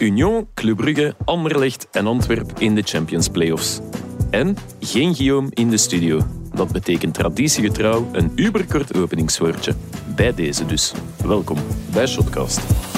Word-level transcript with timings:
Union, 0.00 0.48
Club 0.54 0.76
Brugge, 0.76 1.14
Anderlecht 1.24 1.88
en 1.90 2.06
Antwerp 2.06 2.58
in 2.58 2.74
de 2.74 2.82
Champions 2.82 3.28
Playoffs. 3.28 3.80
En 4.30 4.56
geen 4.80 5.14
Guillaume 5.14 5.48
in 5.50 5.70
de 5.70 5.76
studio. 5.76 6.20
Dat 6.54 6.72
betekent 6.72 7.14
traditiegetrouw 7.14 8.08
een 8.12 8.32
uberkort 8.34 8.96
openingswoordje. 8.96 9.74
Bij 10.16 10.34
deze 10.34 10.66
dus. 10.66 10.92
Welkom 11.24 11.58
bij 11.92 12.06
Shotcast. 12.06 12.89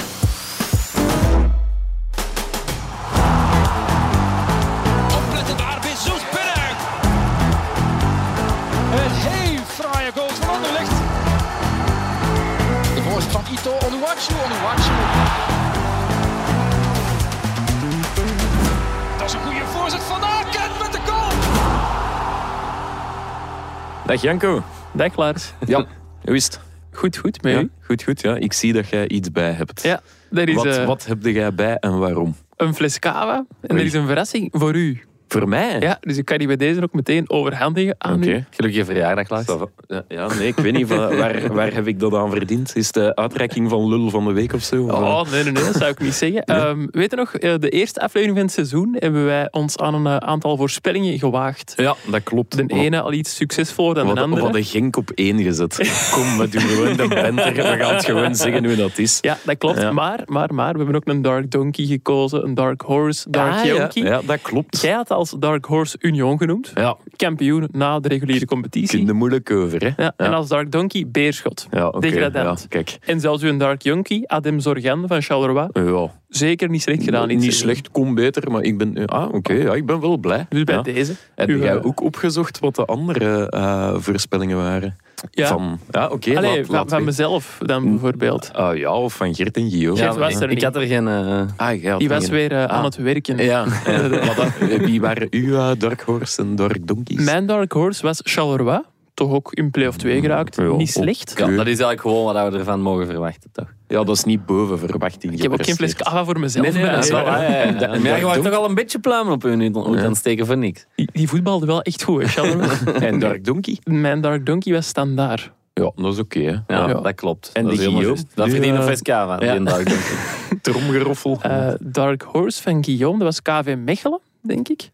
Dag 24.13 24.21
Janko. 24.21 24.63
Dag 24.91 25.17
Lars. 25.17 25.53
Ja. 25.65 25.85
Hoe 26.25 26.35
is 26.35 26.45
het? 26.45 26.59
Goed, 26.91 27.17
goed 27.17 27.41
met 27.41 27.53
Ja, 27.53 27.67
goed, 27.81 28.03
goed. 28.03 28.21
Ja. 28.21 28.35
Ik 28.35 28.53
zie 28.53 28.73
dat 28.73 28.89
jij 28.89 29.07
iets 29.07 29.31
bij 29.31 29.51
hebt. 29.51 29.83
Ja, 29.83 30.01
er 30.31 30.49
is 30.49 30.55
Wat, 30.55 30.83
wat 30.85 31.05
heb 31.05 31.23
jij 31.23 31.53
bij 31.53 31.77
en 31.77 31.99
waarom? 31.99 32.35
een 32.55 32.73
fles 32.75 32.99
cava 32.99 33.45
en 33.61 33.71
Oei. 33.71 33.79
er 33.79 33.85
is 33.85 33.93
een 33.93 34.05
verrassing 34.05 34.49
voor 34.51 34.75
u. 34.75 35.01
Voor 35.33 35.47
mij? 35.47 35.79
Ja, 35.79 35.97
dus 36.01 36.17
ik 36.17 36.25
kan 36.25 36.37
die 36.37 36.47
bij 36.47 36.55
deze 36.55 36.81
ook 36.83 36.93
meteen 36.93 37.29
overhandigen 37.29 37.95
aan 37.97 38.15
Oké. 38.15 38.29
u. 38.29 38.43
Gelukkige 38.49 38.85
verjaardag, 38.85 39.29
Lars. 39.29 39.45
Ja, 39.87 40.03
ja, 40.07 40.33
nee, 40.33 40.47
ik 40.47 40.55
weet 40.55 40.73
niet. 40.73 40.87
Van, 40.87 40.97
waar, 40.97 41.53
waar 41.53 41.73
heb 41.73 41.87
ik 41.87 41.99
dat 41.99 42.13
aan 42.13 42.29
verdiend? 42.29 42.75
Is 42.75 42.85
het 42.85 42.93
de 42.93 43.15
uitreiking 43.15 43.69
van 43.69 43.87
Lul 43.87 44.09
van 44.09 44.25
de 44.25 44.31
Week 44.31 44.53
of 44.53 44.61
zo? 44.63 44.83
Of, 44.83 44.89
eh? 44.89 45.01
Oh, 45.01 45.31
nee, 45.31 45.43
nee, 45.43 45.51
nee, 45.51 45.63
dat 45.63 45.75
zou 45.75 45.91
ik 45.91 45.99
niet 45.99 46.13
zeggen. 46.13 46.43
Ehm, 46.53 46.87
weet 46.91 47.09
je 47.09 47.15
nog, 47.15 47.33
eh, 47.33 47.53
de 47.59 47.69
eerste 47.69 48.01
aflevering 48.01 48.37
van 48.37 48.45
het 48.45 48.55
seizoen 48.55 48.95
hebben 48.99 49.25
wij 49.25 49.47
ons 49.51 49.77
aan 49.77 49.93
een 49.93 50.05
eh, 50.05 50.17
aantal 50.17 50.57
voorspellingen 50.57 51.19
gewaagd. 51.19 51.73
Ja, 51.75 51.95
dat 52.05 52.23
klopt. 52.23 52.57
De 52.57 52.65
ene 52.67 53.01
al 53.01 53.13
iets 53.13 53.35
succesvoller 53.35 53.95
dan 53.95 54.15
de 54.15 54.21
andere. 54.21 54.41
wat 54.41 54.53
de 54.53 54.63
Genk 54.63 54.95
op 54.97 55.11
één 55.15 55.41
gezet. 55.43 55.75
Kom, 56.13 56.37
we 56.37 56.49
doen 56.49 56.61
gewoon 56.61 56.97
de 56.97 57.07
benter. 57.07 57.53
We 57.53 57.61
gaan 57.61 57.95
het 57.95 58.05
gewoon 58.05 58.35
zeggen 58.35 58.65
hoe 58.65 58.75
dat 58.75 58.97
is. 58.97 59.17
Ja, 59.21 59.37
dat 59.43 59.57
klopt. 59.57 59.81
Ja. 59.81 59.91
Maar, 59.91 60.19
maar, 60.25 60.53
maar, 60.53 60.71
we 60.71 60.77
hebben 60.77 60.95
ook 60.95 61.07
een 61.07 61.21
Dark 61.21 61.51
Donkey 61.51 61.85
gekozen, 61.85 62.43
een 62.43 62.53
Dark 62.53 62.81
Horse, 62.81 63.29
Dark 63.29 63.53
Ah, 63.53 63.65
ja. 63.65 63.89
Ja, 63.93 64.21
dat 64.25 64.41
klopt. 64.41 64.81
Jij 64.81 64.91
had 64.91 65.11
als 65.23 65.35
Dark 65.39 65.65
Horse 65.65 65.97
Union 65.99 66.37
genoemd. 66.37 66.71
Ja, 66.75 66.97
Kampioen 67.15 67.67
na 67.71 67.99
de 67.99 68.07
reguliere 68.07 68.45
competitie. 68.45 68.97
kun 68.97 69.07
je 69.07 69.13
moeilijk 69.13 69.51
over, 69.51 69.81
hè? 69.95 70.03
Ja, 70.03 70.13
En 70.17 70.33
als 70.33 70.47
Dark 70.47 70.71
Donkey, 70.71 71.05
Beerschot. 71.07 71.67
Ja. 71.71 71.89
Degradant. 71.89 72.65
Kijk. 72.69 72.97
En 73.05 73.19
zelfs 73.19 73.43
uw 73.43 73.57
Dark 73.57 73.81
Yonkie, 73.81 74.29
Adem 74.29 74.59
Zorgan 74.59 75.07
van 75.07 75.21
Charleroi, 75.21 75.67
Ja, 75.73 76.11
zeker 76.35 76.69
niet 76.69 76.81
slecht 76.81 77.03
gedaan. 77.03 77.27
niet 77.27 77.41
seizoen. 77.41 77.61
slecht, 77.61 77.91
kom 77.91 78.15
beter, 78.15 78.51
maar 78.51 78.61
ik 78.61 78.77
ben... 78.77 79.05
Ah, 79.05 79.33
oké, 79.33 79.53
ja, 79.53 79.73
ik 79.73 79.85
ben 79.85 79.99
wel 79.99 80.17
blij. 80.17 80.45
Dus 80.49 80.63
bij 80.63 80.75
Ja. 80.75 80.81
deze. 80.81 81.13
Heb 81.35 81.49
Uw, 81.49 81.57
jij 81.59 81.75
eh, 81.75 81.85
ook 81.85 82.01
opgezocht 82.01 82.59
wat 82.59 82.75
de 82.75 82.85
andere 82.85 83.49
eh, 83.49 83.93
voorspellingen 83.97 84.57
waren? 84.57 84.97
Ja, 85.31 85.47
Van, 85.47 85.79
ja 85.91 86.07
oké, 86.07 86.37
Allee, 86.37 86.57
laat, 86.57 86.65
van, 86.65 86.75
laat 86.75 86.89
van 86.89 86.89
weten. 86.89 87.03
mezelf 87.05 87.57
dan 87.61 87.89
bijvoorbeeld. 87.89 88.49
Ah, 88.53 88.77
ja, 88.77 88.91
of 88.93 89.13
van 89.13 89.35
Gert 89.35 89.57
en 89.57 89.69
Guillaume. 89.69 89.97
Gert 89.99 90.15
was 90.15 90.35
er 90.35 90.43
ik 90.43 90.49
niet. 90.49 90.63
had 90.63 90.75
er 90.75 90.81
geen... 90.87 91.07
eh, 91.07 91.41
Ah, 91.57 91.81
jij 91.81 91.89
had 91.91 91.99
Die 91.99 92.09
was 92.09 92.23
geen- 92.23 92.33
weer 92.33 92.51
eh, 92.51 92.63
aan 92.63 92.69
Ah. 92.69 92.83
het 92.83 92.95
werken. 92.95 93.37
Ja, 93.37 93.63
eh, 93.85 94.09
maar 94.09 94.35
dat- 94.35 94.79
wie 94.79 95.01
waren 95.01 95.27
uw 95.31 95.55
eh, 95.55 95.71
Dark 95.77 96.01
Horse 96.01 96.41
en 96.41 96.55
Dark 96.55 96.87
Donkeys? 96.87 97.23
Mijn 97.25 97.45
Dark 97.45 97.71
Horse 97.71 98.01
was 98.05 98.19
Charleroi. 98.23 98.81
Toch 99.13 99.31
ook 99.31 99.53
in 99.53 99.71
play-off 99.71 99.97
2 99.97 100.21
geraakt. 100.21 100.55
Ja, 100.55 100.63
niet 100.75 100.91
slecht. 100.91 101.33
ja, 101.37 101.45
dat 101.45 101.57
is 101.59 101.65
eigenlijk 101.65 102.01
gewoon 102.01 102.33
wat 102.33 102.51
we 102.51 102.57
ervan 102.57 102.81
mogen 102.81 103.05
verwachten, 103.05 103.49
toch? 103.51 103.73
Ja, 103.87 104.03
dat 104.03 104.15
is 104.15 104.23
niet 104.23 104.45
boven 104.45 104.79
verwachting 104.79 105.33
Ik 105.33 105.41
heb 105.41 105.51
ook 105.51 105.63
geen 105.65 105.75
fles 105.75 105.95
kava 105.95 106.25
voor 106.25 106.39
mezelf. 106.39 106.73
Nee, 106.73 106.83
nee, 106.83 106.83
Ja, 106.83 106.97
Maar 106.99 107.71
je 107.71 107.77
Dark 107.77 108.21
mag 108.21 108.37
toch 108.37 108.53
al 108.53 108.65
een 108.69 108.75
beetje 108.75 108.99
pluimen 108.99 109.33
op 109.33 109.41
hun 109.41 109.73
hoed 109.75 109.97
aan 109.97 110.15
steken 110.15 110.45
voor 110.45 110.57
niks. 110.57 110.85
Die, 110.95 111.09
die 111.13 111.27
voetbalde 111.27 111.65
wel 111.65 111.81
echt 111.81 112.03
goed, 112.03 112.35
hè. 112.35 112.41
En 113.07 113.19
Dark 113.19 113.45
Donkey? 113.45 113.77
Mijn 113.83 114.21
Dark 114.21 114.45
Donkey 114.45 114.73
was 114.73 114.87
standaard. 114.87 115.51
Ja, 115.73 115.91
dat 115.95 116.13
is 116.13 116.19
oké. 116.19 116.39
hè. 116.39 116.51
Ja, 116.51 116.63
Ja. 116.67 116.93
dat 116.93 117.15
klopt. 117.15 117.49
En 117.53 117.63
dat 117.63 117.71
helemaal 117.77 117.99
Guillaume? 117.99 118.23
Dat 118.33 118.45
Die, 118.45 118.53
verdient 118.53 118.73
een 118.75 118.81
eh, 118.81 118.87
fles 118.87 119.01
cava, 119.01 119.37
die 119.37 119.47
ja. 119.47 119.55
een. 119.55 119.67
Tromgeroffel. 120.61 121.39
Eh, 121.41 121.67
Dark 121.79 122.21
Horse 122.21 122.61
van 122.61 122.83
Guillaume, 122.83 123.17
dat 123.23 123.27
was 123.27 123.41
KV 123.41 123.75
Mechelen, 123.77 124.19
denk 124.41 124.67
ik. 124.69 124.89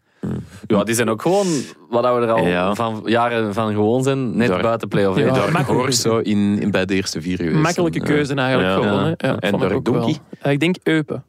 Ja, 0.66 0.84
die 0.84 0.94
zijn 0.94 1.08
ook 1.10 1.22
gewoon 1.22 1.46
wat 1.88 2.02
we 2.02 2.08
er 2.08 2.30
al 2.30 2.46
Ja. 2.46 2.74
van 2.74 3.02
jaren 3.04 3.54
van 3.54 3.72
gewoon 3.72 4.02
zijn, 4.02 4.36
net 4.36 4.62
buiten 4.62 4.88
play-off. 4.88 5.18
Ja. 5.18 5.32
Dark. 5.32 5.66
Horse 5.66 6.00
zou 6.00 6.22
in, 6.22 6.58
in, 6.60 6.70
bij 6.70 6.84
de 6.86 6.94
eerste 6.94 7.20
vier 7.22 7.36
geweest 7.36 7.56
Makkelijke 7.56 8.00
keuze 8.00 8.34
eigenlijk 8.34 8.82
Ja. 8.82 8.88
gewoon. 8.88 9.08
Ja. 9.08 9.14
Hè. 9.16 9.36
En 9.36 9.58
Dark 9.58 9.72
ook 9.74 9.88
wel. 9.88 10.00
Donkey? 10.00 10.18
Eh, 10.40 10.52
ik 10.52 10.60
denk 10.60 10.76
Eupen. 10.82 11.24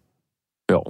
Ja, 0.66 0.82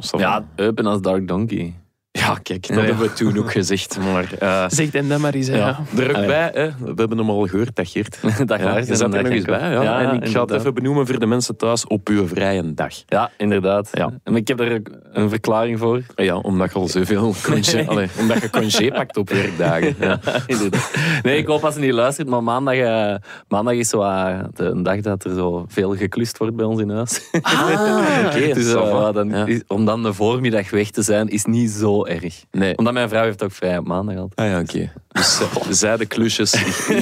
ça 0.00 0.10
va. 0.10 0.18
Ja, 0.18 0.44
Eupen 0.56 0.86
als 0.86 1.00
Dark 1.00 1.28
Donkey. 1.28 1.74
Ja, 2.18 2.34
kijk, 2.42 2.66
dat 2.68 2.76
Ja. 2.76 2.82
hebben 2.82 3.06
we 3.08 3.12
toen 3.12 3.38
ook 3.38 3.52
gezegd. 3.52 3.98
Maar 4.12 4.32
eh, 4.38 4.64
Zeg 4.68 4.92
hem 4.92 5.08
dat 5.08 5.18
maar 5.18 5.34
eens. 5.34 5.46
hè. 5.46 5.56
ja, 5.56 5.78
er 5.96 6.08
ook 6.08 6.14
Ah, 6.16 6.20
ja. 6.22 6.26
bij, 6.26 6.50
hè. 6.54 6.68
we 6.78 6.92
hebben 6.96 7.18
hem 7.18 7.30
al 7.30 7.46
gehoord, 7.46 7.76
dat 7.76 7.88
Geert. 7.88 8.18
Dag 8.46 8.58
Ja, 8.60 8.76
je 8.78 8.84
zat 8.94 9.12
er 9.12 9.18
en 9.18 9.22
nog 9.24 9.32
eens 9.32 9.44
bij. 9.44 9.70
Ja. 9.70 10.00
en 10.12 10.22
ik 10.22 10.28
ga 10.28 10.40
het 10.40 10.50
even 10.50 10.74
benoemen 10.74 11.06
voor 11.06 11.18
de 11.18 11.26
mensen 11.26 11.56
thuis 11.56 11.86
op 11.86 12.08
uw 12.08 12.26
vrije 12.28 12.74
dag. 12.74 12.94
Ja, 13.06 13.30
inderdaad. 13.36 13.88
Ja. 13.92 14.10
En 14.24 14.36
ik 14.36 14.48
heb 14.48 14.60
er 14.60 14.72
ook 14.74 14.88
een 15.12 15.28
verklaring 15.28 15.78
voor. 15.78 16.02
Ja, 16.16 16.36
omdat 16.36 16.72
je 16.72 16.78
al 16.78 16.88
zoveel 16.88 17.34
congé, 17.50 17.84
allee, 17.86 18.08
omdat 18.20 18.40
je 18.42 18.50
congé 18.50 18.88
pakt 18.92 19.16
op 19.16 19.30
werkdagen. 19.30 19.94
Ja. 20.00 20.20
Inderdaad. 20.46 20.90
Nee, 21.22 21.36
ik 21.38 21.46
hoop 21.46 21.64
als 21.64 21.74
ze 21.74 21.80
niet 21.80 21.92
luistert, 21.92 22.28
maar 22.28 22.42
maandag, 22.42 22.74
eh, 22.74 23.14
maandag 23.48 23.74
is 23.74 23.88
zo 23.88 24.02
eh, 24.02 24.38
de, 24.54 24.64
een 24.64 24.82
dag 24.82 25.00
dat 25.00 25.24
er 25.24 25.34
zo 25.34 25.64
veel 25.68 25.96
geklust 25.96 26.38
wordt 26.38 26.56
bij 26.56 26.66
ons 26.66 26.80
in 26.80 26.90
huis. 26.90 27.20
Ah, 27.42 28.24
oké. 28.26 28.54
Dus, 28.54 28.72
dan 29.12 29.28
Ja. 29.28 29.46
is- 29.46 29.62
om 29.66 29.84
dan 29.84 30.02
de 30.02 30.12
voormiddag 30.12 30.70
weg 30.70 30.90
te 30.90 31.02
zijn, 31.02 31.28
is 31.28 31.44
niet 31.44 31.70
zo 31.70 32.02
erg. 32.08 32.44
Nee. 32.50 32.76
Omdat 32.76 32.92
mijn 32.92 33.08
vrouw 33.08 33.24
heeft 33.24 33.42
ook 33.42 33.52
vrij 33.52 33.78
op 33.78 33.86
maandag 33.86 34.16
altijd. 34.16 34.40
Ah 34.40 34.46
ja, 34.46 34.60
oké. 34.60 34.92
Dus 35.08 35.40
eh, 35.40 35.66
zij 35.70 35.96
de 35.96 36.06
klusjes, 36.06 36.52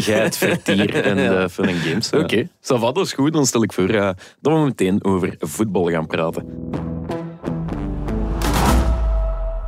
jij 0.06 0.22
het 0.22 0.36
vertier 0.36 1.04
en 1.04 1.16
de 1.16 1.48
fun 1.50 1.74
games. 1.74 2.10
Oké, 2.10 2.48
va, 2.60 2.92
dat 2.92 3.06
is 3.06 3.12
goed. 3.12 3.32
Dan 3.32 3.46
stel 3.46 3.62
ik 3.62 3.72
voor 3.72 3.88
eh, 3.88 4.10
dat 4.40 4.52
we 4.52 4.58
meteen 4.58 5.04
over 5.04 5.34
voetbal 5.38 5.90
gaan 5.90 6.06
praten. 6.06 6.70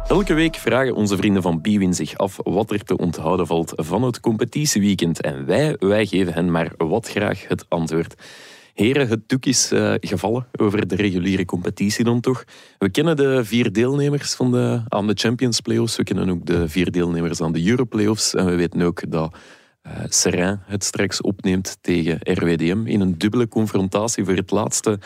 Elke 0.08 0.34
week 0.34 0.54
vragen 0.54 0.94
onze 0.94 1.16
vrienden 1.16 1.42
van 1.42 1.60
Biwin 1.60 1.94
zich 1.94 2.16
af 2.16 2.38
wat 2.42 2.70
er 2.70 2.84
te 2.84 2.96
onthouden 2.96 3.46
valt 3.46 3.72
van 3.76 4.02
het 4.02 4.20
competitieweekend. 4.20 5.20
En 5.20 5.46
wij, 5.46 5.76
wij 5.78 6.06
geven 6.06 6.32
hen 6.32 6.50
maar 6.50 6.72
wat 6.76 7.08
graag 7.08 7.48
het 7.48 7.64
antwoord. 7.68 8.14
Heren, 8.74 9.08
het 9.08 9.28
doek 9.28 9.44
is 9.44 9.72
eh, 9.72 9.94
gevallen 10.00 10.46
over 10.56 10.88
de 10.88 10.96
reguliere 10.96 11.44
competitie 11.44 12.04
dan 12.04 12.20
toch. 12.20 12.44
We 12.78 12.90
kennen 12.90 13.16
de 13.16 13.44
vier 13.44 13.72
deelnemers 13.72 14.34
van 14.34 14.50
de, 14.50 14.82
aan 14.88 15.06
de 15.06 15.14
Champions 15.14 15.60
Playoffs. 15.60 15.96
We 15.96 16.02
kennen 16.02 16.30
ook 16.30 16.46
de 16.46 16.68
vier 16.68 16.90
deelnemers 16.90 17.40
aan 17.40 17.52
de 17.52 17.68
Euro 17.68 17.84
Playoffs. 17.84 18.34
En 18.34 18.46
we 18.46 18.54
weten 18.54 18.82
ook 18.82 19.10
dat 19.10 19.36
Serrain 20.08 20.60
het 20.64 20.84
straks 20.84 21.20
opneemt 21.20 21.78
tegen 21.80 22.18
RWDM 22.22 22.86
in 22.86 23.00
een 23.00 23.18
dubbele 23.18 23.48
confrontatie 23.48 24.24
voor 24.24 24.34
het 24.34 24.50
laatste 24.50 24.98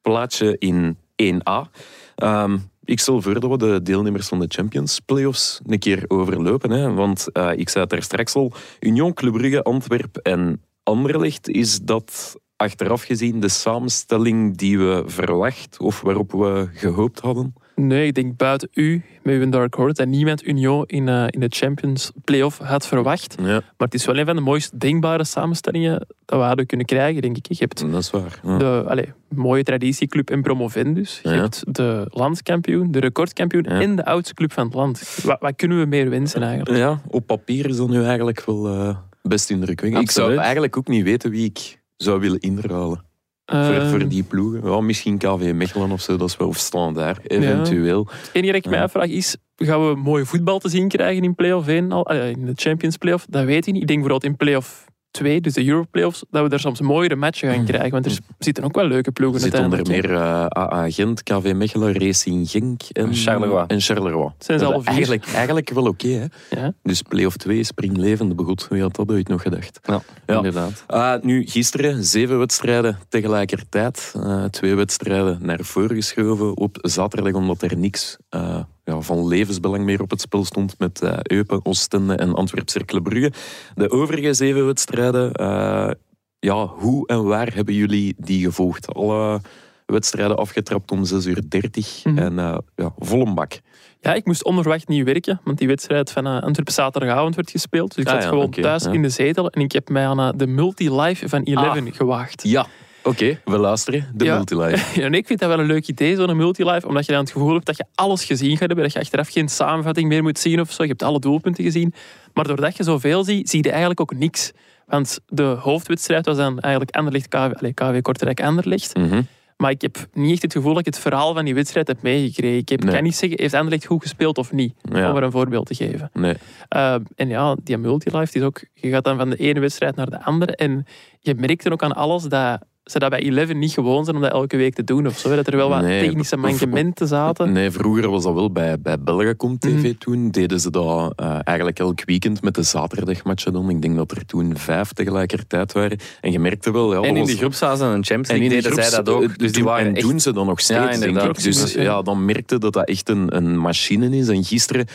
plaatsje 0.00 0.56
in 0.58 0.96
1A. 1.16 1.70
Ehm, 2.14 2.58
ik 2.84 3.00
stel 3.00 3.22
voor 3.22 3.40
dat 3.40 3.50
we 3.50 3.58
de 3.58 3.82
deelnemers 3.82 4.28
van 4.28 4.40
de 4.40 4.46
Champions 4.48 5.00
Playoffs 5.00 5.60
een 5.66 5.78
keer 5.78 6.04
overlopen. 6.08 6.70
Hè? 6.70 6.92
Want 6.92 7.32
eh, 7.32 7.50
ik 7.56 7.68
zei 7.68 7.84
het 7.84 7.92
daar 7.92 8.02
straks 8.02 8.34
al, 8.34 8.52
Union, 8.80 9.14
Club 9.14 9.32
Brugge, 9.32 9.62
Antwerp 9.62 10.16
en 10.16 10.62
Anderlecht 10.82 11.48
is 11.48 11.80
dat 11.80 12.36
achteraf 12.62 13.02
gezien 13.02 13.40
de 13.40 13.48
samenstelling 13.48 14.56
die 14.56 14.78
we 14.78 15.02
verwacht 15.06 15.78
of 15.80 16.00
waarop 16.00 16.32
we 16.32 16.68
gehoopt 16.72 17.20
hadden. 17.20 17.54
Nee, 17.76 18.06
ik 18.06 18.14
denk 18.14 18.36
buiten 18.36 18.68
u, 18.72 19.02
met 19.22 19.34
uw 19.34 19.48
Dark 19.50 19.74
Horse, 19.74 19.94
dat 19.94 20.06
niemand 20.06 20.46
Union 20.46 20.84
in, 20.86 21.08
eh, 21.08 21.24
in 21.30 21.40
de 21.40 21.46
Champions 21.48 22.12
Playoff 22.24 22.58
had 22.58 22.86
verwacht. 22.86 23.34
Ja, 23.38 23.44
Maar 23.46 23.62
het 23.78 23.94
is 23.94 24.04
wel 24.04 24.18
een 24.18 24.26
van 24.26 24.36
de 24.36 24.42
mooist 24.42 24.80
denkbare 24.80 25.24
samenstellingen 25.24 26.06
dat 26.24 26.38
we 26.38 26.44
hadden 26.44 26.66
kunnen 26.66 26.86
krijgen, 26.86 27.22
denk 27.22 27.36
ik. 27.36 27.46
Je 27.48 27.54
hebt 27.58 27.90
dat 27.90 28.00
is 28.00 28.10
waar. 28.10 28.40
Ja. 28.42 28.58
de 28.58 28.84
allee, 28.86 29.12
mooie 29.28 29.62
traditieclub 29.62 30.30
en 30.30 30.42
promovendus. 30.42 31.20
Je 31.22 31.28
Ja. 31.28 31.34
hebt 31.40 31.62
de 31.74 32.06
landskampioen, 32.08 32.90
de 32.90 33.00
recordkampioen 33.00 33.64
en 33.64 33.96
de 33.96 34.04
oudste 34.04 34.34
club 34.34 34.52
van 34.52 34.64
het 34.64 34.74
land. 34.74 35.18
Wat, 35.24 35.36
wat 35.40 35.56
kunnen 35.56 35.78
we 35.80 35.86
meer 35.86 36.10
wensen 36.10 36.42
eigenlijk? 36.42 36.76
Ja, 36.78 37.00
op 37.08 37.26
papier 37.26 37.68
is 37.68 37.76
dat 37.76 37.88
nu 37.88 38.04
eigenlijk 38.04 38.44
wel 38.44 38.66
eh, 38.68 38.96
best 39.22 39.50
indrukwekkend. 39.50 40.02
Ik 40.02 40.10
zou 40.10 40.36
eigenlijk 40.36 40.76
ook 40.76 40.88
niet 40.88 41.04
weten 41.04 41.30
wie 41.30 41.44
ik 41.44 41.80
zou 42.02 42.20
willen 42.20 42.40
inruilen 42.40 43.04
voor, 43.44 43.58
Ehm, 43.58 43.90
voor 43.90 44.08
die 44.08 44.22
ploegen. 44.22 44.70
Ja, 44.70 44.80
misschien 44.80 45.18
KV 45.18 45.52
Mechelen 45.54 45.90
of 45.90 46.00
zo, 46.00 46.16
dat 46.16 46.28
is 46.28 46.36
wel 46.36 46.48
of 46.48 46.56
standaard, 46.56 47.30
eventueel. 47.30 48.08
Het 48.10 48.30
enige 48.32 48.52
dat 48.52 48.64
ik 48.64 48.70
mij 48.70 48.82
afvraag 48.82 49.08
is, 49.08 49.36
gaan 49.56 49.88
we 49.88 49.94
mooi 49.94 50.24
voetbal 50.24 50.58
te 50.58 50.68
zien 50.68 50.88
krijgen 50.88 51.24
in 51.24 51.34
play-off 51.34 51.68
1, 51.68 51.92
al, 51.92 52.06
eh, 52.06 52.30
in 52.30 52.46
de 52.46 52.52
Champions 52.54 52.96
Playoff? 52.96 53.26
Dat 53.28 53.44
weet 53.44 53.66
ik 53.66 53.72
niet. 53.72 53.82
Ik 53.82 53.88
denk 53.88 54.00
bijvoorbeeld 54.00 54.32
in 54.32 54.36
play-off 54.36 54.84
2, 55.12 55.40
dus 55.40 55.54
de 55.54 55.66
Euro 55.66 55.84
Playoffs, 55.90 56.24
dat 56.30 56.42
we 56.42 56.48
daar 56.48 56.60
soms 56.60 56.80
mooiere 56.80 57.16
matchen 57.16 57.54
gaan 57.54 57.64
krijgen. 57.64 57.90
Want 57.90 58.06
er 58.06 58.18
zitten 58.38 58.64
ook 58.64 58.74
wel 58.74 58.84
leuke 58.86 59.12
ploegen 59.12 59.40
Er 59.40 59.50
zit 59.50 59.60
onder 59.60 59.86
meer 59.88 60.12
eh, 60.14 60.46
AA 60.46 60.90
Gent, 60.90 61.22
KV 61.22 61.52
Mechelen, 61.54 61.98
Racing 61.98 62.50
Genk 62.50 62.82
en 62.92 63.14
Charleroi. 63.14 63.64
En 63.66 63.80
Charleroi. 63.80 64.30
Zijn 64.38 64.58
ze 64.58 64.66
vier? 64.80 64.86
eigenlijk, 64.86 65.26
eigenlijk 65.34 65.70
wel 65.70 65.86
oké. 65.86 66.08
hè. 66.08 66.24
Ja. 66.60 66.72
dus 66.82 67.02
play-off 67.02 67.36
2, 67.36 67.64
springlevende 67.64 68.34
begot. 68.34 68.66
Wie 68.70 68.82
had 68.82 68.96
dat 68.96 69.10
ooit 69.10 69.28
nog 69.28 69.42
gedacht? 69.42 69.80
Ja, 69.82 70.02
Ja. 70.26 70.36
inderdaad. 70.36 70.84
Ah, 70.86 71.22
nu, 71.22 71.46
gisteren 71.46 72.04
zeven 72.04 72.38
wedstrijden 72.38 72.98
tegelijkertijd. 73.08 74.14
Eh, 74.16 74.44
twee 74.44 74.74
wedstrijden 74.74 75.38
naar 75.42 75.58
voren 75.62 75.96
geschoven 75.96 76.56
op 76.56 76.78
zaterdag, 76.80 77.32
omdat 77.32 77.62
er 77.62 77.76
niks 77.76 78.16
eh, 78.28 78.58
ja, 78.84 79.00
van 79.00 79.26
levensbelang 79.26 79.84
meer 79.84 80.00
op 80.00 80.10
het 80.10 80.20
spel 80.20 80.44
stond 80.44 80.78
met 80.78 81.00
eh 81.02 81.18
Eupen, 81.22 81.64
Oostende 81.64 82.14
en 82.14 82.34
Antwerp 82.34 83.02
Brugge. 83.02 83.32
De 83.74 83.90
overige 83.90 84.34
zeven 84.34 84.66
wedstrijden, 84.66 85.32
eh, 85.32 85.90
ja, 86.38 86.66
hoe 86.66 87.06
en 87.06 87.24
waar 87.24 87.54
hebben 87.54 87.74
jullie 87.74 88.14
die 88.18 88.44
gevolgd? 88.44 88.94
Alle 88.94 89.40
wedstrijden 89.86 90.36
afgetrapt 90.36 90.90
om 90.90 91.04
6.30 91.04 91.26
uur 91.26 91.42
30 91.48 92.04
Mhm. 92.04 92.18
en 92.18 92.38
eh, 92.38 92.58
ja, 92.76 92.92
vol 92.98 93.26
een 93.26 93.34
bak. 93.34 93.60
Ja, 94.00 94.14
ik 94.14 94.24
moest 94.24 94.44
onverwacht 94.44 94.88
niet 94.88 95.04
werken, 95.04 95.40
want 95.44 95.58
die 95.58 95.68
wedstrijd 95.68 96.10
van 96.10 96.26
uh, 96.26 96.40
Antwerpen 96.42 96.72
zaterdagavond 96.72 97.34
werd 97.34 97.50
gespeeld. 97.50 97.94
Dus 97.94 98.04
ik 98.04 98.10
Ah, 98.10 98.14
zat 98.14 98.22
ja, 98.22 98.28
gewoon 98.28 98.50
thuis 98.50 98.84
ja. 98.84 98.90
in 98.90 99.02
de 99.02 99.08
zetel 99.08 99.50
en 99.50 99.60
ik 99.60 99.72
heb 99.72 99.88
mij 99.88 100.06
aan 100.06 100.36
de 100.36 100.46
multi-live 100.46 101.28
van 101.28 101.42
Eleven 101.42 101.92
gewaagd. 101.94 102.42
Ja, 102.42 102.66
oké, 103.02 103.40
we 103.44 103.58
luisteren. 103.58 104.10
De 104.14 104.24
Ja. 104.24 104.34
multilive. 104.36 105.00
Ja, 105.00 105.06
en 105.06 105.14
ik 105.14 105.26
vind 105.26 105.38
dat 105.38 105.48
wel 105.48 105.58
een 105.58 105.66
leuk 105.66 105.88
idee, 105.88 106.16
zo'n 106.16 106.36
multi-live, 106.36 106.86
omdat 106.88 107.06
je 107.06 107.12
dan 107.12 107.20
het 107.20 107.30
gevoel 107.30 107.52
hebt 107.54 107.66
dat 107.66 107.76
je 107.76 107.84
alles 107.94 108.24
gezien 108.24 108.50
gaat 108.50 108.66
hebben, 108.66 108.82
dat 108.84 108.92
je 108.92 109.00
achteraf 109.00 109.28
geen 109.28 109.48
samenvatting 109.48 110.08
meer 110.08 110.22
moet 110.22 110.38
zien 110.38 110.60
of 110.60 110.72
zo. 110.72 110.82
Je 110.82 110.88
hebt 110.88 111.02
alle 111.02 111.18
doelpunten 111.18 111.64
gezien. 111.64 111.94
Maar 112.34 112.46
doordat 112.46 112.76
je 112.76 112.82
zoveel 112.82 113.24
ziet, 113.24 113.50
zie 113.50 113.62
je 113.62 113.70
eigenlijk 113.70 114.00
ook 114.00 114.14
niks. 114.14 114.52
Want 114.86 115.18
de 115.26 115.42
hoofdwedstrijd 115.42 116.26
was 116.26 116.36
dan 116.36 116.58
eigenlijk 116.60 116.96
Anderlecht, 116.96 117.28
KV, 117.28 117.50
allee, 117.58 117.72
KV 117.72 118.00
Kortrijk-Anderlecht. 118.00 118.96
Mhm. 118.96 119.22
Maar 119.56 119.70
ik 119.70 119.82
heb 119.82 119.96
niet 120.12 120.32
echt 120.32 120.42
het 120.42 120.52
gevoel 120.52 120.70
dat 120.70 120.80
ik 120.80 120.86
het 120.94 120.98
verhaal 120.98 121.34
van 121.34 121.44
die 121.44 121.54
wedstrijd 121.54 121.86
heb 121.88 122.02
meegekregen. 122.02 122.58
Ik 122.58 122.68
heb, 122.68 122.82
Nee. 122.84 122.94
kan 122.94 123.02
niet 123.02 123.14
zeggen, 123.16 123.40
heeft 123.40 123.54
Anderlecht 123.54 123.86
goed 123.86 124.02
gespeeld 124.02 124.38
of 124.38 124.52
niet? 124.52 124.74
Ja. 124.92 125.10
Om 125.10 125.16
er 125.16 125.22
een 125.22 125.30
voorbeeld 125.30 125.66
te 125.66 125.74
geven. 125.74 126.10
Nee. 126.12 126.34
Uh, 126.76 126.94
en 127.16 127.28
ja, 127.28 127.56
die 127.64 127.76
multilife 127.78 128.38
is 128.38 128.42
ook... 128.44 128.64
Je 128.74 128.88
gaat 128.90 129.04
dan 129.04 129.16
van 129.16 129.30
de 129.30 129.36
ene 129.36 129.60
wedstrijd 129.60 129.96
naar 129.96 130.10
de 130.10 130.22
andere. 130.24 130.56
En 130.56 130.86
je 131.20 131.34
merkt 131.34 131.62
dan 131.62 131.72
ook 131.72 131.82
aan 131.82 131.94
alles 131.94 132.22
dat 132.22 132.60
ze 132.84 132.98
dat 132.98 133.10
bij 133.10 133.20
Eleven 133.20 133.58
niet 133.58 133.72
gewoon 133.72 134.04
zijn 134.04 134.16
om 134.16 134.22
dat 134.22 134.32
elke 134.32 134.56
week 134.56 134.74
te 134.74 134.84
doen 134.84 135.06
of 135.06 135.18
zo. 135.18 135.36
Dat 135.36 135.46
er 135.46 135.56
wel 135.56 135.68
wat 135.68 135.80
Nee, 135.82 136.04
technische 136.04 136.36
mankementen 136.36 137.08
zaten. 137.08 137.52
Nee, 137.52 137.70
vroeger 137.70 138.10
was 138.10 138.22
dat 138.22 138.34
wel 138.34 138.52
bij, 138.52 138.80
bij 138.80 139.00
Belgacom 139.00 139.58
TV 139.58 139.72
Mhm. 139.82 139.92
toen. 139.98 140.30
Deden 140.30 140.60
ze 140.60 140.70
dat 140.70 141.12
eh, 141.16 141.38
eigenlijk 141.44 141.78
elk 141.78 142.04
weekend 142.04 142.42
met 142.42 142.54
de 142.54 142.62
zaterdagmatchen 142.62 143.52
dan. 143.52 143.70
Ik 143.70 143.82
denk 143.82 143.96
dat 143.96 144.10
er 144.10 144.26
toen 144.26 144.56
vijf 144.56 144.92
tegelijkertijd 144.92 145.72
waren. 145.72 145.98
En 146.20 146.32
je 146.32 146.38
merkte 146.38 146.72
wel... 146.72 146.92
Ja, 146.92 147.00
En 147.08 147.14
in 147.14 147.20
was- 147.20 147.30
de 147.30 147.36
groepsfase 147.36 147.82
en 147.84 147.90
Champions 148.04 148.28
en 148.28 148.38
League 148.38 148.56
in 148.56 148.62
deden 148.62 148.76
de 148.76 148.82
zij 148.82 148.90
dat 149.02 149.08
ook. 149.14 149.22
eh, 149.22 149.28
Dus 149.36 149.52
die 149.52 149.64
waren 149.64 149.86
en 149.86 149.94
echt... 149.94 150.06
doen 150.06 150.20
ze 150.20 150.32
dan 150.32 150.46
nog 150.46 150.60
steeds, 150.60 150.80
Ja, 150.80 150.86
denk 150.90 151.04
inderdaad. 151.04 151.38
ik. 151.38 151.42
Dus 151.44 151.72
ja. 151.72 152.02
dan 152.02 152.24
merkte 152.24 152.58
dat 152.58 152.72
dat 152.72 152.88
echt 152.88 153.08
een, 153.08 153.36
een 153.36 153.58
machine 153.58 154.16
is. 154.16 154.28
En 154.28 154.44
gisteren 154.44 154.86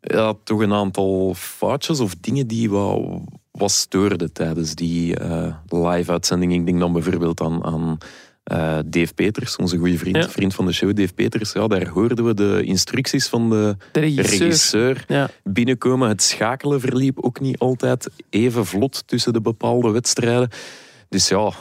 ja, 0.00 0.34
toch 0.44 0.60
een 0.60 0.72
aantal 0.72 1.34
foutjes 1.36 2.00
of 2.00 2.14
dingen 2.20 2.46
die 2.46 2.70
wat, 2.70 3.00
wat 3.58 3.70
steurden 3.70 4.32
tijdens 4.32 4.74
die 4.74 5.16
eh, 5.18 5.54
live-uitzending. 5.68 6.52
Ik 6.54 6.66
denk 6.66 6.78
dan 6.80 6.92
bijvoorbeeld 6.92 7.40
aan... 7.40 7.64
aan 7.64 7.98
eh, 8.44 8.78
Dave 8.86 9.14
Peters, 9.14 9.56
onze 9.56 9.76
goede 9.76 9.98
vriend, 9.98 10.16
Ja. 10.16 10.28
vriend 10.28 10.54
van 10.54 10.66
de 10.66 10.72
show, 10.72 10.96
Dave 10.96 11.12
Peters. 11.14 11.52
Ja, 11.52 11.66
daar 11.66 11.88
hoorden 11.88 12.24
we 12.24 12.34
de 12.34 12.62
instructies 12.64 13.26
van 13.28 13.50
de 13.50 13.76
De 13.92 14.00
regisseur. 14.00 14.38
regisseur 14.38 15.04
Ja. 15.08 15.30
binnenkomen. 15.44 16.08
Het 16.08 16.22
schakelen 16.22 16.80
verliep 16.80 17.18
ook 17.20 17.40
niet 17.40 17.58
altijd 17.58 18.10
even 18.30 18.66
vlot 18.66 19.02
tussen 19.06 19.32
de 19.32 19.40
bepaalde 19.40 19.90
wedstrijden. 19.90 20.48
Dus 21.08 21.28
ja, 21.28 21.52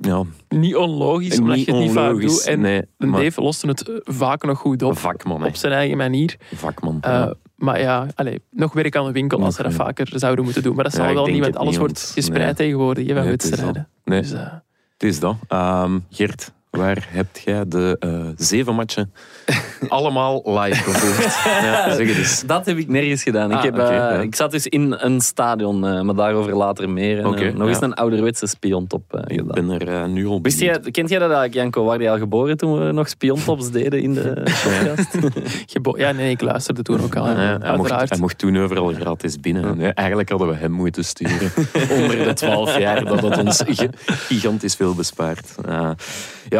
ja 0.00 0.22
Niet 0.48 0.76
onlogisch, 0.76 1.38
omdat 1.38 1.64
je 1.64 1.72
het 1.72 1.80
niet 1.80 1.92
vaak 1.92 2.20
doet. 2.20 2.44
En 2.46 2.60
nee, 2.60 2.82
Dave 2.98 3.42
loste 3.42 3.66
het 3.66 3.88
eh, 3.88 3.94
vaak 4.02 4.44
nog 4.44 4.58
goed 4.58 4.82
op. 4.82 4.98
vakman. 4.98 5.44
Op 5.44 5.56
zijn 5.56 5.72
eigen 5.72 5.96
manier. 5.96 6.36
vakman. 6.54 6.94
Uh, 6.94 7.00
ja. 7.10 7.34
Maar 7.54 7.80
ja, 7.80 8.06
allez, 8.14 8.38
nog 8.50 8.72
werk 8.72 8.96
aan 8.96 9.06
de 9.06 9.12
winkel 9.12 9.44
als 9.44 9.54
ze 9.54 9.62
dat 9.62 9.72
vaker 9.72 10.08
zouden 10.14 10.44
moeten 10.44 10.62
doen. 10.62 10.74
Maar 10.74 10.84
dat 10.84 10.92
zal 10.92 11.14
wel 11.14 11.26
niet, 11.26 11.40
want 11.42 11.56
alles 11.56 11.70
niet, 11.70 11.78
wordt 11.78 12.10
gespreid 12.14 12.44
nee. 12.44 12.54
tegenwoordig 12.54 13.06
Nee, 13.06 13.16
het 13.16 13.42
is 13.42 13.48
wedstrijden. 13.48 13.88
Nee, 14.04 14.20
Dus, 14.20 14.32
eh, 14.32 14.52
het 14.92 15.02
is 15.02 15.20
dat. 15.20 15.36
Ehm, 15.48 15.98
Gert, 16.10 16.52
waar 16.76 17.06
heb 17.10 17.26
jij 17.44 17.64
de 17.68 17.96
eh, 18.00 18.10
zeven 18.36 18.74
matchen 18.74 19.12
allemaal 19.88 20.42
live 20.44 20.82
gevolgd? 20.82 21.44
ja, 21.44 21.94
zeg 21.94 22.08
het 22.08 22.16
eens. 22.16 22.42
Dat 22.46 22.66
heb 22.66 22.76
ik 22.76 22.88
nergens 22.88 23.22
gedaan. 23.22 23.52
Ah, 23.52 23.58
ik, 23.58 23.64
heb, 23.64 23.74
oké, 23.74 23.82
eh, 23.82 23.94
ja. 23.94 24.10
ik 24.10 24.34
zat 24.34 24.50
dus 24.50 24.66
in 24.66 24.94
een 24.98 25.20
stadion, 25.20 25.86
eh, 25.86 26.00
maar 26.00 26.14
daarover 26.14 26.56
later 26.56 26.90
meer. 26.90 27.18
En, 27.18 27.34
eh, 27.34 27.54
nog 27.54 27.68
eens 27.68 27.78
ja. 27.78 27.84
een 27.84 27.94
ouderwetse 27.94 28.46
spiontop 28.46 29.14
eh, 29.14 29.20
Ik 29.26 29.38
gedaan. 29.38 29.66
ben 29.68 29.80
er 29.88 30.08
nu 30.08 30.26
al 30.26 30.38
Wist 30.42 30.60
jij, 30.60 30.80
kent 30.80 31.08
jij 31.08 31.18
dat 31.18 31.30
eigenlijk, 31.30 31.54
Janko? 31.54 31.90
Al 32.08 32.18
geboren 32.18 32.56
toen 32.56 32.86
we 32.86 32.92
nog 32.92 33.08
spiontops 33.08 33.70
deden 33.80 34.00
in 34.02 34.14
de 34.14 34.32
podcast? 34.42 35.98
ja, 36.02 36.12
nee, 36.12 36.30
ik 36.30 36.40
luisterde 36.40 36.82
toen 36.82 37.00
ook 37.02 37.16
al. 37.16 37.26
Ja, 37.28 37.58
hij, 37.60 37.76
mocht, 37.76 38.08
hij 38.08 38.18
mocht 38.18 38.38
toen 38.38 38.58
overal 38.58 38.92
gratis 38.92 39.40
binnen. 39.40 39.78
Ja, 39.78 39.94
eigenlijk 39.94 40.28
hadden 40.28 40.48
we 40.48 40.54
hem 40.54 40.70
moeten 40.70 41.04
sturen. 41.04 41.52
Onder 41.90 42.24
de 42.24 42.32
12 42.32 42.78
jaar, 42.78 43.04
dat 43.04 43.20
had 43.20 43.38
ons 43.38 43.62
gi- 43.66 43.88
gigantisch 44.06 44.74
veel 44.74 44.94
bespaard. 44.94 45.54
Eh, 45.68 45.90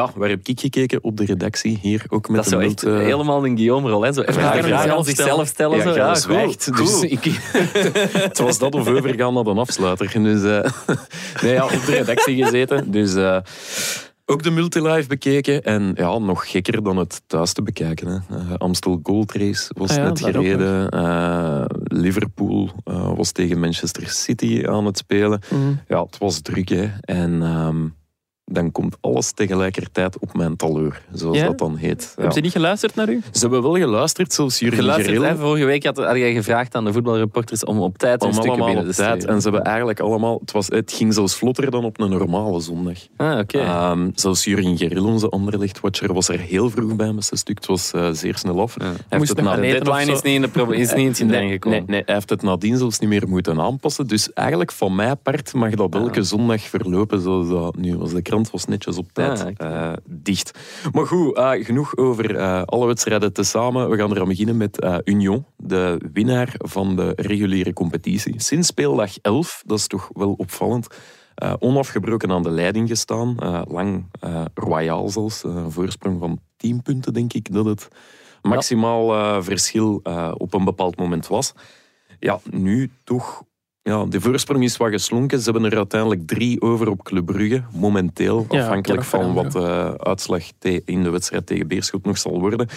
ja, 0.06 0.18
waar 0.20 0.28
heb 0.28 0.40
ik 0.48 0.60
gekeken? 0.60 1.04
Op 1.04 1.16
de 1.16 1.24
redactie, 1.24 1.78
hier 1.82 2.04
ook 2.08 2.26
met 2.28 2.36
dat 2.36 2.44
de 2.44 2.50
zou 2.50 2.62
echt 2.64 2.84
mult, 2.84 2.96
eh, 2.96 3.04
helemaal 3.04 3.44
een 3.46 3.56
Guillaume-rol. 3.56 4.02
hè. 4.02 4.12
Zo 4.12 4.20
even 4.20 4.34
Vragen 4.34 4.94
aan 4.94 5.04
zichzelf 5.04 5.46
stellen. 5.48 5.76
Ja, 5.76 5.82
zo. 5.82 5.94
Ja, 5.94 6.14
zwijgt. 6.14 6.64
goed, 6.64 6.76
Dus 6.76 6.92
goed. 6.94 7.10
ik, 7.10 7.24
het 8.28 8.38
was 8.38 8.58
dat 8.58 8.74
of 8.74 8.88
overgaan 8.88 9.34
naar 9.34 9.46
een 9.46 9.58
afsluiter. 9.58 10.22
Dus, 10.22 10.42
eh, 10.42 10.70
nee, 11.42 11.52
ja, 11.52 11.64
op 11.64 11.86
de 11.86 11.92
redactie 11.92 12.44
gezeten. 12.44 12.90
Dus 12.90 13.14
eh, 13.14 13.36
ook 14.26 14.42
de 14.42 14.50
multilive 14.50 15.08
bekeken. 15.08 15.62
En 15.62 15.92
ja, 15.94 16.18
nog 16.18 16.50
gekker 16.50 16.82
dan 16.82 16.96
het 16.96 17.22
thuis 17.26 17.52
te 17.52 17.62
bekijken. 17.62 18.08
Hè. 18.08 18.58
Amstel 18.58 19.00
Gold 19.02 19.32
Race 19.32 19.70
was 19.78 19.90
Ah 19.90 19.96
ja, 19.96 20.02
net 20.02 20.20
gereden. 20.20 20.88
Eh, 20.88 21.64
Liverpool 21.82 22.70
eh, 22.84 23.16
was 23.16 23.32
tegen 23.32 23.60
Manchester 23.60 24.08
City 24.08 24.62
aan 24.66 24.86
het 24.86 24.98
spelen. 24.98 25.40
Mhm. 25.50 25.72
Ja, 25.88 26.02
het 26.02 26.18
was 26.18 26.40
druk. 26.40 26.68
Hè. 26.68 26.88
En 27.00 27.42
ehm, 27.42 27.86
dan 28.46 28.72
komt 28.72 28.96
alles 29.00 29.32
tegelijkertijd 29.32 30.18
op 30.18 30.34
mijn 30.36 30.56
taleur. 30.56 31.02
Zoals 31.12 31.36
Ja? 31.36 31.46
dat 31.46 31.58
dan 31.58 31.76
heet. 31.76 32.02
Ja. 32.02 32.12
Hebben 32.14 32.32
ze 32.32 32.40
niet 32.40 32.52
geluisterd 32.52 32.94
naar 32.94 33.08
u? 33.08 33.20
Ze 33.32 33.40
hebben 33.40 33.62
wel 33.62 33.74
geluisterd, 33.76 34.32
zoals 34.32 34.58
Jurgen 34.58 34.78
Geluisterd, 34.78 35.22
hè. 35.22 35.36
Vorige 35.36 35.64
week 35.64 35.84
had, 35.84 35.96
had 35.96 36.16
jij 36.16 36.32
gevraagd 36.34 36.74
aan 36.74 36.84
de 36.84 36.92
voetbalreporters 36.92 37.64
om 37.64 37.78
op 37.80 37.98
tijd 37.98 38.22
een 38.22 38.32
stukje 38.32 38.48
allemaal 38.50 38.66
binnen 38.66 38.84
op 38.86 38.90
te 38.90 38.96
tijd. 38.96 39.24
En 39.24 39.40
ze 39.42 39.48
hebben 39.48 39.66
eigenlijk 39.66 40.00
allemaal... 40.00 40.38
Het, 40.40 40.52
was, 40.52 40.66
het 40.68 40.92
ging 40.92 41.14
zelfs 41.14 41.34
vlotter 41.34 41.70
dan 41.70 41.84
op 41.84 42.00
een 42.00 42.10
normale 42.10 42.60
zondag. 42.60 42.98
Ah, 43.16 43.38
oké. 43.38 43.58
Ehm, 43.58 44.10
zelfs 44.14 44.44
Jurgen 44.44 44.76
Geril, 44.78 45.04
onze 45.04 45.28
Anderlecht-watcher, 45.28 46.12
was 46.14 46.28
er 46.28 46.38
heel 46.40 46.70
vroeg 46.70 46.96
bij 46.96 47.12
met 47.12 47.24
zijn 47.24 47.40
stuk. 47.40 47.56
Het 47.56 47.66
was 47.66 47.92
eh, 47.92 48.08
zeer 48.12 48.36
snel 48.36 48.60
af. 48.60 48.74
Ja. 48.78 48.84
Hij 48.84 48.92
Moest 48.94 49.02
heeft 49.10 49.28
het 49.28 49.36
nog 49.38 49.44
na- 49.46 49.52
gaan 49.52 49.60
de 49.62 49.68
deadline 49.68 50.12
is 50.12 50.22
niet 50.22 50.34
in, 50.34 50.40
de 50.40 50.48
proble- 50.48 50.76
is 50.76 50.92
niet 50.94 51.18
in 51.20 51.26
Nee, 51.26 51.34
indrang 51.36 51.50
gekomen. 51.50 51.78
nee, 51.78 51.86
nee, 51.88 52.02
hij 52.04 52.14
heeft 52.14 52.30
het 52.30 52.42
nadien 52.42 52.76
zelfs 52.76 52.98
niet 52.98 53.08
meer 53.08 53.28
moeten 53.28 53.60
aanpassen. 53.60 54.06
Dus 54.06 54.32
eigenlijk 54.32 54.72
van 54.72 54.94
mij 54.94 55.14
part 55.16 55.52
mag 55.54 55.70
dat 55.74 55.94
elke 55.94 56.22
zondag 56.22 56.60
verlopen 56.62 57.20
zoals 57.20 57.48
dat 57.48 57.76
nu 57.76 57.96
was. 57.96 58.12
De 58.12 58.22
krant 58.34 58.50
was 58.50 58.64
netjes 58.64 58.98
op 58.98 59.12
tijd 59.12 59.40
oké. 59.40 59.64
eh, 59.64 59.92
dicht. 60.08 60.58
Maar 60.92 61.06
goed, 61.06 61.36
eh, 61.36 61.50
genoeg 61.64 61.96
over 61.96 62.36
eh, 62.36 62.62
alle 62.62 62.86
wedstrijden 62.86 63.32
tezamen. 63.32 63.90
We 63.90 63.96
gaan 63.96 64.10
eraan 64.10 64.28
beginnen 64.28 64.56
met 64.56 64.86
Union, 65.04 65.46
de 65.56 66.00
winnaar 66.12 66.54
van 66.58 66.96
de 66.96 67.12
reguliere 67.16 67.72
competitie. 67.72 68.34
Sinds 68.36 68.68
speeldag 68.68 69.18
11, 69.18 69.62
dat 69.66 69.78
is 69.78 69.86
toch 69.86 70.10
wel 70.12 70.32
opvallend, 70.32 70.86
onafgebroken 71.58 72.30
aan 72.30 72.42
de 72.42 72.50
leiding 72.50 72.88
gestaan. 72.88 73.36
Lang 73.68 74.06
royaal 74.54 75.08
zelfs, 75.08 75.44
een 75.44 75.70
voorsprong 75.70 76.18
van 76.20 76.38
10 76.56 76.82
punten 76.82 77.12
denk 77.12 77.32
ik 77.32 77.52
dat 77.52 77.64
het 77.64 77.88
maximaal 78.42 79.42
verschil 79.42 80.00
op 80.36 80.54
een 80.54 80.64
bepaald 80.64 80.96
moment 80.96 81.26
was. 81.26 81.52
Ja, 82.18 82.40
nu 82.50 82.90
toch. 83.04 83.42
Ja, 83.86 84.04
de 84.04 84.20
voorsprong 84.20 84.62
is 84.64 84.76
wat 84.76 84.90
geslonken. 84.90 85.38
Ze 85.40 85.50
hebben 85.50 85.70
er 85.70 85.76
uiteindelijk 85.76 86.26
drie 86.26 86.60
over 86.60 86.88
op 86.88 87.02
Club 87.02 87.26
Brugge. 87.26 87.62
Momenteel, 87.72 88.46
Ja, 88.50 88.60
afhankelijk 88.60 89.04
van 89.04 89.32
wat 89.34 89.52
de 89.52 89.94
uitslag 89.98 90.42
te- 90.58 90.82
in 90.84 91.02
de 91.02 91.10
wedstrijd 91.10 91.46
tegen 91.46 91.68
Beerschot 91.68 92.04
nog 92.04 92.18
zal 92.18 92.40
worden. 92.40 92.68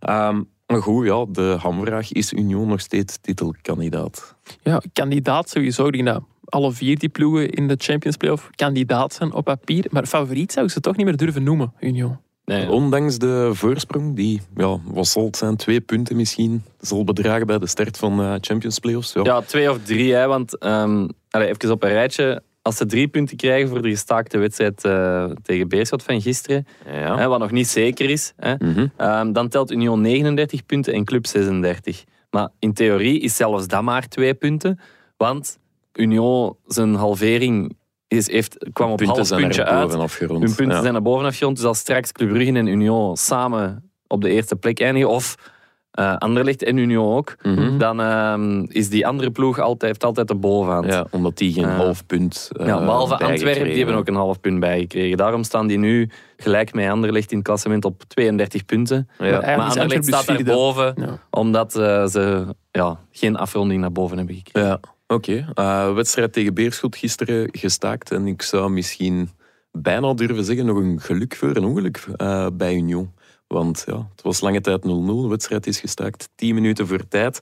Ehm, 0.00 0.42
maar 0.66 0.82
goed, 0.82 1.06
ja, 1.06 1.24
de 1.28 1.56
hamvraag 1.58 2.12
is 2.12 2.32
Union 2.32 2.68
nog 2.68 2.80
steeds 2.80 3.18
titelkandidaat. 3.20 4.34
Ja, 4.62 4.82
kandidaat 4.92 5.48
sowieso. 5.48 5.90
Dat 5.90 6.22
alle 6.44 6.72
vier 6.72 6.98
die 6.98 7.08
ploegen 7.08 7.50
in 7.50 7.68
de 7.68 7.74
Champions 7.78 8.16
Playoff 8.16 8.50
kandidaat 8.54 9.12
zijn 9.12 9.32
op 9.32 9.44
papier. 9.44 9.86
Maar 9.90 10.06
favoriet 10.06 10.52
zou 10.52 10.66
ik 10.66 10.72
ze 10.72 10.80
toch 10.80 10.96
niet 10.96 11.06
meer 11.06 11.16
durven 11.16 11.42
noemen, 11.42 11.72
Union. 11.80 12.18
Nee, 12.44 12.70
Ondanks 12.70 13.18
de 13.18 13.50
voorsprong, 13.52 14.16
die, 14.16 14.40
ja, 14.56 14.78
wat 14.84 15.06
zal 15.06 15.24
het 15.24 15.36
zijn, 15.36 15.56
twee 15.56 15.80
punten 15.80 16.16
misschien, 16.16 16.62
zal 16.80 17.04
bedragen 17.04 17.46
bij 17.46 17.58
de 17.58 17.66
start 17.66 17.96
van 17.98 18.16
de 18.16 18.38
Champions 18.40 18.78
Playoffs. 18.78 19.12
Ja. 19.12 19.22
Ja, 19.24 19.40
twee 19.40 19.70
of 19.70 19.78
drie, 19.82 20.14
hè, 20.14 20.26
want 20.26 20.58
ehm 20.58 21.08
allee, 21.30 21.48
even 21.48 21.70
op 21.70 21.82
een 21.82 21.88
rijtje. 21.88 22.42
Als 22.62 22.76
ze 22.76 22.86
drie 22.86 23.08
punten 23.08 23.36
krijgen 23.36 23.68
voor 23.68 23.82
de 23.82 23.88
gestaakte 23.90 24.38
wedstrijd 24.38 24.84
eh, 24.84 25.24
tegen 25.42 25.68
Beerschot 25.68 26.02
van 26.02 26.20
gisteren, 26.20 26.66
Ja. 26.86 27.16
hè, 27.18 27.26
wat 27.28 27.38
nog 27.38 27.50
niet 27.50 27.68
zeker 27.68 28.10
is, 28.10 28.32
hè, 28.36 28.54
Mhm. 28.58 28.86
ehm, 28.96 29.32
dan 29.32 29.48
telt 29.48 29.70
Union 29.70 30.00
39 30.00 30.66
punten 30.66 30.92
en 30.92 31.04
Club 31.04 31.26
36. 31.26 32.04
Maar 32.30 32.48
in 32.58 32.72
theorie 32.72 33.20
is 33.20 33.36
zelfs 33.36 33.66
dat 33.66 33.82
maar 33.82 34.08
twee 34.08 34.34
punten, 34.34 34.80
want 35.16 35.58
Union 35.92 36.56
zijn 36.66 36.94
halvering 36.94 37.76
is, 38.16 38.30
heeft, 38.30 38.66
kwam 38.72 38.90
op 38.90 39.00
half 39.04 39.28
puntje 39.28 39.64
uit. 39.64 39.92
Hun 40.18 40.38
punten 40.38 40.66
Ja. 40.66 40.80
zijn 40.80 40.92
naar 40.92 41.02
boven 41.02 41.26
afgerond. 41.26 41.56
Dus 41.56 41.64
als 41.66 41.78
straks 41.78 42.12
Club 42.12 42.28
Brugge 42.28 42.52
en 42.52 42.66
Union 42.66 43.16
samen 43.16 43.90
op 44.06 44.20
de 44.20 44.28
eerste 44.30 44.56
plek 44.56 44.80
eindigen, 44.80 45.08
of 45.10 45.52
eh 45.90 46.16
Anderlecht 46.16 46.62
en 46.62 46.76
Union 46.76 47.14
ook, 47.16 47.36
Mhm. 47.42 47.78
dan 47.78 48.00
ehm, 48.00 48.64
is 48.68 48.88
die 48.88 49.06
andere 49.06 49.30
ploeg 49.30 49.58
altijd, 49.58 49.82
heeft 49.82 50.04
altijd 50.04 50.28
de 50.28 50.34
bovenhand. 50.34 50.86
Ja, 50.86 51.06
omdat 51.10 51.36
die 51.38 51.52
geen 51.52 51.64
Eh, 51.64 51.76
half 51.76 52.06
punt 52.06 52.50
uh, 52.60 52.66
Ja, 52.66 52.78
behalve 52.84 53.16
Antwerpen, 53.18 53.64
die 53.64 53.76
hebben 53.76 53.94
ook 53.94 54.08
een 54.08 54.14
half 54.14 54.40
punt 54.40 54.60
bijgekregen. 54.60 55.16
Daarom 55.16 55.42
staan 55.44 55.66
die 55.66 55.78
nu 55.78 56.10
gelijk 56.36 56.72
met 56.74 56.88
Anderlecht 56.90 57.30
in 57.30 57.36
het 57.36 57.46
klassement 57.46 57.84
op 57.84 58.02
32 58.08 58.64
punten. 58.64 59.08
Ja. 59.18 59.40
Maar 59.40 59.58
Anderlecht 59.58 60.04
staat 60.06 60.26
daar 60.26 60.36
vierde. 60.36 60.52
boven, 60.52 60.94
omdat 61.30 61.76
eh, 61.76 62.06
ze 62.06 62.46
ja, 62.70 62.98
geen 63.10 63.36
afronding 63.36 63.80
naar 63.80 63.92
boven 63.92 64.16
hebben 64.16 64.34
gekregen. 64.36 64.80
Ja, 65.06 65.14
oké. 65.14 65.46
Eh, 65.54 65.94
wedstrijd 65.94 66.32
tegen 66.32 66.54
Beerschot 66.54 66.96
gisteren 66.96 67.48
gestaakt. 67.52 68.10
En 68.10 68.26
ik 68.26 68.42
zou 68.42 68.70
misschien 68.70 69.30
bijna 69.72 70.14
durven 70.14 70.44
zeggen 70.44 70.66
nog 70.66 70.76
een 70.76 71.00
geluk 71.00 71.36
voor 71.36 71.56
een 71.56 71.64
ongeluk 71.64 72.06
eh, 72.16 72.46
bij 72.52 72.74
Union. 72.74 73.12
Want 73.46 73.84
ja, 73.86 74.08
het 74.10 74.22
was 74.22 74.40
lange 74.40 74.60
tijd 74.60 74.82
0-0. 74.82 74.84
De 74.86 75.28
wedstrijd 75.28 75.66
is 75.66 75.80
gestaakt 75.80 76.28
10 76.34 76.54
minuten 76.54 76.86
voor 76.86 77.08
tijd. 77.08 77.40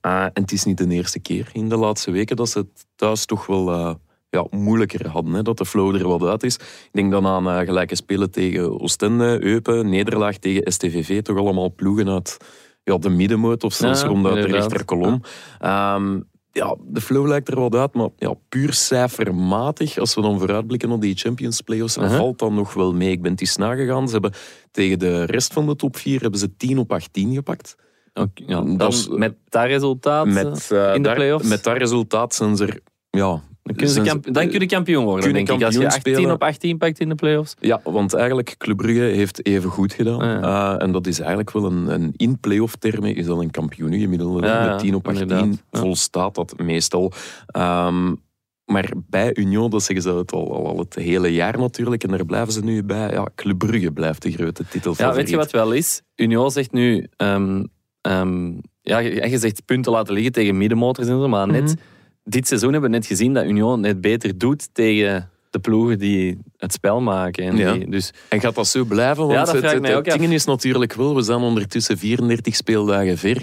Eh, 0.00 0.22
en 0.22 0.30
het 0.42 0.52
is 0.52 0.64
niet 0.64 0.78
de 0.78 0.88
eerste 0.88 1.18
keer 1.20 1.48
in 1.52 1.68
de 1.68 1.76
laatste 1.76 2.10
weken 2.10 2.36
dat 2.36 2.48
ze 2.48 2.58
het 2.58 2.86
thuis 2.96 3.24
toch 3.24 3.46
wel 3.46 3.98
ja, 4.30 4.46
moeilijker 4.50 5.08
hadden. 5.08 5.32
Hè, 5.32 5.42
dat 5.42 5.58
de 5.58 5.66
flow 5.66 5.94
er 5.94 6.08
wat 6.08 6.22
uit 6.22 6.42
is. 6.42 6.54
Ik 6.54 6.88
denk 6.92 7.10
dan 7.10 7.26
aan 7.26 7.64
gelijke 7.64 7.94
spelen 7.94 8.30
tegen 8.30 8.80
Oostende, 8.80 9.44
Eupen, 9.44 9.88
nederlaag 9.88 10.36
tegen 10.36 10.72
STVV. 10.72 11.22
Toch 11.22 11.38
allemaal 11.38 11.74
ploegen 11.74 12.08
uit 12.08 12.36
ja, 12.84 12.98
de 12.98 13.08
middenmoot 13.08 13.64
of 13.64 13.72
zelfs 13.72 14.00
Ja, 14.00 14.06
ronduit 14.06 14.34
de 14.34 14.40
inderdaad. 14.40 14.70
rechterkolom. 14.70 15.20
Ehm, 15.58 16.20
ja, 16.54 16.76
de 16.86 17.00
flow 17.00 17.26
lijkt 17.26 17.48
er 17.48 17.60
wat 17.60 17.74
uit, 17.74 17.94
maar 17.94 18.08
ja, 18.16 18.34
puur 18.48 18.72
cijfermatig, 18.72 19.98
als 19.98 20.14
we 20.14 20.20
dan 20.22 20.38
vooruitblikken 20.38 20.90
op 20.90 21.00
die 21.00 21.16
Champions 21.16 21.60
Playoffs, 21.60 21.96
Uh-huh. 21.96 22.16
valt 22.16 22.38
dan 22.38 22.54
nog 22.54 22.74
wel 22.74 22.92
mee. 22.94 23.10
Ik 23.10 23.22
ben 23.22 23.30
het 23.30 23.40
eens 23.40 23.56
nagegaan. 23.56 24.06
Ze 24.06 24.12
hebben 24.12 24.32
tegen 24.70 24.98
de 24.98 25.24
rest 25.24 25.52
van 25.52 25.66
de 25.66 25.76
top 25.76 25.96
4 25.96 26.20
hebben 26.20 26.40
ze 26.40 26.56
10 26.56 26.78
op 26.78 26.92
18 26.92 27.34
gepakt. 27.34 27.76
Ja, 28.12 28.24
Dat 28.60 28.78
dan 28.78 28.88
is- 28.88 29.08
met 29.08 29.34
dat 29.48 29.64
resultaat 29.64 30.26
Met, 30.26 30.70
eh, 30.70 30.88
eh, 30.88 30.94
in 30.94 31.02
de 31.02 31.08
daar- 31.08 31.16
play-offs? 31.16 31.48
Met 31.48 31.64
dat 31.64 31.76
resultaat 31.76 32.34
zijn 32.34 32.56
ze 32.56 32.66
er... 32.66 32.80
Ja, 33.10 33.40
dan, 33.64 33.76
kun 33.76 33.88
je 33.88 34.20
dan 34.32 34.48
kun 34.48 34.60
je 34.60 34.66
kampioen 34.66 35.04
worden, 35.04 35.32
denk 35.32 35.48
ik. 35.48 35.62
Als 35.62 35.74
je 35.74 35.80
kampioen 35.80 35.86
18 35.86 36.14
spelen. 36.14 36.32
op 36.34 36.42
18 36.42 36.78
pakt 36.78 37.00
in 37.00 37.08
de 37.08 37.14
play-offs. 37.14 37.54
Ja, 37.60 37.80
want 37.84 38.14
eigenlijk 38.14 38.54
Club 38.58 38.76
Brugge 38.76 39.02
heeft 39.02 39.46
even 39.46 39.70
goed 39.70 39.92
gedaan. 39.92 40.20
Ah, 40.20 40.40
ja. 40.42 40.74
Eh, 40.76 40.82
en 40.82 40.92
dat 40.92 41.06
is 41.06 41.18
eigenlijk 41.18 41.50
wel 41.50 41.64
een, 41.64 41.86
een 41.86 42.12
in 42.16 42.40
playoff 42.40 42.76
termen 42.76 43.14
is 43.14 43.26
dat 43.26 43.40
een 43.40 43.50
kampioenengemiddelde. 43.50 44.46
Ja, 44.46 44.64
ja, 44.64 44.70
Met 44.70 44.78
10 44.78 44.94
op 44.94 45.06
18 45.08 45.22
inderdaad. 45.22 45.62
Ja. 45.70 45.80
volstaat 45.80 46.34
dat 46.34 46.54
meestal. 46.58 47.12
Ehm, 47.46 48.14
maar 48.64 48.92
bij 49.08 49.36
Union, 49.36 49.70
dat 49.70 49.82
zeggen 49.82 50.02
ze 50.04 50.14
het 50.14 50.32
al, 50.32 50.54
al, 50.54 50.66
al 50.66 50.78
het 50.78 50.94
hele 50.94 51.32
jaar 51.32 51.58
natuurlijk. 51.58 52.04
En 52.04 52.10
daar 52.10 52.24
blijven 52.24 52.52
ze 52.52 52.64
nu 52.64 52.82
bij. 52.82 53.10
Ja, 53.10 53.28
Club 53.34 53.58
Brugge 53.58 53.90
blijft 53.92 54.22
de 54.22 54.30
grote 54.32 54.64
titel. 54.68 54.94
Ja, 54.96 55.14
weet 55.14 55.28
je 55.30 55.36
wat 55.36 55.50
wel 55.50 55.72
is? 55.72 56.02
Union 56.16 56.50
zegt 56.50 56.72
nu... 56.72 57.06
ehm, 57.16 57.64
ehm, 58.00 58.52
ja, 58.82 58.98
je 58.98 59.28
je 59.30 59.38
zegt 59.38 59.64
punten 59.64 59.92
laten 59.92 60.14
liggen 60.14 60.32
tegen 60.32 60.56
middenmotors 60.56 61.08
en 61.08 61.18
zo, 61.20 61.28
maar 61.28 61.46
net 61.46 61.62
Mhm. 61.62 61.74
Dit 62.24 62.46
seizoen 62.48 62.72
hebben 62.72 62.90
we 62.90 62.96
net 62.96 63.06
gezien 63.06 63.34
dat 63.34 63.44
Union 63.44 63.80
net 63.80 64.00
beter 64.00 64.38
doet 64.38 64.68
tegen 64.72 65.28
de 65.50 65.58
ploegen 65.58 65.98
die 65.98 66.38
het 66.56 66.72
spel 66.72 67.00
maken. 67.00 67.44
En 67.44 67.56
Ja. 67.56 67.72
die, 67.72 67.90
dus 67.90 68.12
En 68.28 68.40
gaat 68.40 68.54
dat 68.54 68.66
zo 68.66 68.84
blijven? 68.84 69.26
Ja, 69.26 69.34
Want 69.34 69.46
dat 69.46 69.54
het, 69.54 69.64
het, 69.86 70.06
het 70.12 70.30
is 70.30 70.44
natuurlijk 70.44 70.92
wel, 70.94 71.14
we 71.14 71.22
zijn 71.22 71.38
ondertussen 71.40 71.98
34 71.98 72.54
speeldagen 72.54 73.18
ver. 73.18 73.42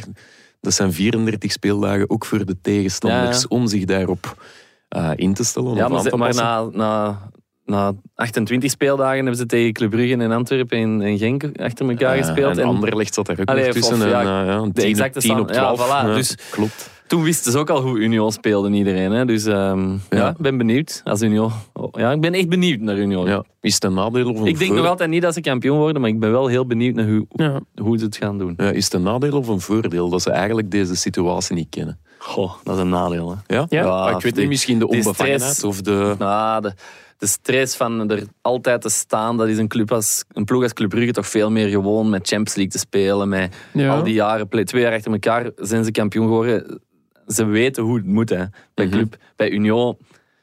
Dat 0.62 0.74
zijn 0.74 0.94
34 0.94 1.52
speeldagen 1.52 2.10
ook 2.10 2.26
voor 2.26 2.46
de 2.46 2.58
tegenstanders 2.62 3.42
Ja, 3.42 3.46
om 3.50 3.68
zich 3.68 3.86
daarop 3.86 4.44
eh, 4.88 5.12
in 5.16 5.34
te 5.34 5.44
stellen. 5.44 5.76
ja, 5.76 5.88
maar, 5.88 6.18
maar 6.18 6.34
na, 6.36 6.64
na, 6.72 7.20
na 7.66 7.94
28 8.16 8.72
speeldagen 8.72 9.16
hebben 9.18 9.36
ze 9.36 9.46
tegen 9.46 9.74
Club 9.74 9.90
Brugge 9.90 10.14
en 10.18 10.32
Antwerpen 10.32 10.78
en, 10.78 11.02
en 11.02 11.18
Genk 11.18 11.44
achter 11.44 11.90
elkaar 11.90 12.18
Ja, 12.18 12.24
gespeeld. 12.24 12.58
En 12.58 12.64
En 12.64 12.70
Anderlecht 12.70 13.14
zat 13.14 13.26
daar 13.26 13.40
ook 13.40 13.48
Allee, 13.50 13.64
nog 13.66 13.74
tussen. 13.74 13.96
of, 13.96 14.02
en, 14.04 14.10
ja, 14.10 14.20
eh, 14.20 14.26
ja, 14.48 14.56
een 14.56 14.72
de 14.74 14.82
10 14.82 14.90
exacte 14.90 15.18
op 15.18 15.24
10 15.24 15.32
op 15.40 15.50
stand- 15.50 15.56
ja, 15.56 15.74
12. 15.76 15.88
voilà, 15.88 16.08
Ja, 16.10 16.16
dus- 16.16 16.36
klopt. 16.52 16.90
Toen 17.12 17.24
wisten 17.24 17.52
ze 17.52 17.58
ook 17.58 17.70
al 17.70 17.82
hoe 17.82 17.98
Union 18.00 18.32
speelde, 18.32 18.70
iedereen. 18.70 19.12
Hè? 19.12 19.26
Dus 19.26 19.46
ehm, 19.46 19.96
ja. 20.10 20.36
Ben 20.38 20.58
benieuwd. 20.58 21.02
Als 21.04 21.22
Union, 21.22 21.52
oh, 21.74 21.88
ja, 21.92 22.12
ik 22.12 22.22
ben 22.22 22.34
echt 22.34 22.50
benieuwd 22.50 22.80
naar 22.80 22.98
Union. 22.98 23.28
Ja. 23.28 23.44
Is 23.62 23.74
het 23.74 23.84
een 23.84 23.94
nadeel 23.94 24.30
of 24.30 24.40
een 24.40 24.46
Ik 24.46 24.46
denk 24.46 24.58
voordeel? 24.58 24.76
nog 24.76 24.88
altijd 24.88 25.10
niet 25.10 25.22
dat 25.22 25.34
ze 25.34 25.42
kampioen 25.42 25.78
worden, 25.78 26.02
maar 26.02 26.10
ik 26.10 26.20
ben 26.20 26.32
wel 26.32 26.48
heel 26.48 26.66
benieuwd 26.66 26.96
naar 26.96 27.08
hoe, 27.08 27.26
Ja. 27.30 27.60
hoe 27.82 27.98
ze 27.98 28.06
het 28.06 28.16
gaan 28.18 28.38
doen. 28.38 28.54
Ja, 28.58 28.70
is 28.72 28.84
het 28.84 28.94
een 28.94 29.02
nadeel 29.02 29.38
of 29.38 29.48
een 29.48 29.60
voordeel 29.62 30.10
dat 30.10 30.22
ze 30.22 30.32
eigenlijk 30.32 30.72
deze 30.72 30.96
situatie 30.96 31.56
niet 31.56 31.70
kennen? 31.70 32.00
Goh, 32.18 32.54
dat 32.64 32.76
is 32.76 32.82
een 32.82 32.90
nadeel. 32.90 33.36
Hè. 33.46 33.56
Ja? 33.56 33.66
Ja. 33.70 33.84
Ah, 33.84 34.12
ik 34.16 34.22
weet 34.22 34.36
niet, 34.36 34.48
misschien 34.48 34.80
de 34.80 34.88
onbevangenheid 34.88 35.64
of 35.64 35.82
de... 35.82 36.16
Nou, 36.20 36.62
de, 36.62 36.74
de 37.18 37.28
stress 37.28 37.76
van 37.76 38.10
er 38.12 38.24
altijd 38.42 38.82
te 38.82 38.90
staan, 38.90 39.38
dat 39.38 39.48
is 39.48 39.58
een, 39.58 39.68
club 39.68 39.92
als, 39.92 40.24
een 40.34 40.46
ploeg 40.46 40.64
als 40.64 40.74
Club 40.74 40.90
Brugge 40.90 41.12
toch 41.12 41.28
veel 41.28 41.52
meer 41.52 41.70
gewoon 41.70 42.10
met 42.10 42.28
Champions 42.28 42.56
League 42.56 42.74
te 42.74 42.80
spelen. 42.80 43.30
Met 43.30 43.56
Ja. 43.74 43.96
al 43.96 44.04
die 44.04 44.14
jaren, 44.14 44.66
twee 44.66 44.82
jaar 44.82 44.94
achter 44.94 45.12
elkaar 45.12 45.50
zijn 45.56 45.84
ze 45.84 45.92
kampioen 45.92 46.26
geworden. 46.26 46.82
Ze 47.28 47.46
weten 47.46 47.84
hoe 47.84 47.96
het 47.96 48.06
moet 48.06 48.30
hè, 48.30 48.44
bij 48.74 48.86
Mhm. 48.86 48.96
club. 48.96 49.18
Bij 49.36 49.50
Union, 49.50 49.98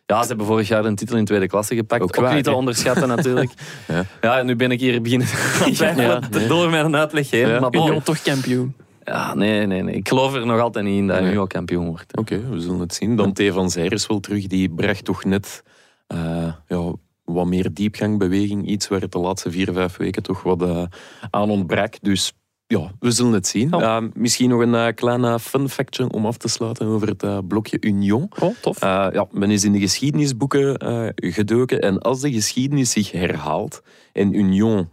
ja, 0.07 0.23
ze 0.23 0.29
hebben 0.29 0.47
vorig 0.47 0.69
jaar 0.69 0.85
een 0.85 0.95
titel 0.97 1.17
in 1.17 1.25
tweede 1.25 1.47
klasse 1.47 1.75
gepakt. 1.75 2.03
Ook 2.03 2.09
Ook, 2.17 2.25
waar, 2.25 2.35
niet 2.35 2.45
te 2.45 2.53
onderschatten 2.55 3.09
natuurlijk. 3.09 3.51
Ja. 3.89 4.05
ja. 4.21 4.43
nu 4.43 4.57
ben 4.57 4.71
ik 4.71 4.81
hier 4.81 5.03
beginnen 5.03 5.27
Ja, 5.73 6.21
nee. 6.31 6.47
door 6.47 6.71
mijn 6.71 6.97
uitleg 6.97 7.31
heen. 7.31 7.49
Ja. 7.49 7.61
Maar 7.61 7.71
bon, 7.71 7.87
Union 7.87 8.03
toch 8.03 8.23
kampioen. 8.23 8.75
ja, 9.05 9.35
nee, 9.35 9.67
nee, 9.67 9.83
nee. 9.83 9.95
Ik 9.95 10.09
geloof 10.09 10.35
er 10.35 10.47
nog 10.47 10.61
altijd 10.61 10.85
niet 10.85 10.99
in 10.99 11.07
dat 11.07 11.21
Nee. 11.21 11.31
Union 11.31 11.47
kampioen 11.47 11.87
wordt. 11.87 12.17
Oké, 12.17 12.49
we 12.49 12.61
zullen 12.61 12.81
het 12.81 12.95
zien. 12.95 13.17
Dante 13.17 13.53
van 13.53 13.71
Zijr 13.71 13.93
is 13.93 14.07
wel 14.07 14.21
terug. 14.21 14.47
Die 14.47 14.69
bracht 14.71 15.05
toch 15.05 15.25
net 15.25 15.63
eh, 16.07 16.53
ja, 16.69 16.93
wat 17.25 17.47
meer 17.47 17.73
diepgangbeweging. 17.73 18.67
Iets 18.67 18.89
waar 18.89 19.01
het 19.01 19.13
de 19.13 19.19
laatste 19.19 19.51
vier, 19.51 19.73
vijf 19.73 19.97
weken 19.97 20.23
toch 20.23 20.43
wat 20.43 20.63
eh, 20.63 20.83
aan 21.31 21.51
ontbrak. 21.51 21.95
Dus 22.01 22.33
ja, 22.69 22.93
we 23.01 23.11
zullen 23.11 23.33
het 23.33 23.47
zien. 23.47 23.69
Ja. 23.71 23.97
Eh, 23.97 24.05
misschien 24.15 24.49
nog 24.49 24.61
een 24.61 24.75
eh, 24.75 24.95
klein 24.95 25.25
eh, 25.25 25.39
fun 25.39 25.69
factje 25.69 26.11
om 26.11 26.27
af 26.27 26.37
te 26.37 26.49
sluiten 26.49 26.87
over 26.87 27.09
het 27.09 27.23
eh, 27.23 27.39
blokje 27.49 27.77
Union. 27.81 28.31
Oh, 28.41 28.55
tof. 28.61 28.83
Eh, 28.83 29.07
ja, 29.13 29.27
men 29.31 29.51
is 29.51 29.65
in 29.65 29.73
de 29.73 29.79
geschiedenisboeken 29.79 30.77
gedoken. 31.17 31.81
En 31.81 31.99
als 31.99 32.21
de 32.21 32.33
geschiedenis 32.33 32.91
zich 32.91 33.11
herhaalt 33.13 33.83
en 34.13 34.35
Union 34.35 34.89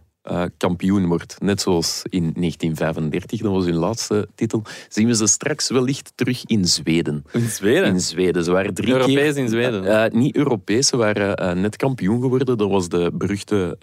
kampioen 0.56 1.06
wordt, 1.06 1.36
net 1.40 1.60
zoals 1.60 2.02
in 2.08 2.32
1935, 2.34 3.40
dat 3.40 3.52
was 3.52 3.64
hun 3.64 3.74
laatste 3.74 4.28
titel, 4.34 4.62
zien 4.88 5.06
we 5.06 5.14
ze 5.14 5.26
straks 5.26 5.70
wellicht 5.70 6.12
terug 6.14 6.44
in 6.44 6.64
Zweden. 6.64 7.24
In 7.32 7.48
Zweden? 7.48 7.84
In 7.84 8.00
Zweden. 8.00 8.44
Ze 8.44 8.52
waren 8.52 8.74
drie 8.74 8.92
Europees 8.92 9.14
keer... 9.14 9.42
in 9.42 9.48
Zweden? 9.48 10.10
Niet 10.18 10.36
Europees, 10.36 10.86
ze 10.86 10.96
waren 10.96 11.60
net 11.60 11.76
kampioen 11.76 12.20
geworden. 12.20 12.56
Dat 12.56 12.70
was 12.70 12.88
de 12.88 13.10
beruchte 13.14 13.78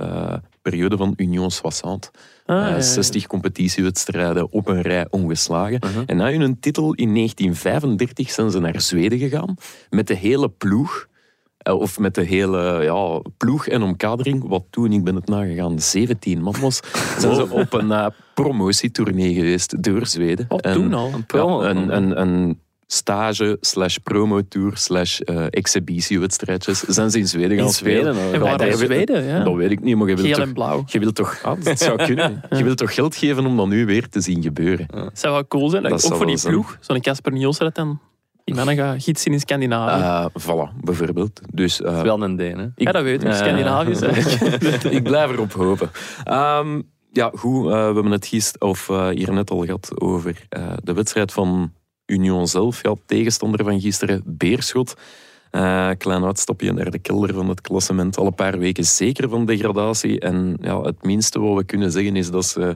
periode 0.62 0.98
van 0.98 1.14
Union 1.16 1.52
60. 1.52 2.12
Ah, 2.46 2.68
Eh. 2.76 2.80
60 2.82 3.28
competitiewedstrijden 3.28 4.52
op 4.52 4.68
een 4.68 4.82
rij 4.82 5.08
ongeslagen. 5.10 5.80
Uh-huh. 5.86 6.04
En 6.06 6.18
na 6.18 6.32
hun 6.32 6.60
titel 6.60 6.94
in 6.94 7.14
1935 7.14 8.32
zijn 8.32 8.52
ze 8.52 8.60
naar 8.60 8.82
Zweden 8.82 9.20
gegaan 9.20 9.56
met 9.90 10.08
de 10.08 10.16
hele 10.16 10.50
ploeg. 10.50 11.08
Eh, 11.58 11.80
Of 11.80 12.00
met 12.00 12.16
de 12.16 12.24
hele 12.24 12.84
ja, 12.84 13.22
ploeg 13.38 13.68
en 13.68 13.82
omkadering. 13.82 14.48
Wat 14.48 14.64
toen, 14.70 14.92
ik 14.92 15.04
ben 15.04 15.16
het 15.16 15.28
nagegaan, 15.28 15.80
17 15.80 16.42
man 16.42 16.56
was. 16.62 16.80
Zijn 17.20 17.36
ze 17.36 17.50
op 17.50 17.74
een 17.74 17.92
eh, 17.92 18.08
promotietournee 18.34 19.34
geweest 19.34 19.84
door 19.84 20.06
Zweden. 20.06 20.46
Wat 20.48 20.62
En- 20.62 20.74
toen 20.74 20.94
al? 20.94 21.12
Een 21.14 21.24
ja, 21.28 21.70
een, 21.70 21.96
een, 21.96 22.22
een 22.22 22.60
stage 22.94 23.58
slash 23.62 23.98
promotour 24.04 24.78
slash 24.78 25.20
eh, 25.20 25.46
exhibitiewedstrijdjes 25.50 26.80
zijn 26.80 27.12
ze 27.12 27.20
in 27.20 27.28
Zweden 27.28 27.58
gaan 27.58 27.66
In 27.66 27.72
Zweden, 27.74 28.16
spelen. 28.16 28.34
En 28.34 28.44
Ja, 28.44 28.60
in 28.66 28.78
Zweden? 28.78 29.24
Ja. 29.24 29.44
Dat 29.44 29.56
weet 29.56 29.72
ik 29.72 29.82
niet, 29.82 29.96
maar 29.96 30.08
je 30.08 30.16
wilt 30.16 30.28
Geel 30.28 30.38
toch... 30.38 30.46
en 30.46 30.54
blauw. 30.54 30.84
Je 30.86 31.00
wilt 31.00 31.16
toch, 31.16 31.40
ah, 31.44 31.64
dat 31.64 31.80
zou 31.80 31.98
kunnen. 32.06 32.42
Je 32.50 32.64
wilt 32.64 32.78
toch 32.78 32.94
geld 32.94 33.16
geven 33.16 33.46
om 33.46 33.58
dat 33.58 33.68
nu 33.68 33.86
weer 33.86 34.10
te 34.10 34.22
zien 34.22 34.42
gebeuren. 34.42 34.88
Dat 34.92 35.20
zou 35.20 35.34
wel 35.34 35.48
cool 35.48 35.70
zijn. 35.70 35.84
Dat 35.84 36.06
ook 36.06 36.16
voor 36.16 36.26
die 36.26 36.38
zijn. 36.38 36.54
ploeg. 36.54 36.78
Zo'n 36.80 37.02
Casper 37.02 37.32
Nielsen 37.32 37.64
dat 37.66 37.76
dan 37.76 38.00
die 38.44 38.56
mannen 38.56 38.76
gaat 38.76 39.04
gidsen 39.04 39.32
in 39.32 39.40
Scandinavië. 39.40 40.02
Eh 40.02 40.42
voilà, 40.44 40.82
bijvoorbeeld. 40.84 41.42
Dus, 41.54 41.82
eh, 41.82 41.86
Dat 41.86 41.96
is 41.96 42.02
wel 42.02 42.24
een 42.24 42.36
Deen, 42.36 42.58
hè? 42.58 42.68
ja, 42.76 42.92
dat 42.92 43.04
weet 43.04 43.24
ik. 43.24 43.34
Scandinavië 43.34 43.92
ik 44.98 45.04
blijf 45.04 45.32
erop 45.32 45.54
hopen. 45.54 45.90
Ehm, 46.24 46.82
ja, 47.12 47.32
goed. 47.36 47.66
eh, 47.66 47.72
we 47.72 47.94
hebben 47.94 48.12
het 48.12 48.26
gist, 48.28 48.60
of 48.60 48.88
hier 49.12 49.34
net 49.34 49.50
al 49.52 49.66
gehad 49.66 49.92
over 50.02 50.46
eh, 50.50 50.74
de 50.84 50.94
wedstrijd 50.94 51.32
van 51.32 51.72
Union 52.06 52.48
zelf. 52.48 52.84
Ja, 52.84 52.94
tegenstander 53.06 53.64
van 53.64 53.82
gisteren, 53.82 54.22
Beerschot. 54.26 54.94
Eh, 55.52 55.90
klein 55.98 56.24
uitstapje 56.26 56.74
naar 56.74 56.92
de 56.92 57.00
kelder 57.00 57.34
van 57.34 57.50
het 57.50 57.62
klassement. 57.62 58.18
Al 58.18 58.26
een 58.26 58.36
paar 58.36 58.58
weken 58.60 58.84
zeker 58.86 59.30
van 59.30 59.46
degradatie. 59.46 60.20
En 60.20 60.58
ja, 60.62 60.82
het 60.82 61.04
minste 61.04 61.40
wat 61.40 61.58
we 61.58 61.64
kunnen 61.64 61.92
zeggen 61.92 62.16
is 62.16 62.32
dat 62.32 62.46
ze 62.46 62.76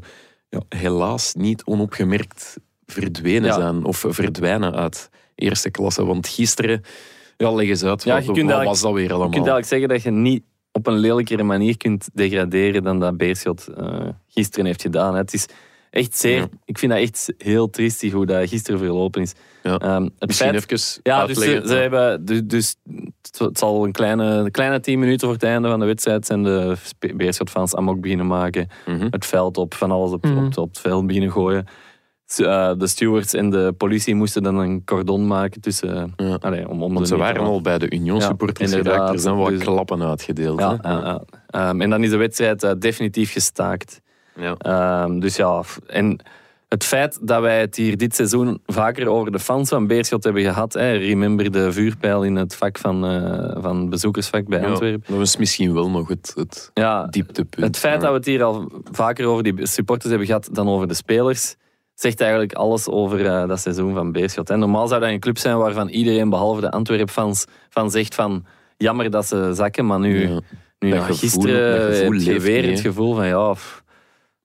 ja, 0.50 0.62
helaas 0.70 1.34
niet 1.34 1.64
onopgemerkt 1.66 2.58
verdwenen 2.86 3.44
Ja. 3.50 3.54
zijn. 3.54 3.84
Of 3.84 4.06
verdwijnen 4.08 4.76
uit 4.76 5.10
eerste 5.36 5.70
klasse. 5.70 6.06
Want 6.06 6.28
gisteren, 6.28 6.82
ja, 7.38 7.52
leg 7.52 7.68
eens 7.68 7.84
uit, 7.84 8.04
Ja, 8.04 8.14
wat, 8.16 8.26
je 8.26 8.32
kunt 8.32 8.52
wat 8.52 8.64
was 8.64 8.82
dat 8.82 8.94
weer 8.94 9.04
Je 9.04 9.10
allemaal? 9.14 9.30
kunt 9.30 9.48
eigenlijk 9.48 9.68
zeggen 9.68 9.90
dat 9.90 10.02
je 10.02 10.12
niet 10.12 10.44
op 10.72 10.88
een 10.88 10.98
lelijkere 10.98 11.44
manier 11.44 11.78
kunt 11.78 12.10
degraderen 12.14 12.84
dan 12.84 13.00
dat 13.00 13.18
Beerschot 13.18 13.68
eh, 13.68 14.08
gisteren 14.28 14.66
heeft 14.66 14.82
gedaan. 14.82 15.14
hè. 15.14 15.20
Het 15.20 15.34
is, 15.34 15.46
echt 15.90 16.18
zeer... 16.18 16.38
Ja. 16.40 16.48
Ik 16.66 16.78
vind 16.78 16.92
dat 16.92 17.02
echt 17.02 17.34
heel 17.38 17.70
triestig 17.70 18.12
hoe 18.12 18.26
dat 18.26 18.50
gisteren 18.50 18.80
verlopen 18.80 19.22
is. 19.22 19.34
Ja. 19.64 19.78
Ehm, 19.78 20.04
het 20.04 20.28
Misschien 20.28 20.50
feit- 20.54 20.72
even 20.72 21.02
ja, 21.04 21.26
dus 21.26 21.38
ze, 21.38 21.62
ze 21.66 21.74
hebben, 21.74 22.26
dus, 22.26 22.42
dus 22.44 22.76
het- 23.38 23.58
zal 23.58 23.86
een 23.86 23.92
kleine, 23.92 24.24
een 24.26 24.52
kleine 24.52 24.80
tien 24.80 25.00
minuten 25.00 25.28
voor 25.28 25.36
het 25.36 25.44
einde 25.46 25.68
van 25.70 25.80
de 25.80 25.86
wedstrijd 25.86 26.26
zijn 26.26 26.44
de 26.44 26.76
Beerschot-fans 27.16 27.76
amok 27.76 28.02
beginnen 28.02 28.28
maken. 28.28 28.68
Mhm. 28.86 29.08
Het 29.10 29.26
veld 29.26 29.58
op, 29.58 29.74
van 29.74 29.92
alles 29.92 30.12
op, 30.12 30.24
Mhm. 30.26 30.46
op, 30.46 30.58
op 30.58 30.70
het 30.70 30.80
veld 30.80 31.08
beginnen 31.08 31.32
gooien. 31.32 31.66
Eh, 32.38 32.72
de 32.78 32.88
stewards 32.88 33.34
en 33.34 33.50
de 33.50 33.74
politie 33.78 34.16
moesten 34.16 34.44
dan 34.44 34.58
een 34.58 34.84
cordon 34.86 35.28
maken 35.28 35.62
tussen... 35.62 36.14
Ja. 36.16 36.36
allee, 36.42 36.70
om, 36.70 36.84
om 36.84 36.94
Want 36.94 37.08
ze 37.08 37.18
waren 37.18 37.42
al 37.42 37.62
bij 37.62 37.78
de 37.78 37.90
Union 37.90 38.20
Ja, 38.20 38.26
supporters 38.26 38.70
inderdaad. 38.72 38.94
geraakt. 38.94 39.14
Er 39.14 39.20
zijn 39.20 39.36
wat 39.36 39.50
Dus- 39.50 39.64
klappen 39.64 40.04
uitgedeeld. 40.04 40.60
Ja, 40.60 40.78
hè. 40.82 40.90
ja, 40.92 41.00
ja. 41.04 41.24
Ehm, 41.70 41.82
en 41.82 41.90
dan 41.90 42.04
is 42.04 42.10
de 42.10 42.18
wedstrijd 42.18 42.64
eh, 42.64 42.72
definitief 42.80 43.32
gestaakt. 43.32 44.02
Ja. 44.40 44.56
Ehm, 44.58 45.20
dus 45.20 45.36
ja, 45.36 45.62
en 45.88 46.20
het 46.68 46.84
feit 46.84 47.20
dat 47.22 47.42
wij 47.42 47.60
het 47.60 47.76
hier 47.76 47.98
dit 47.98 48.16
seizoen 48.16 48.62
vaker 48.66 49.08
over 49.08 49.32
de 49.32 49.40
fans 49.40 49.70
van 49.70 49.88
Beerschot 49.88 50.24
hebben 50.24 50.44
gehad. 50.44 50.74
Hè, 50.74 50.92
remember 50.92 51.52
de 51.52 51.72
vuurpijl 51.72 52.24
in 52.24 52.36
het 52.36 52.56
vak 52.56 52.78
van, 52.78 53.06
eh 53.06 53.62
van 53.62 53.78
het 53.80 53.90
bezoekersvak 53.90 54.48
bij 54.48 54.60
Ja, 54.60 54.68
Antwerpen. 54.68 55.04
dat 55.08 55.18
was 55.18 55.38
misschien 55.38 55.74
wel 55.74 55.90
nog 55.90 56.08
het, 56.08 56.32
het 56.36 56.72
Ja, 56.74 57.06
dieptepunt. 57.06 57.66
het 57.66 57.78
feit 57.78 58.02
dat 58.02 58.10
we 58.10 58.16
het 58.16 58.26
hier 58.26 58.44
al 58.44 58.72
vaker 58.92 59.26
over 59.26 59.44
die 59.44 59.68
supporters 59.68 60.10
hebben 60.10 60.28
gehad 60.28 60.50
dan 60.52 60.68
over 60.70 60.88
de 60.88 60.94
spelers, 60.94 61.56
zegt 61.94 62.22
eigenlijk 62.22 62.54
alles 62.54 62.88
over 62.88 63.26
eh, 63.26 63.48
dat 63.48 63.60
seizoen 63.60 63.94
van 63.94 64.12
Beerschot. 64.12 64.50
En 64.50 64.60
normaal 64.60 64.88
zou 64.88 65.02
dat 65.02 65.10
een 65.10 65.20
club 65.20 65.38
zijn 65.38 65.58
waarvan 65.58 65.88
iedereen, 65.90 66.30
behalve 66.30 66.62
de 66.62 66.72
Antwerp-fans, 66.72 67.46
van 67.70 67.92
zegt 67.92 68.16
van 68.16 68.46
jammer 68.78 69.10
dat 69.10 69.26
ze 69.28 69.52
zakken, 69.54 69.86
maar 69.86 70.00
nu, 70.00 70.28
Ja. 70.30 70.40
nu 70.80 71.00
gisteren 71.00 71.82
heb 72.04 72.14
je 72.14 72.40
weer 72.40 72.62
mee, 72.62 72.72
het 72.72 72.80
gevoel 72.80 73.16
van 73.16 73.28
ja, 73.28 73.54
pff, 73.54 73.84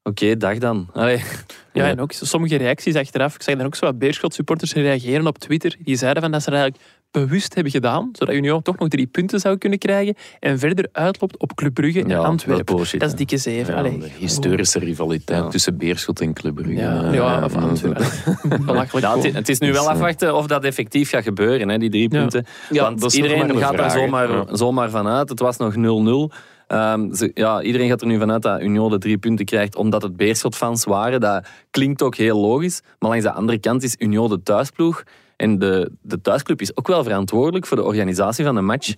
oké, 0.02 0.36
dag 0.36 0.58
dan. 0.58 0.88
Allee. 0.92 1.20
Ja, 1.74 1.88
en 1.88 2.00
ook 2.00 2.12
sommige 2.12 2.56
reacties 2.56 2.94
achteraf. 2.96 3.34
Ik 3.34 3.42
zag 3.42 3.56
dan 3.56 3.66
ook 3.66 3.74
zo 3.74 3.86
wat 3.86 3.98
Beerschot-supporters 3.98 4.72
reageren 4.72 5.26
op 5.26 5.38
Twitter. 5.38 5.76
Die 5.78 5.96
zeiden 5.96 6.22
van 6.22 6.32
dat 6.32 6.42
ze 6.42 6.50
dat 6.50 6.58
eigenlijk 6.58 6.90
bewust 7.10 7.54
hebben 7.54 7.72
gedaan, 7.72 8.08
zodat 8.12 8.34
Union 8.34 8.62
toch 8.62 8.78
nog 8.78 8.88
drie 8.88 9.06
punten 9.06 9.40
zou 9.40 9.58
kunnen 9.58 9.78
krijgen 9.78 10.14
en 10.40 10.58
verder 10.58 10.88
uitloopt 10.92 11.36
op 11.38 11.54
Club 11.54 11.74
Brugge 11.74 12.00
en 12.02 12.08
Ja, 12.08 12.14
dat 12.14 12.22
is 12.24 12.28
Antwerpen. 12.28 12.64
bullshit, 12.76 13.00
Dat 13.00 13.08
is 13.08 13.14
dikke 13.14 13.36
zeven. 13.36 13.74
Ja, 13.74 13.82
de 13.82 14.08
historische 14.18 14.78
rivaliteit 14.78 15.42
Ja. 15.42 15.48
tussen 15.48 15.78
Beerschot 15.78 16.20
en 16.20 16.32
Club 16.32 16.54
Brugge. 16.54 16.72
Ja, 16.72 17.12
ja, 17.12 17.44
of 17.44 17.56
Antwerpen. 17.56 18.06
Belachelijk. 18.66 19.06
Ja, 19.24 19.32
het, 19.32 19.48
is 19.48 19.58
nu 19.58 19.72
wel 19.72 19.84
eh, 19.84 19.90
afwachten 19.90 20.34
of 20.36 20.46
dat 20.46 20.64
effectief 20.64 21.10
gaat 21.10 21.22
gebeuren, 21.24 21.68
hè, 21.68 21.78
die 21.78 21.90
drie 21.90 22.08
punten. 22.08 22.46
Ja, 22.70 22.94
Want 22.94 23.14
iedereen 23.14 23.58
gaat 23.58 23.78
er 23.78 23.90
zomaar, 23.90 24.30
Ja. 24.30 24.44
zomaar 24.56 24.90
vanuit. 24.90 25.28
Het 25.28 25.38
was 25.40 25.56
nog 25.56 25.74
0-0. 25.76 26.32
Ehm, 26.72 27.30
ja, 27.34 27.62
iedereen 27.62 27.88
gaat 27.88 28.00
er 28.00 28.06
nu 28.06 28.18
vanuit 28.18 28.42
dat 28.42 28.60
Union 28.60 28.90
de 28.90 28.98
drie 28.98 29.18
punten 29.18 29.44
krijgt 29.44 29.76
omdat 29.76 30.02
het 30.02 30.16
Beerschot-fans 30.16 30.84
waren. 30.84 31.20
Dat 31.20 31.46
klinkt 31.70 32.02
ook 32.02 32.16
heel 32.16 32.40
logisch. 32.40 32.80
Maar 32.98 33.10
langs 33.10 33.24
de 33.24 33.32
andere 33.32 33.58
kant 33.58 33.82
is 33.82 33.96
Union 33.98 34.28
de 34.28 34.42
thuisploeg. 34.42 35.02
En 35.42 35.58
de, 35.58 35.90
de 36.02 36.20
thuisclub 36.20 36.60
is 36.60 36.76
ook 36.76 36.86
wel 36.86 37.02
verantwoordelijk 37.02 37.66
voor 37.66 37.76
de 37.76 37.82
organisatie 37.82 38.44
van 38.44 38.54
de 38.54 38.60
match. 38.60 38.94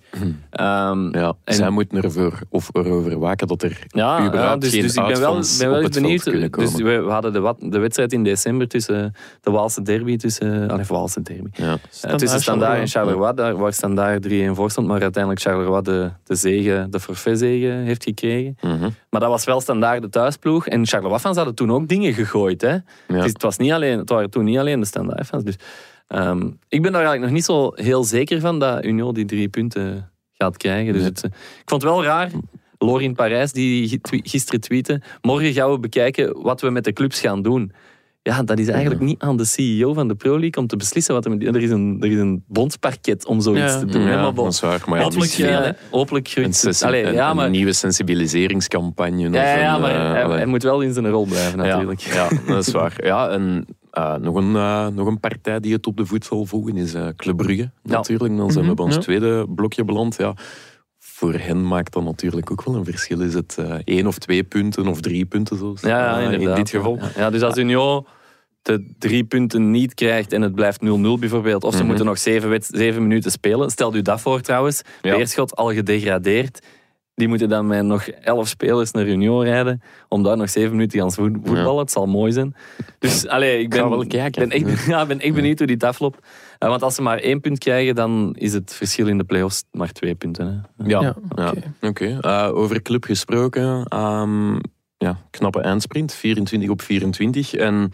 Ehm, 0.49 1.17
Ja, 1.17 1.33
En- 1.43 1.53
zij 1.55 1.69
moeten 1.69 2.01
ervoor, 2.01 2.39
of 2.49 2.69
erover 2.73 3.19
waken 3.19 3.47
dat 3.47 3.63
er 3.63 3.79
ja, 3.87 4.17
ja, 4.19 4.27
überhaupt 4.27 4.61
dus, 4.61 4.71
geen 4.71 4.81
dus 4.81 4.95
ik 4.95 5.05
ben 5.05 5.19
wel, 5.19 5.39
ben 5.59 5.69
wel 5.69 5.89
benieuwd. 5.89 6.23
Dus 6.55 6.75
we, 6.75 7.01
we 7.01 7.11
hadden 7.11 7.33
de, 7.33 7.39
wat- 7.39 7.57
de 7.59 7.79
wedstrijd 7.79 8.13
in 8.13 8.23
december 8.23 8.67
tussen 8.67 9.13
de 9.41 9.51
Waalse 9.51 9.81
derby, 9.81 10.17
tussen, 10.17 10.69
allee, 10.69 10.85
Waalse 10.87 11.21
derby. 11.21 11.49
ja. 11.51 11.77
Eh, 12.01 12.15
tussen 12.15 12.39
Standaard 12.41 12.79
en 12.79 12.87
Charleroi, 12.87 13.33
daar, 13.33 13.55
waar 13.57 13.73
Standaard 13.73 14.23
3-1 14.27 14.31
voor 14.55 14.71
stond, 14.71 14.87
maar 14.87 15.01
uiteindelijk 15.01 15.41
Charleroi 15.43 15.81
de, 15.81 16.09
de, 16.23 16.35
zege, 16.35 16.87
de 16.89 16.99
forfaitzege 16.99 17.67
heeft 17.67 18.03
gekregen. 18.03 18.57
Mhm. 18.61 18.89
Maar 19.09 19.21
dat 19.21 19.29
was 19.29 19.43
wel 19.45 19.61
Standaard 19.61 20.01
de 20.01 20.09
thuisploeg. 20.09 20.67
En 20.67 20.85
Charleroi-fans 20.87 21.35
hadden 21.35 21.55
toen 21.55 21.71
ook 21.71 21.87
dingen 21.87 22.13
gegooid. 22.13 22.61
Hè? 22.61 22.71
Ja. 22.71 22.81
Het, 23.07 23.41
was 23.41 23.57
niet 23.57 23.71
alleen, 23.71 23.97
het 23.97 24.09
waren 24.09 24.29
toen 24.29 24.43
niet 24.43 24.57
alleen 24.57 24.79
de 24.79 24.85
Standaard-fans. 24.85 25.43
Dus, 25.43 25.55
ehm, 26.07 26.41
ik 26.69 26.81
ben 26.81 26.91
daar 26.91 27.01
eigenlijk 27.05 27.21
nog 27.21 27.31
niet 27.31 27.45
zo 27.45 27.71
heel 27.73 28.03
zeker 28.03 28.39
van 28.39 28.59
dat 28.59 28.85
Union 28.85 29.13
die 29.13 29.25
drie 29.25 29.49
punten 29.49 30.11
gaat 30.33 30.57
krijgen. 30.57 30.93
Dus 30.93 31.01
Nee. 31.01 31.09
het, 31.11 31.23
eh, 31.23 31.29
ik 31.61 31.69
vond 31.69 31.81
het 31.81 31.91
wel 31.91 32.03
raar. 32.03 32.31
Loor 32.77 33.01
in 33.01 33.15
Parijs, 33.15 33.51
die 33.51 33.99
gisteren 34.09 34.59
tweette. 34.59 35.01
Morgen 35.21 35.53
gaan 35.53 35.71
we 35.71 35.79
bekijken 35.79 36.41
wat 36.41 36.61
we 36.61 36.69
met 36.69 36.83
de 36.83 36.93
clubs 36.93 37.19
gaan 37.19 37.41
doen. 37.41 37.71
Ja, 38.21 38.43
dat 38.43 38.59
is 38.59 38.67
eigenlijk 38.67 39.01
niet 39.01 39.19
aan 39.21 39.37
de 39.37 39.45
CEO 39.45 39.93
van 39.93 40.07
de 40.07 40.15
Pro 40.15 40.31
League 40.39 40.55
om 40.61 40.67
te 40.67 40.75
beslissen 40.75 41.13
wat 41.13 41.25
er 41.25 41.31
met 41.31 41.43
Er 41.43 41.61
is 41.61 41.69
een, 41.69 41.97
er 41.99 42.11
is 42.11 42.17
een 42.17 42.43
bondsparket 42.47 43.25
om 43.25 43.41
zoiets 43.41 43.73
Ja. 43.73 43.79
te 43.79 43.85
doen. 43.85 44.01
hè, 44.01 44.11
Ja, 44.13 44.21
maar 44.21 44.33
bon, 44.33 44.43
dat 44.43 44.53
is 44.53 44.59
waar. 44.59 44.81
Maar 44.85 44.97
ja, 44.97 45.03
hopelijk, 45.03 45.15
misschien 45.15 45.45
eh, 45.45 45.71
hopelijk 45.91 46.27
groeit 46.27 46.61
het. 46.61 46.83
Allee, 46.83 47.11
ja, 47.13 47.33
maar, 47.33 47.45
een 47.45 47.51
nieuwe 47.51 47.73
sensibiliseringscampagne. 47.73 49.21
ja, 49.21 49.27
of 49.29 49.33
ja, 49.35 49.57
ja, 49.57 49.77
maar 49.77 50.15
eh, 50.15 50.29
hij, 50.29 50.45
moet 50.45 50.63
wel 50.63 50.81
in 50.81 50.93
zijn 50.93 51.09
rol 51.09 51.25
blijven 51.25 51.57
natuurlijk. 51.57 51.99
Ja, 51.99 52.13
ja, 52.31 52.53
dat 52.53 52.67
is 52.67 52.73
waar. 52.73 52.93
Ja, 53.05 53.29
en 53.29 53.65
eh, 53.95 54.15
nog, 54.15 54.35
een, 54.35 54.55
eh, 54.55 54.87
nog 54.87 55.07
een 55.07 55.19
partij 55.19 55.59
die 55.59 55.73
het 55.73 55.87
op 55.87 55.97
de 55.97 56.05
voet 56.05 56.25
zal 56.25 56.45
volgen 56.45 56.77
is 56.77 56.93
eh 56.93 57.07
Club 57.15 57.37
Brugge. 57.37 57.71
Natuurlijk, 57.83 58.37
dan 58.37 58.51
zijn 58.51 58.63
we 58.63 58.69
Mhm, 58.71 58.75
bij 58.75 58.85
ons 58.85 58.95
ja. 58.95 59.01
tweede 59.01 59.45
blokje 59.55 59.83
beland. 59.85 60.15
Ja, 60.17 60.33
voor 60.99 61.33
hen 61.33 61.67
maakt 61.67 61.93
dat 61.93 62.03
natuurlijk 62.03 62.51
ook 62.51 62.63
wel 62.63 62.75
een 62.75 62.85
verschil. 62.85 63.21
Is 63.21 63.33
het 63.33 63.57
één 63.83 64.07
of 64.07 64.17
twee 64.17 64.43
punten 64.43 64.87
of 64.87 65.01
drie 65.01 65.25
punten 65.25 65.57
zoals 65.57 65.81
Ja, 65.81 66.19
ja, 66.19 66.29
in 66.29 66.55
dit 66.55 66.69
geval? 66.69 66.99
Ja, 67.15 67.29
dus 67.29 67.41
als 67.41 67.57
Union 67.57 68.05
de 68.61 68.93
drie 68.99 69.23
punten 69.23 69.71
niet 69.71 69.93
krijgt 69.93 70.33
en 70.33 70.41
het 70.41 70.55
blijft 70.55 70.81
0-0 70.81 70.85
bijvoorbeeld, 71.19 71.63
of 71.63 71.71
ze 71.71 71.77
Mhm. 71.77 71.87
moeten 71.87 72.05
nog 72.05 72.17
zeven, 72.17 72.61
zeven 72.67 73.01
minuten 73.01 73.31
spelen. 73.31 73.69
Stel 73.69 73.95
u 73.95 74.01
dat 74.01 74.21
voor 74.21 74.41
trouwens. 74.41 74.81
Beerschot 75.01 75.55
al 75.55 75.73
gedegradeerd. 75.73 76.65
Die 77.15 77.27
moeten 77.27 77.49
dan 77.49 77.67
met 77.67 77.83
nog 77.85 78.07
elf 78.07 78.47
spelers 78.47 78.91
naar 78.91 79.07
Union 79.07 79.43
rijden 79.43 79.81
om 80.09 80.23
daar 80.23 80.37
nog 80.37 80.49
zeven 80.49 80.71
minuten 80.71 80.97
te 80.97 81.03
gaan 81.03 81.11
voet- 81.13 81.37
voetballen. 81.43 81.79
Het 81.81 81.91
zal 81.91 82.05
mooi 82.05 82.31
zijn. 82.31 82.55
Dus 82.99 83.27
allee, 83.27 83.59
ik 83.59 83.73
ga 83.73 83.81
ben, 83.81 83.89
wel 83.89 84.07
kijken. 84.07 84.49
ben 84.49 84.67
echt, 84.67 84.85
ja, 84.93 85.05
ben 85.05 85.19
echt 85.19 85.33
benieuwd 85.33 85.57
hoe 85.57 85.67
dit 85.67 85.83
afloopt. 85.83 86.27
Eh, 86.59 86.69
want 86.69 86.81
als 86.83 86.95
ze 86.95 87.01
maar 87.01 87.17
één 87.17 87.39
punt 87.41 87.59
krijgen, 87.59 87.95
dan 87.95 88.35
is 88.37 88.53
het 88.53 88.73
verschil 88.73 89.07
in 89.07 89.17
de 89.17 89.23
play-offs 89.23 89.63
maar 89.71 89.91
twee 89.91 90.15
punten. 90.15 90.45
Hè. 90.77 90.85
Ja, 90.89 91.01
Ja, 91.01 91.15
ja. 91.35 91.53
oké. 91.89 92.17
Eh, 92.21 92.49
over 92.53 92.81
club 92.81 93.03
gesproken. 93.03 93.83
ehm, 93.85 94.53
ja, 94.97 95.17
knappe 95.29 95.61
eindsprint, 95.61 96.13
24 96.13 96.69
op 96.69 96.81
24. 96.81 97.53
En 97.53 97.91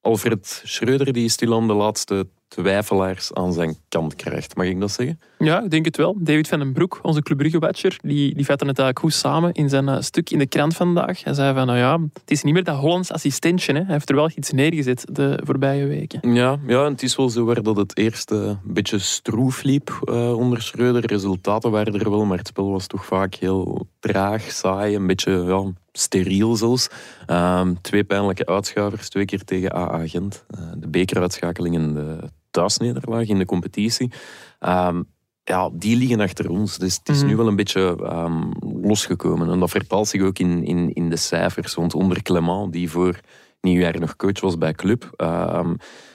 Alfred 0.00 0.60
Schreuder 0.64 1.12
die 1.12 1.28
stilaan 1.28 1.66
de 1.66 1.74
laatste 1.74 2.28
twijfelaars 2.48 3.34
aan 3.34 3.52
zijn 3.52 3.76
kant 3.88 4.14
krijgt. 4.14 4.56
Mag 4.56 4.66
ik 4.66 4.80
dat 4.80 4.90
zeggen? 4.90 5.20
Ja, 5.38 5.62
ik 5.62 5.70
denk 5.70 5.84
het 5.84 5.96
wel. 5.96 6.16
David 6.18 6.48
van 6.48 6.58
den 6.58 6.72
Broek, 6.72 6.98
onze 7.02 7.22
Club 7.22 7.38
Brugge-watcher, 7.38 7.98
die, 8.02 8.34
die 8.34 8.44
vatte 8.44 8.66
het 8.66 8.78
eigenlijk 8.78 8.98
goed 8.98 9.14
samen 9.14 9.52
in 9.52 9.68
zijn 9.68 9.88
eh, 9.88 10.00
stuk 10.00 10.30
in 10.30 10.38
de 10.38 10.46
krant 10.46 10.76
vandaag. 10.76 11.24
Hij 11.24 11.34
zei 11.34 11.54
van, 11.54 11.66
nou 11.66 11.78
ja, 11.78 11.98
het 12.12 12.30
is 12.30 12.42
niet 12.42 12.54
meer 12.54 12.64
dat 12.64 12.76
Hollands 12.76 13.12
assistentje. 13.12 13.72
Hè. 13.72 13.80
Hij 13.80 13.92
heeft 13.92 14.08
er 14.08 14.16
wel 14.16 14.30
iets 14.34 14.50
neergezet 14.50 15.06
de 15.12 15.40
voorbije 15.44 15.86
weken. 15.86 16.34
Ja, 16.34 16.58
ja, 16.66 16.84
en 16.84 16.92
het 16.92 17.02
is 17.02 17.16
wel 17.16 17.30
zo 17.30 17.44
waar 17.44 17.62
dat 17.62 17.76
het 17.76 17.96
eerst 17.96 18.30
eh, 18.30 18.38
een 18.38 18.58
beetje 18.64 18.98
stroef 18.98 19.62
liep 19.62 20.00
eh, 20.04 20.36
onder 20.36 20.62
Schreuder. 20.62 21.06
Resultaten 21.06 21.70
waren 21.70 22.00
er 22.00 22.10
wel, 22.10 22.24
maar 22.24 22.38
het 22.38 22.46
spel 22.46 22.70
was 22.70 22.86
toch 22.86 23.04
vaak 23.04 23.34
heel 23.34 23.86
traag, 24.00 24.42
saai, 24.42 24.94
een 24.94 25.06
beetje 25.06 25.32
ja, 25.32 25.72
steriel 25.98 26.56
zelfs. 26.56 26.88
Ehm, 27.26 27.74
twee 27.80 28.04
pijnlijke 28.04 28.46
uitschuivers, 28.46 29.08
twee 29.08 29.24
keer 29.24 29.44
tegen 29.44 29.74
AA 29.76 30.06
Gent. 30.06 30.44
Eh, 30.48 30.60
de 30.76 30.88
bekeruitschakeling 30.88 31.74
en 31.74 31.94
de 31.94 32.18
thuisnederlaag 32.50 33.26
in 33.28 33.38
de 33.38 33.44
competitie. 33.44 34.12
Ehm, 34.58 35.02
ja, 35.44 35.70
die 35.72 35.96
liggen 35.96 36.20
achter 36.20 36.50
ons. 36.50 36.78
Dus 36.78 36.96
het 36.96 37.08
is 37.08 37.18
Mhm. 37.18 37.26
nu 37.26 37.36
wel 37.36 37.46
een 37.48 37.56
beetje 37.56 37.96
ehm, 38.02 38.50
losgekomen. 38.82 39.50
En 39.50 39.60
dat 39.60 39.70
vertaalt 39.70 40.08
zich 40.08 40.22
ook 40.22 40.38
in, 40.38 40.64
in, 40.64 40.92
in 40.94 41.10
de 41.10 41.16
cijfers. 41.16 41.74
Want 41.74 41.94
onder 41.94 42.22
Clement, 42.22 42.72
die 42.72 42.90
voor 42.90 43.20
nieuwjaar 43.60 44.00
nog 44.00 44.16
coach 44.16 44.40
was 44.40 44.58
bij 44.58 44.72
Club, 44.72 45.10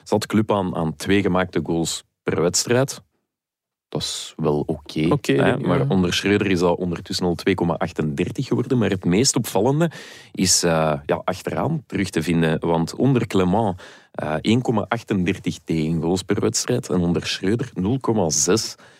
zat 0.04 0.26
Club 0.26 0.52
aan, 0.52 0.76
aan 0.76 0.96
twee 0.96 1.22
gemaakte 1.22 1.60
goals 1.63 2.04
per 2.24 2.41
wedstrijd. 2.41 3.02
Dat 3.92 4.02
is 4.02 4.34
wel 4.38 4.64
oké. 4.66 5.18
Ja. 5.22 5.58
maar 5.58 5.88
onder 5.88 6.14
Schreuder 6.14 6.52
is 6.52 6.60
dat 6.60 6.78
ondertussen 6.78 7.26
al 7.26 7.38
2,38 7.50 8.14
geworden. 8.34 8.78
Maar 8.78 8.90
het 8.90 9.06
meest 9.06 9.36
opvallende 9.36 9.92
is 10.32 10.64
eh, 10.64 10.94
ja, 11.06 11.22
achteraan 11.24 11.84
terug 11.88 12.10
te 12.10 12.24
vinden. 12.24 12.60
Want 12.60 12.96
onder 12.96 13.28
Clement 13.28 13.82
eh 14.12 14.36
1,38 14.36 15.64
tegengoals 15.66 16.22
per 16.22 16.40
wedstrijd. 16.40 16.90
En 16.90 17.00
onder 17.00 17.28
Schreuder 17.28 17.72
0,6. 17.76 17.82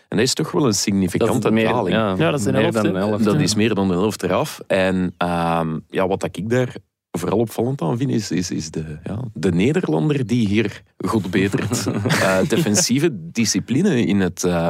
En 0.08 0.18
dat 0.18 0.20
is 0.20 0.34
toch 0.34 0.52
wel 0.52 0.66
een 0.66 0.74
significante 0.74 1.52
meer, 1.52 1.68
daling. 1.68 1.96
ja, 1.96 2.16
Ja, 2.18 2.32
dat 2.32 2.40
is 2.40 2.46
een 2.46 2.54
meer 2.54 2.62
helft, 2.62 2.76
dan 2.76 2.86
een 2.86 2.96
helft. 2.96 3.24
Dat 3.24 3.40
is 3.40 3.56
meer 3.56 3.76
dan 3.76 3.88
de 3.88 3.94
helft 3.94 4.24
eraf. 4.24 4.60
En 4.68 5.14
ehm, 5.18 5.80
ja, 5.90 6.08
wat 6.08 6.24
ik 6.24 6.50
daar 6.50 6.76
vooral 7.12 7.40
opvallend 7.40 7.82
aan 7.82 7.98
vind, 7.98 8.12
is, 8.12 8.32
is, 8.32 8.52
is 8.52 8.72
de, 8.72 8.98
ja, 9.04 9.24
de 9.34 9.52
Nederlander 9.52 10.28
die 10.28 10.48
hier 10.48 10.84
goed 10.98 11.32
betert 11.32 11.88
eh, 11.88 12.48
defensieve 12.48 13.10
discipline 13.32 14.06
in 14.06 14.20
het, 14.20 14.44
eh, 14.44 14.70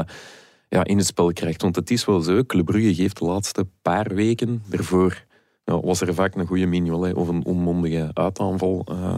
ja, 0.69 0.84
in 0.84 0.97
het 0.97 1.06
spel 1.06 1.34
krijgt. 1.34 1.62
Want 1.62 1.75
het 1.75 1.91
is 1.91 2.06
wel 2.06 2.21
zo, 2.21 2.43
Club 2.45 2.65
Brugge 2.65 2.95
geeft 2.95 3.19
de 3.19 3.25
laatste 3.25 3.67
paar 3.82 4.15
weken 4.15 4.63
ervoor 4.69 5.25
ja, 5.65 5.80
was 5.80 6.01
er 6.01 6.13
vaak 6.13 6.36
een 6.36 6.47
goede 6.47 6.65
Mignolet 6.65 7.13
of 7.13 7.27
een 7.27 7.45
onmondige 7.45 8.12
uitaanval 8.13 8.86
eh, 8.86 9.15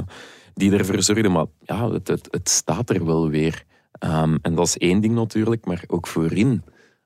die 0.53 0.77
ervoor 0.77 1.03
zorgde. 1.03 1.29
Maar 1.29 1.45
ja, 1.62 1.91
het, 1.91 2.07
het, 2.07 2.27
het 2.31 2.49
staat 2.49 2.89
er 2.89 3.05
wel 3.05 3.29
weer. 3.29 3.63
Ehm, 3.91 4.38
en 4.41 4.55
dat 4.55 4.65
is 4.65 4.77
één 4.77 5.01
ding 5.01 5.13
natuurlijk, 5.13 5.65
maar 5.65 5.83
ook 5.88 6.07
voorin. 6.07 6.63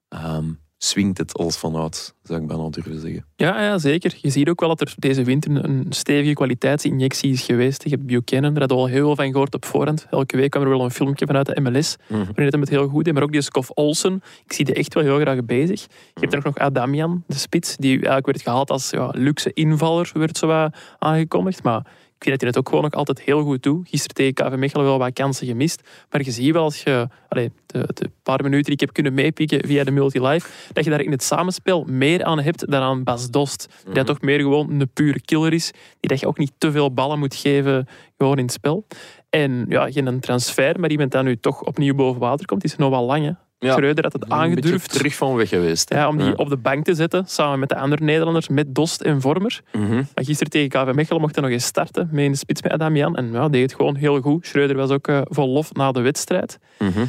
Ehm, 0.09 0.51
swingt 0.77 1.17
het 1.17 1.33
als 1.37 1.57
vanuit, 1.57 2.13
zou 2.23 2.41
ik 2.41 2.47
bijna 2.47 2.69
durven 2.69 2.99
zeggen. 2.99 3.25
Ja, 3.35 3.63
ja, 3.63 3.77
zeker. 3.77 4.17
Je 4.21 4.29
ziet 4.29 4.49
ook 4.49 4.59
wel 4.59 4.69
dat 4.69 4.81
er 4.81 4.93
deze 4.97 5.23
winter 5.23 5.63
een 5.65 5.85
stevige 5.89 6.33
kwaliteitsinjectie 6.33 7.31
is 7.31 7.41
geweest. 7.41 7.83
Je 7.83 7.89
hebt 7.89 8.05
Buchanan, 8.05 8.51
daar 8.53 8.59
hadden 8.59 8.77
we 8.77 8.83
al 8.83 8.89
heel 8.89 9.05
veel 9.05 9.15
van 9.15 9.31
gehoord 9.31 9.53
op 9.55 9.65
voorhand. 9.65 10.05
Elke 10.09 10.37
week 10.37 10.49
kwam 10.51 10.63
er 10.63 10.69
wel 10.69 10.83
een 10.83 10.91
filmpje 10.91 11.25
vanuit 11.25 11.45
de 11.45 11.61
MLS, 11.61 11.95
Mhm. 12.07 12.17
waarin 12.25 12.45
het 12.45 12.57
met 12.59 12.69
heel 12.69 12.87
goed 12.87 13.05
deed. 13.05 13.13
Maar 13.13 13.23
ook 13.23 13.31
die 13.31 13.41
Skof 13.41 13.69
Olsen, 13.69 14.21
ik 14.45 14.53
zie 14.53 14.65
die 14.65 14.73
echt 14.75 14.93
wel 14.93 15.03
heel 15.03 15.19
graag 15.19 15.45
bezig. 15.45 15.81
Je 15.81 15.87
hebt 16.13 16.31
er 16.33 16.37
ook 16.39 16.45
nog 16.45 16.57
Adamian, 16.57 17.23
de 17.27 17.35
spits, 17.35 17.77
die 17.77 17.91
eigenlijk 17.93 18.25
werd 18.25 18.41
gehaald 18.41 18.69
als 18.69 18.89
ja, 18.89 19.09
luxe 19.15 19.53
invaller, 19.53 20.09
werd 20.13 20.37
zo 20.37 20.69
aangekondigd. 20.99 21.63
Maar 21.63 21.85
ik 22.17 22.23
vind 22.23 22.39
dat 22.39 22.41
hij 22.41 22.49
het 22.49 22.57
ook 22.57 22.69
gewoon 22.69 22.83
nog 22.83 22.93
altijd 22.93 23.21
heel 23.21 23.41
goed 23.41 23.63
doet. 23.63 23.89
Gisteren 23.89 24.15
tegen 24.15 24.33
KV 24.33 24.57
Mechelen 24.57 24.85
wel 24.85 24.97
wat 24.97 25.13
kansen 25.13 25.47
gemist. 25.47 25.81
Maar 26.09 26.23
je 26.23 26.31
ziet 26.31 26.53
wel 26.53 26.63
als 26.63 26.83
je 26.83 27.07
de, 27.27 27.51
de 27.67 28.09
paar 28.23 28.43
minuten 28.43 28.63
die 28.63 28.73
ik 28.73 28.79
heb 28.79 28.93
kunnen 28.93 29.13
meepikken 29.13 29.67
via 29.67 29.83
de 29.83 29.91
multi-live, 29.91 30.49
dat 30.73 30.83
je 30.83 30.89
daar 30.89 31.01
in 31.01 31.11
het 31.11 31.23
samenspel 31.23 31.83
meer 31.83 32.23
aan 32.23 32.39
hebt 32.39 32.71
dan 32.71 32.81
aan 32.81 33.03
Bas 33.03 33.29
Dost. 33.29 33.67
Die 33.85 33.93
dat 33.93 34.05
toch 34.05 34.21
meer 34.21 34.39
gewoon 34.39 34.69
een 34.69 34.89
pure 34.93 35.21
killer 35.21 35.53
is. 35.53 35.71
Die 35.99 36.09
dat 36.09 36.19
je 36.19 36.27
ook 36.27 36.37
niet 36.37 36.53
te 36.57 36.71
veel 36.71 36.93
ballen 36.93 37.19
moet 37.19 37.35
geven 37.35 37.87
gewoon 38.17 38.37
in 38.37 38.43
het 38.43 38.53
spel. 38.53 38.85
En 39.29 39.65
ja, 39.69 39.91
geen 39.91 40.19
transfer, 40.19 40.79
maar 40.79 40.89
iemand 40.89 41.11
dat 41.11 41.23
nu 41.23 41.37
toch 41.37 41.61
opnieuw 41.61 41.95
boven 41.95 42.21
water 42.21 42.45
komt, 42.45 42.63
is 42.63 42.75
nog 42.75 42.89
wel 42.89 43.05
lang. 43.05 43.25
Hè. 43.25 43.31
Ja. 43.59 43.71
Schreuder 43.73 44.03
had 44.03 44.13
het 44.13 44.29
aangedurfd 44.29 44.91
terug 44.93 45.15
van 45.15 45.35
weg 45.35 45.49
geweest. 45.49 45.89
hè. 45.89 45.95
ja, 45.97 46.07
om 46.07 46.17
die 46.17 46.25
Ja. 46.27 46.33
op 46.35 46.49
de 46.49 46.57
bank 46.57 46.83
te 46.85 46.93
zetten, 46.95 47.23
samen 47.27 47.59
met 47.59 47.69
de 47.69 47.75
andere 47.77 48.03
Nederlanders, 48.03 48.47
met 48.47 48.75
Dost 48.75 49.01
en 49.01 49.21
Vormer. 49.21 49.61
Mhm. 49.71 49.93
Maar 49.95 50.23
gisteren 50.25 50.51
tegen 50.51 50.69
KV 50.69 50.93
Mechelen 50.93 51.21
mocht 51.21 51.35
hij 51.35 51.43
nog 51.43 51.53
eens 51.53 51.65
starten, 51.65 52.09
mee 52.11 52.25
in 52.25 52.31
de 52.31 52.37
spits 52.37 52.61
met 52.61 52.71
Adamian. 52.71 53.15
En 53.15 53.31
ja, 53.31 53.49
deed 53.49 53.61
het 53.61 53.75
gewoon 53.75 53.95
heel 53.95 54.21
goed. 54.21 54.45
Schreuder 54.47 54.75
was 54.75 54.89
ook 54.89 55.07
eh, 55.07 55.21
vol 55.23 55.49
lof 55.49 55.73
na 55.73 55.91
de 55.91 56.01
wedstrijd. 56.01 56.59
Mhm. 56.79 57.05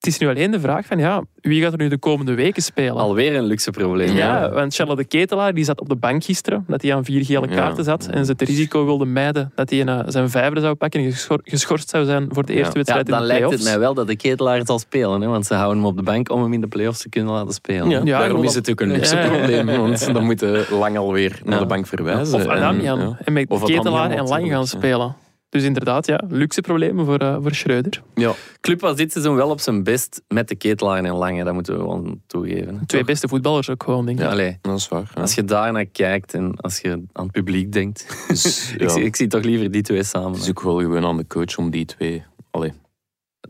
Het 0.00 0.08
is 0.08 0.18
nu 0.18 0.28
alleen 0.28 0.50
de 0.50 0.60
vraag 0.60 0.86
van, 0.86 0.98
ja, 0.98 1.22
wie 1.40 1.62
gaat 1.62 1.72
er 1.72 1.78
nu 1.78 1.88
de 1.88 1.98
komende 1.98 2.34
weken 2.34 2.62
spelen? 2.62 2.96
Alweer 2.96 3.34
een 3.36 3.44
luxe 3.44 3.70
probleem. 3.70 4.16
Ja, 4.16 4.50
want 4.50 4.74
Charlotte 4.74 5.02
de 5.02 5.08
Ketelaar 5.08 5.54
die 5.54 5.64
zat 5.64 5.80
op 5.80 5.88
de 5.88 5.96
bank 5.96 6.24
gisteren, 6.24 6.58
omdat 6.66 6.82
hij 6.82 6.94
aan 6.94 7.04
vier 7.04 7.24
gele 7.24 7.48
Ja. 7.48 7.54
kaarten 7.54 7.84
zat. 7.84 8.06
En 8.06 8.24
ze 8.24 8.32
het 8.32 8.42
risico 8.42 8.84
wilde 8.84 9.04
mijden 9.04 9.52
dat 9.54 9.70
hij 9.70 9.80
een, 9.80 9.88
eh, 9.88 10.00
zijn 10.06 10.30
vijfde 10.30 10.60
zou 10.60 10.74
pakken 10.74 11.00
en 11.00 11.10
geschor- 11.12 11.40
geschorst 11.44 11.88
zou 11.88 12.04
zijn 12.04 12.26
voor 12.32 12.46
de 12.46 12.52
eerste 12.52 12.68
Ja. 12.68 12.74
Wedstrijd 12.76 13.06
dan 13.06 13.14
in 13.16 13.20
de 13.22 13.26
lijkt 13.26 13.42
het 13.42 13.50
playoffs. 13.52 13.70
mij 13.76 13.78
wel 13.86 13.94
dat 13.94 14.06
de 14.06 14.16
ketelaar 14.16 14.60
zal 14.64 14.78
spelen. 14.78 15.20
Hè, 15.20 15.28
want 15.28 15.46
ze 15.46 15.54
houden 15.54 15.76
hem 15.82 15.86
op 15.86 15.96
de 15.96 16.02
bank 16.02 16.30
om 16.30 16.42
hem 16.42 16.52
in 16.52 16.60
de 16.60 16.68
playoffs 16.68 17.00
te 17.02 17.08
kunnen 17.08 17.32
laten 17.32 17.52
spelen. 17.54 17.88
Ja, 17.90 18.00
Ja, 18.04 18.18
daarom 18.18 18.42
is 18.44 18.54
het 18.54 18.70
ook 18.70 18.80
een 18.80 18.90
luxe 18.90 19.16
Ja. 19.16 19.28
probleem. 19.28 19.66
Want 19.80 20.12
dan 20.14 20.24
moeten 20.24 20.64
lang 20.70 20.98
alweer 20.98 21.40
naar 21.44 21.54
Ja. 21.54 21.60
de 21.60 21.66
bank 21.66 21.86
verwijzen. 21.86 22.34
Of 22.34 22.46
Adamian. 22.46 23.16
En, 23.24 23.32
met 23.32 23.48
Of 23.48 23.64
Ketelaar 23.64 24.10
en 24.10 24.26
Lang 24.28 24.48
gaan 24.48 24.58
ja. 24.60 24.64
spelen. 24.64 25.14
Dus 25.50 25.62
inderdaad, 25.62 26.06
ja, 26.06 26.20
luxe 26.28 26.60
problemen 26.60 27.04
voor, 27.04 27.18
eh, 27.18 27.36
voor 27.40 27.54
Schreuder. 27.54 28.02
Ja. 28.14 28.32
Club 28.60 28.80
was 28.80 28.96
dit 28.96 29.12
seizoen 29.12 29.34
wel 29.36 29.50
op 29.50 29.60
zijn 29.60 29.82
best 29.82 30.22
met 30.28 30.48
de 30.48 30.54
ketelaar 30.54 31.04
en 31.04 31.14
Lange. 31.14 31.44
Dat 31.44 31.54
moeten 31.54 31.74
we 31.74 31.80
gewoon 31.80 32.20
toegeven. 32.26 32.74
hè. 32.78 32.86
Twee 32.86 33.00
Toch? 33.00 33.04
beste 33.04 33.28
voetballers 33.28 33.70
ook 33.70 33.82
gewoon, 33.82 34.06
denk 34.06 34.18
ik. 34.18 34.24
Ja, 34.24 34.30
allee, 34.30 34.58
dat 34.60 34.76
is 34.78 34.88
waar. 34.88 35.10
ja. 35.14 35.20
als 35.20 35.34
je 35.34 35.44
daar 35.44 35.72
naar 35.72 35.86
kijkt 35.86 36.34
en 36.34 36.56
als 36.56 36.78
je 36.80 36.90
aan 37.12 37.22
het 37.24 37.32
publiek 37.32 37.72
denkt. 37.72 38.06
Dus, 38.28 38.72
ik, 38.72 38.80
ja, 38.80 38.88
zie, 38.88 39.02
ik 39.04 39.16
zie 39.16 39.26
toch 39.26 39.42
liever 39.42 39.70
die 39.70 39.82
twee 39.82 40.02
samen. 40.02 40.32
het 40.32 40.42
is 40.42 40.48
ook 40.48 40.62
wel 40.62 40.78
gewoon 40.78 41.04
aan 41.04 41.16
de 41.16 41.26
coach 41.26 41.56
om 41.58 41.70
die 41.70 41.84
twee 41.84 42.22
allee, 42.50 42.72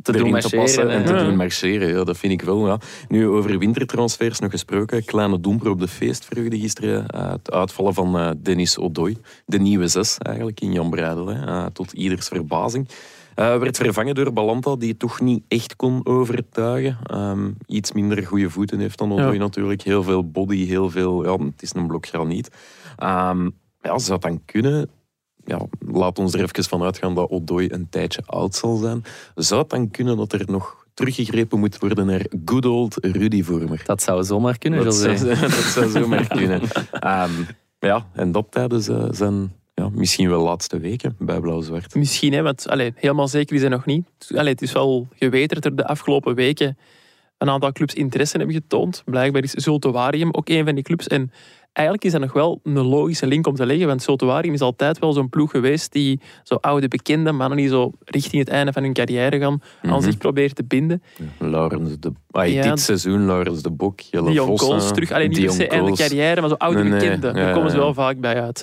te 0.02 0.12
doen 0.12 0.30
passen 0.30 0.58
marcheren. 0.58 0.90
en 0.90 1.04
te 1.04 1.12
Ja. 1.12 1.24
doen 1.24 1.36
marcheren. 1.36 1.88
Ja, 1.88 2.04
dat 2.04 2.16
vind 2.18 2.32
ik 2.32 2.42
wel. 2.42 2.66
Ja. 2.66 2.78
Nu, 3.08 3.26
over 3.28 3.58
wintertransfers 3.58 4.38
nog 4.38 4.50
gesproken. 4.50 5.04
Kleine 5.04 5.40
domper 5.40 5.70
op 5.70 5.80
de 5.80 5.88
feestvreugde 5.88 6.58
gisteren. 6.58 7.06
eh, 7.06 7.30
het 7.30 7.50
uitvallen 7.52 7.94
van 7.94 8.18
eh, 8.18 8.30
Dennis 8.42 8.78
Odoi. 8.78 9.16
De 9.46 9.58
nieuwe 9.58 9.88
zes 9.88 10.18
eigenlijk 10.18 10.60
in 10.60 10.72
Jan 10.72 10.90
Breidel. 10.90 11.26
Hè, 11.26 11.46
eh, 11.46 11.66
tot 11.66 11.92
ieders 11.92 12.28
verbazing. 12.28 12.88
Werd 13.34 13.76
vervangen 13.76 14.14
door 14.14 14.32
Balanta, 14.32 14.76
die 14.76 14.96
toch 14.96 15.20
niet 15.20 15.42
echt 15.48 15.76
kon 15.76 16.06
overtuigen. 16.06 16.98
Ehm, 17.04 17.50
iets 17.66 17.92
minder 17.92 18.26
goede 18.26 18.50
voeten 18.50 18.78
heeft 18.78 18.98
dan 18.98 19.12
Odoi 19.12 19.32
Ja. 19.32 19.38
natuurlijk. 19.38 19.82
Heel 19.82 20.02
veel 20.02 20.30
body, 20.30 20.66
heel 20.66 20.90
veel... 20.90 21.24
Ja, 21.24 21.32
het 21.44 21.62
is 21.62 21.74
een 21.74 21.86
blok 21.86 22.06
graniet. 22.06 22.48
Ehm, 22.96 23.44
ja, 23.82 23.98
zou 23.98 24.12
het 24.12 24.22
dan 24.22 24.42
kunnen? 24.44 24.90
Ja, 25.50 25.66
laat 25.92 26.18
ons 26.18 26.34
er 26.34 26.42
even 26.42 26.64
van 26.64 26.82
uitgaan 26.82 27.14
dat 27.14 27.30
Odoi 27.30 27.68
een 27.70 27.88
tijdje 27.88 28.22
oud 28.26 28.54
zal 28.54 28.76
zijn. 28.76 29.04
Zou 29.34 29.60
het 29.60 29.70
dan 29.70 29.90
kunnen 29.90 30.16
dat 30.16 30.32
er 30.32 30.44
nog 30.46 30.86
teruggegrepen 30.94 31.58
moet 31.58 31.78
worden 31.78 32.06
naar 32.06 32.26
good 32.44 32.64
old 32.66 32.96
Rudy 33.00 33.42
Vormer? 33.42 33.82
Dat 33.84 34.02
zou 34.02 34.24
zomaar 34.24 34.58
kunnen, 34.58 34.84
Dat 34.84 34.94
José. 34.94 35.16
zou, 35.16 35.40
dat 35.40 35.50
zou 35.50 35.90
zomaar 35.90 36.26
kunnen. 36.28 36.60
Ehm, 36.90 37.30
ja, 37.78 38.06
en 38.12 38.32
dat 38.32 38.46
tijdens 38.50 38.88
eh, 38.88 39.04
zijn 39.10 39.52
ja, 39.74 39.88
misschien 39.92 40.28
wel 40.28 40.42
laatste 40.42 40.78
weken 40.78 41.16
bij 41.18 41.40
Blauw-Zwart. 41.40 41.94
Misschien, 41.94 42.32
hè, 42.32 42.42
want 42.42 42.68
allee, 42.68 42.92
helemaal 42.96 43.28
zeker 43.28 43.54
is 43.54 43.60
hij 43.60 43.70
nog 43.70 43.84
niet. 43.86 44.06
Allee, 44.34 44.52
het 44.52 44.62
is 44.62 44.72
wel 44.72 45.08
geweten 45.14 45.54
dat 45.60 45.64
er 45.64 45.76
de 45.76 45.86
afgelopen 45.86 46.34
weken 46.34 46.78
een 47.38 47.50
aantal 47.50 47.72
clubs 47.72 47.94
interesse 47.94 48.36
hebben 48.36 48.54
getoond. 48.56 49.02
Blijkbaar 49.04 49.42
is 49.42 49.52
Zultuarium 49.52 50.28
ook 50.32 50.48
een 50.48 50.64
van 50.64 50.74
die 50.74 50.84
clubs. 50.84 51.06
En 51.06 51.32
eigenlijk 51.72 52.06
is 52.06 52.12
dat 52.12 52.20
nog 52.20 52.32
wel 52.32 52.60
een 52.64 52.72
logische 52.78 53.26
link 53.26 53.46
om 53.46 53.54
te 53.54 53.66
leggen, 53.66 53.86
want 53.86 54.02
Zultuarium 54.02 54.54
is 54.54 54.60
altijd 54.60 54.98
wel 54.98 55.12
zo'n 55.12 55.28
ploeg 55.28 55.50
geweest 55.50 55.92
die 55.92 56.20
zo 56.42 56.54
oude 56.54 56.88
bekende 56.88 57.32
mannen 57.32 57.58
die 57.58 57.68
zo 57.68 57.92
richting 58.04 58.38
het 58.44 58.48
einde 58.52 58.72
van 58.72 58.82
hun 58.82 58.92
carrière 58.92 59.38
gaan, 59.38 59.62
aan 59.82 59.90
Mhm. 59.90 60.00
zich 60.02 60.16
proberen 60.18 60.54
te 60.54 60.64
binden. 60.64 61.02
Laurens 61.38 61.96
de... 62.00 62.12
Ja. 62.46 62.62
Dit 62.62 62.80
seizoen 62.80 63.26
Laurens 63.26 63.62
de 63.62 63.70
Bok, 63.70 64.00
Jelle 64.00 64.34
Vossen, 64.34 64.68
Coles 64.68 64.88
terug. 64.92 65.10
Alleen 65.12 65.28
niet 65.28 65.38
per 65.38 65.46
Dion 65.46 65.54
se 65.56 65.68
einde 65.68 65.92
carrière, 65.92 66.40
maar 66.40 66.50
zo 66.50 66.54
oude 66.58 66.82
Nee, 66.82 66.90
nee, 66.90 67.00
bekenden. 67.00 67.34
Daar 67.34 67.54
komen 67.54 67.70
ze 67.70 67.76
wel 67.76 67.94
vaak 67.94 68.20
bij 68.20 68.42
uit. 68.42 68.60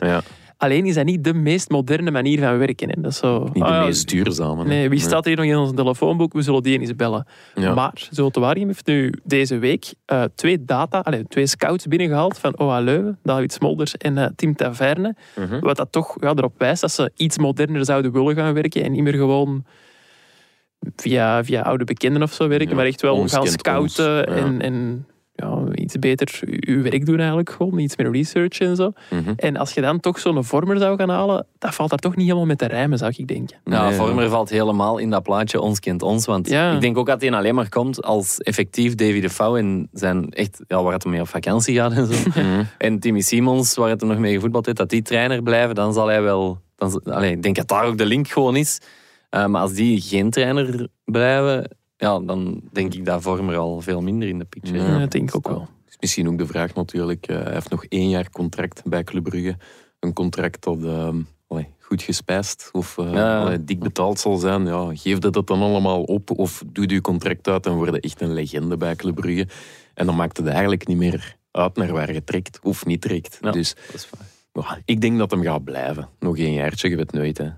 Alleen 0.57 0.85
is 0.85 0.95
dat 0.95 1.05
niet 1.05 1.23
de 1.23 1.33
meest 1.33 1.69
moderne 1.69 2.11
manier 2.11 2.39
van 2.39 2.57
werken. 2.57 2.89
Hè. 2.89 3.01
Dat 3.01 3.11
is 3.11 3.17
zo, 3.17 3.49
niet 3.53 3.63
ah 3.63 3.69
de 3.69 3.75
ja, 3.75 3.85
meest 3.85 4.09
duurzame. 4.09 4.65
Nee, 4.65 4.89
wie 4.89 4.99
staat 4.99 5.25
hier 5.25 5.35
nog 5.35 5.45
in 5.45 5.57
ons 5.57 5.71
telefoonboek? 5.75 6.33
We 6.33 6.41
zullen 6.41 6.63
die 6.63 6.79
eens 6.79 6.95
bellen. 6.95 7.27
Ja. 7.55 7.73
Maar 7.73 8.07
Zultuarium 8.09 8.67
heeft 8.67 8.87
nu 8.87 9.13
deze 9.23 9.57
week 9.57 9.93
eh, 10.05 10.23
twee 10.35 10.65
data, 10.65 10.99
allez, 10.99 11.21
twee 11.27 11.47
scouts 11.47 11.87
binnengehaald 11.87 12.37
van 12.37 12.59
OA 12.59 12.79
Leuven, 12.79 13.19
David 13.23 13.53
Smolders 13.53 13.97
en 13.97 14.17
eh, 14.17 14.29
Tim 14.35 14.55
Taverne. 14.55 15.15
Mhm. 15.35 15.59
Wat 15.59 15.77
dat 15.77 15.91
toch 15.91 16.17
ja, 16.19 16.29
erop 16.35 16.53
wijst 16.57 16.81
dat 16.81 16.91
ze 16.91 17.11
iets 17.15 17.37
moderner 17.37 17.85
zouden 17.85 18.11
willen 18.11 18.35
gaan 18.35 18.53
werken 18.53 18.83
en 18.83 18.91
niet 18.91 19.03
meer 19.03 19.13
gewoon 19.13 19.65
via, 20.95 21.43
via 21.43 21.61
oude 21.61 21.83
bekenden 21.83 22.23
of 22.23 22.33
zo 22.33 22.47
werken, 22.47 22.69
Ja, 22.69 22.75
maar 22.75 22.85
echt 22.85 23.01
wel 23.01 23.15
ons 23.15 23.33
gaan 23.33 23.47
scouten 23.47 24.27
ons, 24.27 24.35
ja. 24.37 24.43
en, 24.43 24.61
en 24.61 25.05
ja, 25.39 25.63
iets 25.73 25.95
beter 25.99 26.39
uw 26.45 26.81
werk 26.81 27.05
doen 27.05 27.17
eigenlijk 27.19 27.49
gewoon, 27.49 27.79
iets 27.79 27.95
meer 27.95 28.11
research 28.11 28.59
en 28.59 28.75
zo. 28.75 28.91
Mhm. 29.09 29.33
En 29.35 29.57
als 29.57 29.73
je 29.73 29.81
dan 29.81 29.99
toch 29.99 30.19
zo'n 30.19 30.43
vormer 30.43 30.77
zou 30.77 30.97
gaan 30.97 31.09
halen, 31.09 31.45
dat 31.59 31.75
valt 31.75 31.89
daar 31.89 31.99
toch 31.99 32.15
niet 32.15 32.25
helemaal 32.25 32.45
met 32.47 32.57
te 32.57 32.65
rijmen, 32.65 32.97
zou 32.97 33.13
ik 33.17 33.27
denken. 33.27 33.57
Ja, 33.63 33.87
Nee, 33.87 33.97
Vormer 33.97 34.29
valt 34.29 34.49
helemaal 34.49 34.97
in 34.97 35.09
dat 35.09 35.23
plaatje 35.23 35.61
Ons 35.61 35.79
kent 35.79 36.01
ons. 36.01 36.25
Want 36.25 36.49
Ja. 36.49 36.73
ik 36.73 36.81
denk 36.81 36.97
ook 36.97 37.07
dat 37.07 37.21
hij 37.21 37.31
alleen 37.31 37.55
maar 37.55 37.69
komt 37.69 38.03
als 38.03 38.37
effectief 38.37 38.95
Davy 38.95 39.19
de 39.21 39.29
Pauw 39.37 39.57
en 39.57 39.89
zijn 39.91 40.29
echt, 40.31 40.61
ja, 40.67 40.83
waar 40.83 40.93
het 40.93 41.05
mee 41.05 41.21
op 41.21 41.27
vakantie 41.27 41.75
gaat 41.75 41.91
en 41.91 42.05
zo. 42.13 42.29
Mhm. 42.41 42.63
En 42.77 42.99
Timmy 42.99 43.21
Simons, 43.21 43.75
waar 43.75 43.89
het 43.89 44.01
er 44.01 44.07
nog 44.07 44.17
mee 44.17 44.33
gevoetbald 44.33 44.65
heeft, 44.65 44.77
dat 44.77 44.89
die 44.89 45.01
trainer 45.01 45.43
blijven, 45.43 45.75
dan 45.75 45.93
zal 45.93 46.07
hij 46.07 46.21
wel... 46.21 46.59
Dan, 46.75 46.91
z- 46.91 46.95
allee, 47.09 47.31
ik 47.31 47.41
denk 47.43 47.55
dat 47.55 47.67
daar 47.67 47.85
ook 47.85 47.97
de 47.97 48.05
link 48.05 48.27
gewoon 48.27 48.55
is. 48.55 48.79
Eh, 49.29 49.45
maar 49.45 49.61
als 49.61 49.73
die 49.73 50.01
geen 50.01 50.29
trainer 50.29 50.87
blijven, 51.05 51.76
ja, 51.97 52.19
dan 52.19 52.61
denk 52.71 52.93
ik 52.93 53.05
dat 53.05 53.21
Vormer 53.21 53.55
al 53.57 53.81
veel 53.81 54.01
minder 54.01 54.27
in 54.29 54.39
de 54.39 54.45
picture 54.45 54.77
Ja. 54.77 54.87
Ja, 54.93 54.99
dat 54.99 55.11
denk 55.11 55.29
ik 55.29 55.35
ook 55.35 55.47
wel. 55.47 55.67
is 55.87 55.97
misschien 55.99 56.27
ook 56.29 56.37
de 56.37 56.47
vraag 56.47 56.73
natuurlijk. 56.73 57.27
eh, 57.27 57.43
hij 57.43 57.53
heeft 57.53 57.69
nog 57.69 57.85
één 57.85 58.09
jaar 58.09 58.29
contract 58.29 58.81
bij 58.85 59.03
Club 59.03 59.23
Brugge. 59.23 59.55
Een 59.99 60.13
contract 60.13 60.63
dat 60.63 60.83
ehm, 60.83 61.21
allee, 61.47 61.67
goed 61.79 62.01
gespijsd 62.01 62.69
of 62.71 62.97
eh, 62.97 63.13
Ja. 63.13 63.39
allee, 63.41 63.63
dik 63.63 63.79
betaald 63.79 64.19
zal 64.19 64.37
zijn. 64.37 64.65
Ja, 64.65 64.89
geef 64.95 65.17
dat 65.19 65.33
dat 65.33 65.47
dan 65.47 65.61
allemaal 65.61 66.03
op 66.03 66.31
of 66.31 66.63
doe 66.67 66.89
je 66.89 67.01
contract 67.01 67.47
uit 67.47 67.65
en 67.65 67.73
word 67.73 67.93
je 67.93 67.99
echt 67.99 68.21
een 68.21 68.33
legende 68.33 68.77
bij 68.77 68.95
Club 68.95 69.15
Brugge. 69.15 69.47
En 69.93 70.05
dan 70.05 70.15
maakt 70.15 70.37
het 70.37 70.47
eigenlijk 70.47 70.87
niet 70.87 70.97
meer 70.97 71.35
uit 71.51 71.75
naar 71.75 71.91
waar 71.93 72.13
je 72.13 72.23
trekt 72.23 72.59
of 72.63 72.85
niet 72.85 73.01
trekt. 73.01 73.37
Ja. 73.41 73.51
Dus 73.51 73.75
Dat 73.91 73.95
is 73.95 74.09
ik 74.85 75.01
denk 75.01 75.17
dat 75.17 75.31
hem 75.31 75.43
gaat 75.43 75.63
blijven. 75.63 76.09
Nog 76.19 76.37
één 76.37 76.53
jaartje, 76.53 76.89
je 76.89 76.95
weet 76.95 77.11
nooit. 77.11 77.37
Hè. 77.37 77.49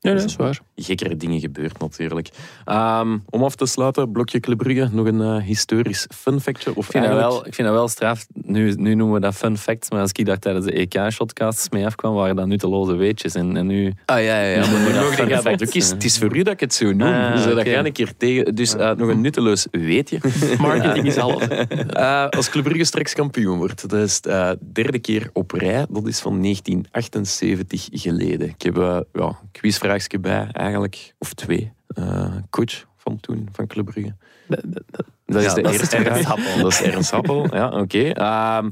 Ja, 0.00 0.12
dus 0.12 0.20
dat 0.20 0.30
is 0.30 0.36
waar. 0.36 0.60
gekkere 0.76 1.16
dingen 1.16 1.40
gebeurt 1.40 1.78
natuurlijk. 1.78 2.28
Ehm, 2.64 3.18
om 3.30 3.42
af 3.42 3.54
te 3.54 3.66
sluiten, 3.66 4.12
blokje 4.12 4.40
Club 4.40 4.58
Brugge, 4.58 4.88
nog 4.92 5.06
een 5.06 5.20
eh, 5.20 5.36
historisch 5.36 6.06
fun 6.14 6.40
factje? 6.40 6.70
Of 6.74 6.84
Ik 6.84 6.90
vind, 6.90 7.04
dat 7.04 7.12
eigenlijk- 7.12 7.30
wel, 7.30 7.46
ik 7.46 7.54
vind 7.54 7.68
dat 7.68 7.76
wel 7.76 7.88
straf. 7.88 8.26
Nu, 8.34 8.72
nu 8.72 8.94
noemen 8.94 9.14
we 9.14 9.20
dat 9.20 9.34
fun 9.34 9.56
facts, 9.56 9.90
maar 9.90 10.00
als 10.00 10.10
ik 10.12 10.26
daar 10.26 10.38
tijdens 10.38 10.66
de 10.66 10.72
EK-shotcasts 10.72 11.68
mee 11.68 11.86
afkwam, 11.86 12.14
waren 12.14 12.36
dat 12.36 12.46
nutteloze 12.46 12.94
weetjes. 12.94 13.34
En, 13.34 13.56
en 13.56 13.66
nu... 13.66 13.92
Ah 14.04 14.22
ja, 14.22 14.40
ja, 14.40 14.60
ja. 14.62 14.70
Maar 14.70 14.80
nu 14.80 14.92
nog 14.92 15.16
dat 15.16 15.46
ook 15.46 15.60
eh. 15.60 15.90
Het 15.90 16.04
is 16.04 16.18
voor 16.18 16.36
u 16.36 16.42
dat 16.42 16.52
ik 16.52 16.60
het 16.60 16.74
zo 16.74 16.92
noem. 16.92 17.12
Ah, 17.12 17.32
dus 17.34 17.44
dat 17.44 17.68
ga 17.68 17.80
ik 17.84 17.92
keer 17.92 18.16
tegen. 18.16 18.54
Dus 18.54 18.74
eh, 18.74 18.92
nog 18.96 19.08
een 19.08 19.20
nutteloos 19.20 19.66
weetje. 19.70 20.18
Marketing 20.58 21.06
is 21.06 21.16
alles. 21.16 21.46
Eh, 21.88 22.28
als 22.28 22.50
Club 22.50 22.64
Brugge 22.64 22.84
straks 22.84 23.14
kampioen 23.14 23.58
wordt, 23.58 23.88
dat 23.88 24.00
is 24.00 24.20
de 24.20 24.58
derde 24.72 24.98
keer 24.98 25.30
op 25.32 25.50
rij. 25.50 25.86
Dat 25.90 26.06
is 26.06 26.20
van 26.20 26.42
1978 26.42 27.88
geleden. 27.92 28.48
Ik 28.48 28.62
heb 28.62 28.78
eh, 28.78 28.98
ja, 29.12 29.38
een 29.52 29.60
quizvraagje 29.96 30.18
bij, 30.18 30.48
eigenlijk. 30.52 31.14
Of 31.18 31.34
twee. 31.34 31.72
Eh, 31.88 32.34
coach 32.50 32.84
van 32.96 33.20
toen, 33.20 33.48
van 33.52 33.66
Club 33.66 33.84
Brugge. 33.84 34.14
Dat- 34.48 34.60
dat- 34.64 34.82
dat- 34.90 35.06
Dat 35.26 35.36
is 35.42 35.48
Ja, 35.48 35.54
de 35.54 35.62
dat 35.62 35.72
is 35.72 35.78
eerste 35.80 35.96
Ernst. 35.96 36.24
Happel. 36.24 36.62
Dat 36.62 36.72
is 36.72 36.82
Ernst 36.82 37.10
Happel, 37.10 37.54
ja, 37.54 37.68
oké. 37.68 37.98
Ehm, 38.10 38.68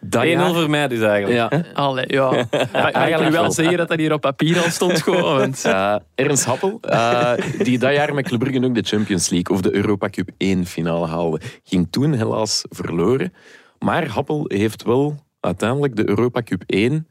Dat 0.00 0.22
1-0 0.22 0.26
jaar- 0.28 0.54
voor 0.54 0.70
mij 0.70 0.88
dus 0.88 1.00
eigenlijk. 1.00 1.52
Ja, 1.52 1.64
Allee, 1.84 2.04
ja. 2.08 2.30
Ik 2.40 2.48
kan 3.12 3.24
nu 3.24 3.30
wel 3.30 3.42
wel. 3.42 3.52
zeggen 3.52 3.76
dat 3.76 3.88
dat 3.88 3.98
hier 3.98 4.12
op 4.12 4.20
papier 4.20 4.62
al 4.62 4.70
stond. 4.70 5.02
Gewoon, 5.02 5.38
want 5.38 5.64
Eh, 5.64 5.96
Ernst 6.14 6.44
Happel, 6.44 6.78
eh, 6.80 7.32
die 7.58 7.78
dat 7.78 7.92
jaar 7.94 8.14
met 8.14 8.26
Club 8.28 8.38
Brugge 8.40 8.64
ook 8.64 8.74
de 8.74 8.82
Champions 8.82 9.28
League 9.30 9.56
of 9.56 9.62
de 9.62 9.74
Europa 9.74 10.08
Cup 10.08 10.30
1 10.38 10.66
finale 10.66 11.06
haalde, 11.06 11.40
ging 11.64 11.86
toen 11.90 12.12
helaas 12.12 12.64
verloren. 12.68 13.32
Maar 13.78 14.06
Happel 14.08 14.44
heeft 14.48 14.82
wel 14.82 15.16
uiteindelijk 15.40 15.96
de 15.96 16.08
Europa 16.08 16.42
Cup 16.42 16.62
1 16.66 17.06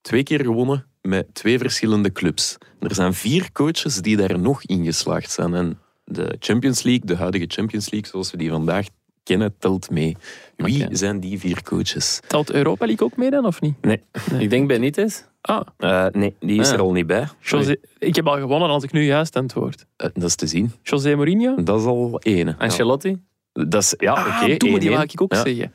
twee 0.00 0.22
keer 0.22 0.40
gewonnen 0.44 0.86
met 1.02 1.34
twee 1.34 1.58
verschillende 1.58 2.12
clubs. 2.12 2.56
Er 2.80 2.94
zijn 2.94 3.14
vier 3.14 3.52
coaches 3.52 3.96
die 3.96 4.16
daar 4.16 4.38
nog 4.38 4.62
in 4.64 4.84
geslaagd 4.84 5.30
zijn. 5.30 5.54
En 5.54 5.78
de 6.04 6.36
Champions 6.38 6.82
League, 6.82 7.06
de 7.06 7.16
huidige 7.16 7.44
Champions 7.48 7.90
League 7.90 8.10
zoals 8.10 8.30
we 8.30 8.36
die 8.36 8.50
vandaag 8.50 8.86
kennen, 9.22 9.54
telt 9.58 9.90
mee. 9.90 10.16
Wie 10.56 10.86
zijn 10.90 11.20
die 11.20 11.38
vier 11.38 11.62
coaches? 11.62 12.20
telt 12.26 12.50
Europa 12.50 12.86
League 12.86 13.06
ook 13.06 13.16
mee 13.16 13.30
dan, 13.30 13.44
of 13.46 13.60
niet? 13.60 13.74
Nee, 13.82 14.02
Ik 14.38 14.50
denk 14.50 14.68
Benitez. 14.68 15.22
Ah, 15.40 15.66
Eh, 15.76 16.06
nee 16.12 16.34
die 16.40 16.60
is 16.60 16.68
Ah. 16.68 16.74
er 16.74 16.80
al 16.80 16.92
niet 16.92 17.06
bij. 17.06 17.28
José, 17.40 17.76
ik 17.98 18.14
heb 18.16 18.26
al 18.26 18.38
gewonnen 18.38 18.68
als 18.68 18.84
ik 18.84 18.92
nu 18.92 19.04
juist 19.04 19.36
antwoord. 19.36 19.86
Eh, 19.96 20.08
dat 20.14 20.22
is 20.24 20.34
te 20.34 20.46
zien. 20.46 20.72
José 20.82 21.14
Mourinho? 21.14 21.62
Dat 21.62 21.80
is 21.80 21.86
al. 21.86 22.20
Ja. 22.22 22.54
Ancelotti. 22.58 23.22
Dat 23.52 23.82
is, 23.82 23.94
ja, 23.98 24.12
ah, 24.12 24.42
oké. 24.42 24.56
doe 24.56 24.70
me, 24.70 24.78
die 24.78 24.88
1-1. 24.88 24.92
wou 24.92 25.02
ik 25.12 25.20
ook 25.20 25.32
Ja. 25.34 25.42
zeggen. 25.42 25.72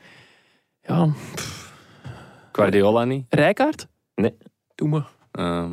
Ja, 0.82 1.08
Guardiola 2.52 3.04
niet. 3.04 3.26
Rijkaard? 3.28 3.86
Nee. 4.14 4.34
Doe 4.74 4.88
me. 4.88 5.02
Ehm 5.36 5.72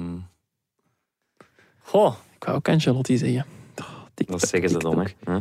Goh. 1.81 2.13
Ik 2.35 2.43
wou 2.43 2.57
ook 2.57 2.69
Ancelotti 2.69 3.17
zeggen. 3.17 3.45
Oh, 3.81 3.85
Dat 4.27 4.47
zeggen 4.47 4.69
ze 4.69 4.77
dan. 4.77 4.99
Hè. 5.23 5.37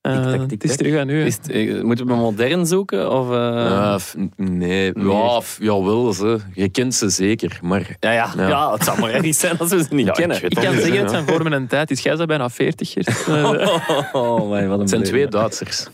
Eh, 0.00 0.32
Het 0.48 0.64
is 0.64 0.76
terug 0.76 0.98
aan 1.00 1.08
u. 1.08 1.18
hè. 1.20 1.24
Is 1.26 1.36
het, 1.36 1.48
eh, 1.50 1.82
moeten 1.82 2.06
we 2.06 2.14
modern 2.14 2.66
zoeken? 2.66 3.10
Of, 3.12 3.30
eh, 3.30 3.94
Eh, 3.94 4.00
nee, 4.36 4.92
Nee. 4.92 5.14
ja, 5.14 5.40
jawel, 5.58 6.12
ze. 6.12 6.38
je 6.54 6.68
kent 6.68 6.94
ze 6.94 7.08
zeker. 7.08 7.58
Maar 7.62 7.96
ja, 8.00 8.12
ja, 8.12 8.32
Ja. 8.36 8.48
ja. 8.48 8.72
het 8.72 8.84
zou 8.84 9.00
maar 9.00 9.10
erg 9.10 9.34
zijn 9.34 9.58
als 9.58 9.70
we 9.70 9.82
ze 9.82 9.94
niet 9.94 10.06
Ja, 10.06 10.12
kennen. 10.12 10.44
ik 10.44 10.50
kan 10.54 10.62
zeggen, 10.74 10.96
het 11.00 11.10
zijn 11.10 11.26
voor 11.26 11.42
mijn 11.48 11.66
tijd. 11.66 11.90
Is 11.90 12.00
jij 12.02 12.16
bent 12.16 12.28
bijna 12.28 12.50
40, 12.50 12.90
Gert. 12.90 13.26
Eh, 13.28 13.78
Oh, 14.12 14.50
my, 14.50 14.66
wat 14.66 14.74
een 14.74 14.80
het 14.80 14.88
zijn 14.90 15.02
twee. 15.02 15.28
Duitsers. 15.28 15.86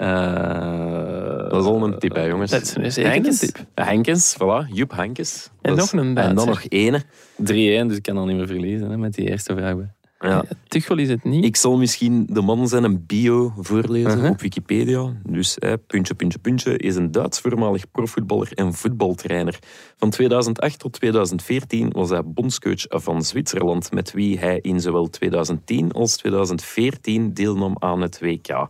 Eh, 0.00 1.48
Dat 1.50 1.60
is 1.60 1.66
al 1.66 1.84
een 1.84 1.98
tip, 1.98 2.14
hè, 2.14 2.24
jongens. 2.24 2.50
Dat 2.50 2.76
is 2.78 2.96
een 2.96 3.22
tip. 3.22 3.64
Henkens, 3.74 4.36
voilà. 4.38 4.72
Joep 4.72 4.90
Henkens. 4.96 5.50
En 5.62 5.76
Dat 5.76 5.84
is- 5.84 5.92
nog 5.92 6.02
een 6.04 6.16
En 6.16 6.34
dan 6.34 6.46
nog 6.46 6.62
ene. 6.68 7.02
3-1, 7.36 7.88
dus 7.88 7.96
ik 7.96 8.02
kan 8.02 8.16
al 8.16 8.26
niet 8.26 8.36
meer 8.36 8.46
verliezen 8.46 8.90
hè, 8.90 8.96
met 8.96 9.14
die 9.14 9.28
eerste 9.30 9.54
vraag. 9.56 9.76
Ja. 10.20 10.44
Tuchel 10.68 10.98
is 10.98 11.08
het 11.08 11.24
niet. 11.24 11.44
Ik 11.44 11.56
zal 11.56 11.76
misschien 11.76 12.26
de 12.30 12.40
man 12.40 12.68
zijn 12.68 12.84
een 12.84 13.06
bio 13.06 13.52
voorlezen 13.58 14.10
Uh-huh. 14.10 14.30
op 14.30 14.40
Wikipedia. 14.40 15.12
Dus 15.28 15.56
hè, 15.58 15.78
puntje, 15.78 16.14
puntje, 16.14 16.38
puntje. 16.38 16.76
Is 16.76 16.96
een 16.96 17.10
Duits 17.10 17.40
voormalig 17.40 17.90
profvoetballer 17.90 18.52
en 18.54 18.74
voetbaltrainer. 18.74 19.58
Van 19.96 20.10
2008 20.10 20.78
tot 20.78 20.92
2014 20.92 21.90
was 21.90 22.10
hij 22.10 22.22
bondscoach 22.24 22.84
van 22.88 23.22
Zwitserland, 23.22 23.92
met 23.92 24.12
wie 24.12 24.38
hij 24.38 24.58
in 24.62 24.80
zowel 24.80 25.08
2010 25.08 25.92
als 25.92 26.16
2014 26.16 27.34
deelnam 27.34 27.76
aan 27.78 28.00
het 28.00 28.20
WK. 28.20 28.68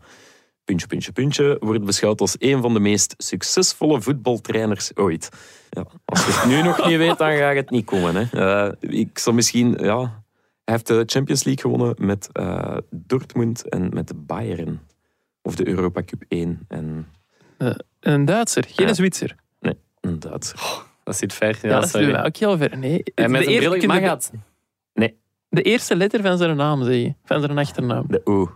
Puntje, 0.65 0.87
puntje, 0.87 1.13
puntje 1.13 1.57
wordt 1.61 1.85
beschouwd 1.85 2.21
als 2.21 2.37
een 2.39 2.63
van 2.63 2.75
de 2.75 2.81
meest 2.81 3.15
succesvolle 3.19 4.01
voetbaltrainers 4.01 4.97
ooit. 4.97 5.29
Ja, 5.71 5.85
als 6.05 6.27
je 6.27 6.33
het 6.33 6.45
nu 6.49 6.63
nog 6.63 6.87
niet 6.87 6.97
weet, 6.97 7.19
dan 7.19 7.33
gaat 7.37 7.55
het 7.55 7.71
niet 7.71 7.85
komen. 7.85 8.15
Hè. 8.17 8.25
Eh, 8.69 8.73
ik 8.81 9.19
zal 9.19 9.33
misschien... 9.33 9.77
Ja, 9.81 9.99
hij 10.65 10.75
heeft 10.75 10.87
de 10.87 11.03
Champions 11.07 11.45
League 11.45 11.63
gewonnen 11.63 11.95
met 12.07 12.29
eh, 12.33 12.77
Dortmund 12.91 13.69
en 13.69 13.89
met 13.95 14.09
de 14.09 14.15
Bayern. 14.15 14.81
Of 15.43 15.55
de 15.57 15.69
Europa 15.69 16.03
Cup 16.03 16.23
1 16.29 16.65
en 16.69 17.07
Een 18.01 18.25
Duitser, 18.25 18.65
geen 18.69 18.87
Ja. 18.87 18.95
Zwitser. 18.95 19.37
een 20.01 20.19
Duitser. 20.19 20.59
Dat 21.05 21.17
zit 21.17 21.33
ver. 21.33 21.59
Ja, 21.63 21.69
Ja, 21.69 21.75
dat 21.75 21.85
is 21.85 21.91
sorry. 21.91 22.15
ook 22.15 22.37
heel 22.37 22.57
ver. 22.57 22.79
Nee. 22.79 23.03
En 23.15 23.31
met 23.31 23.41
de, 23.41 23.47
een 23.47 23.53
eerste, 23.53 23.69
bril 23.77 23.89
mag 23.89 24.21
je 24.95 25.15
de, 25.49 25.63
eerste 25.63 25.97
letter 25.97 26.23
van 26.23 26.39
zijn 26.39 26.57
naam 26.57 26.85
zeggen. 26.85 27.17
Van 27.25 27.41
zijn 27.41 27.59
achternaam. 27.59 28.05
De 28.09 28.21
O. 28.25 28.51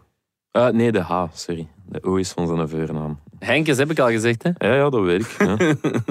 Nee, 0.72 0.92
de 0.92 1.00
H, 1.00 1.24
sorry. 1.32 1.68
De 1.88 2.02
O 2.02 2.16
is 2.16 2.30
van 2.32 2.46
zijn 2.46 2.68
voornaam. 2.68 3.18
Henkes 3.38 3.76
heb 3.76 3.90
ik 3.90 3.98
al 3.98 4.08
gezegd, 4.10 4.42
hè? 4.42 4.50
Ja, 4.68 4.74
ja 4.74 4.90
dat 4.90 5.02
weet 5.04 5.20
ik. 5.20 5.34
Ja. 5.38 5.56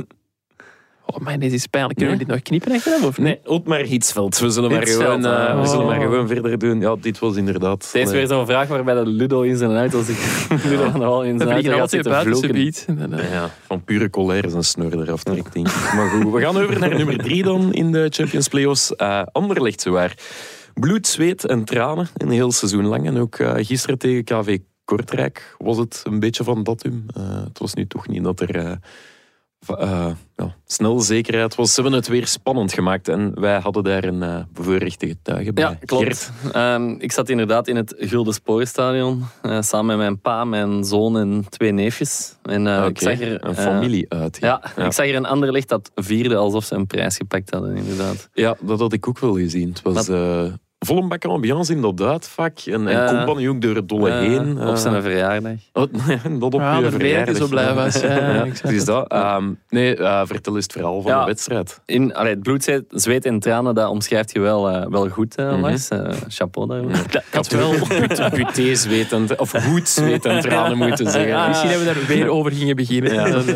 Oh 1.05 1.17
man, 1.19 1.39
dit 1.39 1.53
is 1.53 1.67
pijnlijk. 1.67 1.97
Kunnen 1.99 2.17
we 2.17 2.23
dit 2.25 2.33
nog 2.33 2.41
knippen 2.43 2.71
achteraf 2.71 3.03
of 3.03 3.17
niet? 3.17 3.25
Nee, 3.27 3.39
Otmar 3.45 3.79
Hietsveld. 3.79 4.39
We 4.39 4.49
zullen, 4.49 4.71
maar 4.71 4.87
gewoon, 4.87 5.25
eh, 5.25 5.61
we 5.61 5.67
zullen 5.67 5.85
maar 5.85 5.97
Oh. 5.97 6.03
gewoon 6.03 6.27
verder 6.27 6.57
doen. 6.57 6.79
Ja, 6.79 6.95
dit 7.01 7.19
was 7.19 7.35
inderdaad... 7.35 7.83
Is 7.83 8.03
nee. 8.05 8.13
weer 8.13 8.27
zo'n 8.27 8.45
vraag 8.45 8.67
waarbij 8.67 8.93
de 8.93 9.05
Ludo 9.05 9.41
in 9.41 9.57
zijn 9.57 9.75
auto 9.77 10.01
zit. 10.03 10.47
Ludo 10.69 10.89
van 10.89 10.99
de 10.99 11.05
Hal 11.05 11.23
in 11.23 11.37
zijn 11.37 11.49
auto 11.49 11.61
vliegen 11.61 11.79
gaat 11.79 11.89
zitten 11.89 12.21
vloeken. 12.21 13.19
eh, 13.19 13.31
Ja, 13.31 13.49
van 13.67 13.83
pure 13.83 14.09
colère 14.09 14.49
zijn 14.49 14.63
snor 14.63 15.01
eraf 15.01 15.23
trekt, 15.23 15.55
ik. 15.55 15.63
Maar 15.95 16.09
goed, 16.09 16.31
we 16.33 16.39
gaan 16.41 16.57
over 16.57 16.79
naar 16.79 16.95
nummer 16.95 17.17
drie 17.17 17.43
dan 17.43 17.73
in 17.73 17.91
de 17.91 18.07
Champions 18.09 18.47
Playoffs. 18.47 18.93
Uh, 18.97 19.21
Anderlecht 19.31 19.81
zowaar. 19.81 20.17
Bloed, 20.73 21.07
zweet 21.07 21.45
en 21.45 21.63
tranen 21.63 22.07
een 22.17 22.29
heel 22.29 22.51
seizoen 22.51 22.85
lang. 22.85 23.05
En 23.07 23.17
ook 23.17 23.35
eh, 23.35 23.53
gisteren 23.55 23.97
tegen 23.97 24.23
KV 24.23 24.57
Kortrijk 24.85 25.55
was 25.57 25.77
het 25.77 26.01
een 26.03 26.19
beetje 26.19 26.43
van 26.43 26.63
dat 26.63 26.83
hum. 26.83 27.05
Eh, 27.15 27.43
het 27.43 27.59
was 27.59 27.73
nu 27.73 27.87
toch 27.87 28.07
niet 28.07 28.23
dat 28.23 28.39
er 28.39 28.55
eh, 28.55 28.71
va- 29.59 29.77
eh, 29.77 30.11
ja, 30.35 30.55
snel 30.65 30.99
zekerheid 30.99 31.55
was. 31.55 31.73
Ze 31.73 31.81
hebben 31.81 31.99
het 31.99 32.07
weer 32.07 32.27
spannend 32.27 32.73
gemaakt 32.73 33.07
en 33.07 33.39
wij 33.39 33.59
hadden 33.59 33.83
daar 33.83 34.03
een 34.03 34.23
eh 34.23 34.39
bevoorrechte 34.53 35.07
getuige 35.07 35.53
bij. 35.53 35.63
Ja, 35.63 35.77
klopt. 35.85 36.31
Ehm, 36.51 36.89
ik 36.89 37.11
zat 37.11 37.29
inderdaad 37.29 37.67
in 37.67 37.75
het 37.75 37.95
Gulden 37.97 38.33
Sporenstadion. 38.33 39.23
eh, 39.41 39.61
samen 39.61 39.85
met 39.85 39.97
mijn 39.97 40.19
pa, 40.21 40.43
mijn 40.45 40.83
zoon 40.83 41.17
en 41.17 41.45
twee 41.49 41.71
neefjes. 41.71 42.35
En 42.43 42.67
eh, 42.67 42.85
ik 42.85 42.99
zag 42.99 43.19
er... 43.21 43.45
een 43.45 43.55
eh, 43.55 43.63
familie 43.63 44.05
uit. 44.09 44.37
ja, 44.41 44.63
ik 44.85 44.91
zag 44.91 45.05
er 45.07 45.15
een 45.15 45.25
ander 45.25 45.51
licht 45.51 45.69
dat 45.69 45.91
vierde 45.95 46.35
alsof 46.35 46.63
ze 46.65 46.75
een 46.75 46.87
prijs 46.87 47.17
gepakt 47.17 47.49
hadden, 47.49 47.75
inderdaad. 47.75 48.29
Ja, 48.33 48.55
dat 48.61 48.79
had 48.79 48.93
ik 48.93 49.07
ook 49.07 49.19
wel 49.19 49.35
gezien. 49.37 49.69
Het 49.69 49.81
was 49.81 50.07
eh 50.09 50.45
volle 50.85 51.07
bak 51.07 51.25
ambiance 51.25 51.73
in 51.73 51.81
dat 51.81 52.01
uitvak. 52.01 52.59
En, 52.59 52.87
en 52.87 52.93
Ja. 52.93 53.07
compagnie 53.07 53.49
ook 53.49 53.61
door 53.61 53.75
het 53.75 53.89
dolle 53.89 54.11
heen. 54.11 54.51
op 54.61 54.67
eh, 54.67 54.75
zijn 54.75 55.01
verjaardag. 55.01 55.51
oh, 55.73 55.83
dat 56.39 56.53
op 56.53 56.53
Ja, 56.53 56.77
je 56.77 56.83
de 56.83 56.91
verjaardag. 56.91 57.35
zo 57.35 57.47
blij 57.47 57.73
was. 57.73 58.01
Ja, 58.01 58.45
is 58.63 58.85
dat. 58.85 59.07
Ehm, 59.11 59.51
nee, 59.69 59.95
eh, 59.95 60.21
vertel 60.25 60.55
eens 60.55 60.63
het 60.63 60.73
verhaal 60.73 61.01
van 61.01 61.11
Ja. 61.11 61.19
de 61.19 61.25
wedstrijd. 61.25 61.81
In, 61.85 62.13
allee, 62.15 62.31
het 62.33 62.43
bloed, 62.43 62.63
zweet- 62.63 62.83
zweet 62.89 63.25
en 63.25 63.39
tranen, 63.39 63.75
dat 63.75 63.89
omschrijft 63.89 64.31
je 64.31 64.39
wel, 64.39 64.69
eh, 64.69 64.87
wel 64.89 65.09
goed, 65.09 65.35
eh, 65.35 65.51
Mhm. 65.51 65.59
Lars. 65.61 65.87
Eh, 65.87 66.09
chapeau 66.27 66.67
daarvoor. 66.67 66.91
Dat, 67.11 67.23
dat 67.31 67.47
wel. 67.47 67.73
Zwetend, 68.75 69.35
of 69.35 69.51
goed 69.51 69.89
zwetend 69.89 70.41
tranen 70.41 70.77
moeten 70.77 71.11
zeggen. 71.11 71.47
Misschien 71.47 71.69
hebben 71.69 71.87
we 71.87 71.93
daar 71.93 72.05
weer 72.07 72.27
over 72.27 72.51
gingen 72.51 72.75
beginnen. 72.75 73.13
Ja. 73.13 73.29
Dan, 73.29 73.43
eh, 73.47 73.55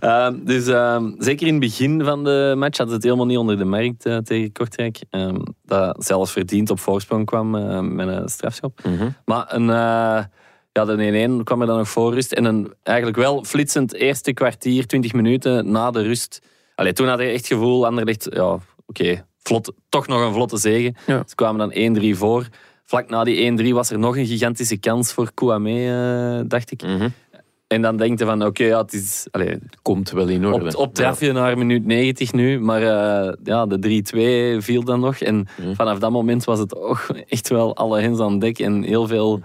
Ehm, 0.00 0.34
dus 0.44 0.66
ehm, 0.66 1.10
zeker 1.18 1.46
in 1.46 1.52
het 1.52 1.62
begin 1.62 2.04
van 2.04 2.24
de 2.24 2.54
match 2.56 2.76
hadden 2.78 2.88
ze 2.88 2.94
het 2.94 3.02
helemaal 3.02 3.26
niet 3.26 3.38
onder 3.38 3.58
de 3.58 3.64
markt 3.64 4.02
tegen 4.26 4.52
Kortrijk. 4.52 4.98
Ehm, 5.10 5.36
dat 5.66 6.04
zelfs 6.04 6.32
verdiend 6.46 6.70
op 6.70 6.80
voorsprong 6.80 7.26
kwam 7.26 7.54
eh, 7.54 7.80
met 7.80 8.08
een 8.08 8.28
strafschop. 8.28 8.80
Mhm. 8.84 9.08
Maar 9.24 9.54
een, 9.54 9.70
eh, 9.70 10.24
ja, 10.72 10.84
de 10.84 11.38
1-1 11.38 11.44
kwam 11.44 11.60
er 11.60 11.66
dan 11.66 11.76
nog 11.76 11.88
voor 11.88 12.14
rust. 12.14 12.32
En 12.32 12.44
een 12.44 12.74
eigenlijk 12.82 13.16
wel 13.16 13.44
flitsend 13.44 13.94
eerste 13.94 14.32
kwartier, 14.32 14.86
20 14.86 15.12
minuten 15.12 15.70
na 15.70 15.90
de 15.90 16.02
rust. 16.02 16.40
Allee, 16.74 16.92
toen 16.92 17.08
had 17.08 17.18
je 17.18 17.24
echt 17.24 17.36
het 17.36 17.46
gevoel, 17.46 17.86
Anderlecht, 17.86 18.26
ja, 18.30 18.58
oké, 18.86 19.26
vlot, 19.38 19.72
toch 19.88 20.06
nog 20.06 20.20
een 20.26 20.32
vlotte 20.32 20.56
zege. 20.56 20.94
Ja. 21.06 21.22
Ze 21.26 21.34
kwamen 21.34 21.58
dan 21.58 21.72
1-3 21.72 22.16
voor. 22.16 22.48
Vlak 22.84 23.08
na 23.08 23.24
die 23.24 23.70
1-3 23.70 23.72
was 23.72 23.90
er 23.90 23.98
nog 23.98 24.16
een 24.16 24.26
gigantische 24.26 24.76
kans 24.76 25.12
voor 25.12 25.30
Kouame, 25.34 25.70
eh, 25.70 26.48
dacht 26.48 26.70
ik. 26.70 26.82
Mhm. 26.82 27.08
En 27.66 27.82
dan 27.82 27.96
denk 27.96 28.18
je 28.18 28.24
van, 28.24 28.44
oké, 28.44 28.64
ja, 28.64 28.80
het 28.80 28.92
is... 28.92 29.26
Komt 29.82 30.10
wel 30.10 30.28
in 30.28 30.46
orde. 30.46 30.66
op, 30.66 30.76
op 30.76 30.94
drafje 30.94 31.32
naar 31.32 31.58
minuut 31.58 31.86
90 31.86 32.32
nu. 32.32 32.60
Maar 32.60 32.82
eh, 32.82 33.32
ja, 33.42 33.66
de 33.66 34.02
3-2 34.60 34.62
viel 34.64 34.82
dan 34.84 35.00
nog. 35.00 35.16
En 35.16 35.46
Mhm. 35.58 35.74
vanaf 35.74 35.98
dat 35.98 36.10
moment 36.10 36.44
was 36.44 36.58
het 36.58 36.76
ook 36.76 37.06
echt 37.28 37.48
wel 37.48 37.76
alle 37.76 38.00
hens 38.00 38.18
aan 38.20 38.38
dek. 38.38 38.58
En 38.58 38.82
heel 38.82 39.06
veel, 39.06 39.40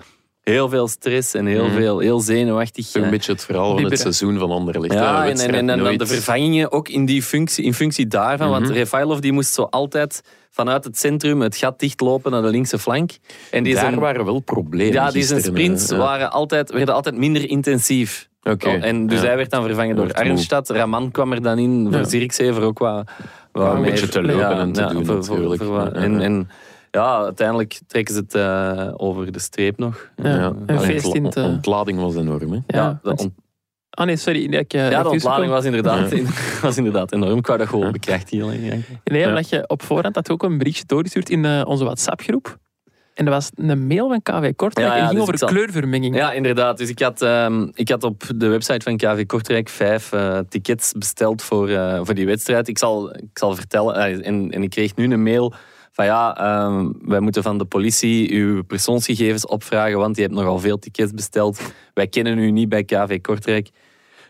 heel 0.49 0.69
veel 0.69 0.87
stress 0.87 1.33
en 1.33 1.45
heel, 1.45 1.65
Mhm. 1.65 1.75
veel, 1.75 1.99
heel 1.99 2.19
zenuwachtig. 2.19 2.93
Een 2.95 3.03
eh. 3.03 3.09
beetje 3.09 3.31
het 3.31 3.45
verhaal 3.45 3.73
van 3.77 3.83
het 3.83 3.99
seizoen 3.99 4.37
van 4.37 4.51
Anderlecht. 4.51 4.93
Ja, 4.93 5.27
en, 5.27 5.37
en, 5.39 5.53
en, 5.53 5.67
dan 5.67 5.77
nooit- 5.79 5.99
de 5.99 6.05
vervangingen 6.05 6.71
ook 6.71 6.87
in, 6.89 7.05
die 7.05 7.23
functie, 7.23 7.63
in 7.63 7.73
functie 7.73 8.07
daarvan. 8.07 8.49
Want 8.49 8.63
Mhm. 8.63 8.73
Refailov 8.73 9.19
die 9.19 9.31
moest 9.31 9.53
zo 9.53 9.63
altijd 9.63 10.21
vanuit 10.49 10.83
het 10.83 10.97
centrum 10.97 11.41
het 11.41 11.55
gat 11.55 11.79
dichtlopen 11.79 12.31
naar 12.31 12.41
de 12.41 12.47
linkse 12.49 12.79
flank. 12.79 13.11
En 13.51 13.63
die 13.63 13.73
Daar 13.73 13.83
zijn, 13.83 13.99
waren 13.99 14.25
wel 14.25 14.39
problemen 14.39 14.93
ja, 14.93 15.11
die 15.11 15.23
zijn 15.23 15.41
sprints 15.41 15.89
ja. 15.89 15.97
waren 15.97 16.31
altijd, 16.31 16.71
werden 16.71 16.95
altijd 16.95 17.17
minder 17.17 17.49
intensief. 17.49 18.27
Oké. 18.43 18.67
Oh, 18.67 18.83
en 18.85 19.07
dus 19.07 19.19
Ja. 19.21 19.25
hij 19.25 19.35
werd 19.35 19.49
dan 19.49 19.63
vervangen 19.63 19.95
door. 19.95 20.13
Arnstad. 20.13 20.69
Raman 20.69 21.11
kwam 21.11 21.31
er 21.31 21.41
dan 21.41 21.57
in, 21.57 21.87
voor 21.91 21.91
Ja. 22.41 22.61
Ook 22.61 22.79
wat, 22.79 23.03
wat 23.51 23.63
Ja, 23.65 23.73
een 23.73 23.81
beetje 23.81 24.07
te 24.07 24.21
lopen 24.21 24.57
en 24.57 24.71
te 24.71 24.85
doen 24.87 25.05
voor- 25.05 25.15
natuurlijk. 25.15 25.63
voor 25.63 25.87
en 26.21 26.49
ja, 26.91 27.17
uiteindelijk 27.23 27.79
trekken 27.87 28.13
ze 28.13 28.19
het 28.19 28.35
eh, 28.35 28.93
over 28.97 29.31
de 29.31 29.39
streep 29.39 29.77
nog. 29.77 30.09
Ja, 30.15 30.29
Ja, 30.29 30.53
een 30.65 30.81
in 30.83 31.03
ontla- 31.03 31.21
het, 31.23 31.35
eh, 31.35 31.43
ontlading 31.43 31.99
was 31.99 32.15
enorm. 32.15 32.51
Hè? 32.51 32.59
ja, 32.67 32.99
ont- 33.03 33.29
Ah 33.89 34.05
nee, 34.05 34.15
sorry. 34.15 34.43
Ik, 34.53 34.73
eh, 34.73 34.91
ja, 34.91 35.03
de 35.03 35.09
ontlading 35.09 35.51
was 35.51 35.65
inderdaad, 35.65 36.11
Ja. 36.11 36.23
was 36.61 36.77
inderdaad 36.77 37.11
enorm. 37.11 37.37
Ik 37.37 37.45
wou 37.47 37.57
dat 37.59 37.67
gewoon 37.67 37.85
Ja. 37.85 37.91
bekrachtigen. 37.91 38.49
eigenlijk. 38.49 38.87
Nee, 39.03 39.21
Ja. 39.21 39.27
omdat 39.27 39.49
je 39.49 39.63
op 39.67 39.81
voorhand 39.83 40.15
had 40.15 40.29
ook 40.29 40.43
een 40.43 40.57
berichtje 40.57 40.83
doorgestuurd 40.85 41.29
in 41.29 41.45
eh, 41.45 41.61
onze 41.65 41.83
WhatsApp-groep. 41.83 42.57
En 43.13 43.25
dat 43.25 43.33
was 43.33 43.49
een 43.55 43.87
mail 43.87 44.07
van 44.07 44.21
KV 44.21 44.55
Kortrijk 44.55 44.87
Ja, 44.87 44.95
ja, 44.95 44.99
en 45.01 45.05
ging 45.07 45.11
dus 45.11 45.21
over 45.21 45.37
zal- 45.37 45.47
kleurvermenging. 45.49 46.15
Ja, 46.15 46.31
inderdaad. 46.31 46.77
Dus 46.77 46.89
ik 46.89 46.99
had, 46.99 47.21
ehm, 47.21 47.67
ik 47.73 47.89
had 47.89 48.03
op 48.03 48.23
de 48.35 48.47
website 48.47 48.83
van 48.83 48.97
KV 48.97 49.25
Kortrijk 49.25 49.69
vijf 49.69 50.11
eh, 50.11 50.39
tickets 50.49 50.91
besteld 50.93 51.41
voor, 51.41 51.69
eh, 51.69 51.99
voor 52.03 52.13
die 52.13 52.25
wedstrijd. 52.25 52.67
Ik 52.67 52.77
zal, 52.77 53.15
ik 53.15 53.29
zal 53.37 53.55
vertellen, 53.55 53.95
eh, 53.95 54.27
en, 54.27 54.51
en 54.51 54.63
ik 54.63 54.69
kreeg 54.69 54.95
nu 54.95 55.11
een 55.13 55.23
mail 55.23 55.53
van 55.99 56.07
ja, 56.07 56.37
ehm, 56.37 56.91
wij 57.01 57.19
moeten 57.19 57.43
van 57.43 57.57
de 57.57 57.65
politie 57.65 58.31
uw 58.33 58.63
persoonsgegevens 58.63 59.45
opvragen, 59.45 59.97
want 59.97 60.15
je 60.15 60.21
hebt 60.21 60.33
nogal 60.33 60.59
veel 60.59 60.79
tickets 60.79 61.11
besteld. 61.11 61.61
Wij 61.93 62.07
kennen 62.07 62.37
u 62.37 62.51
niet 62.51 62.69
bij 62.69 62.83
KV 62.83 63.21
Kortrijk. 63.21 63.69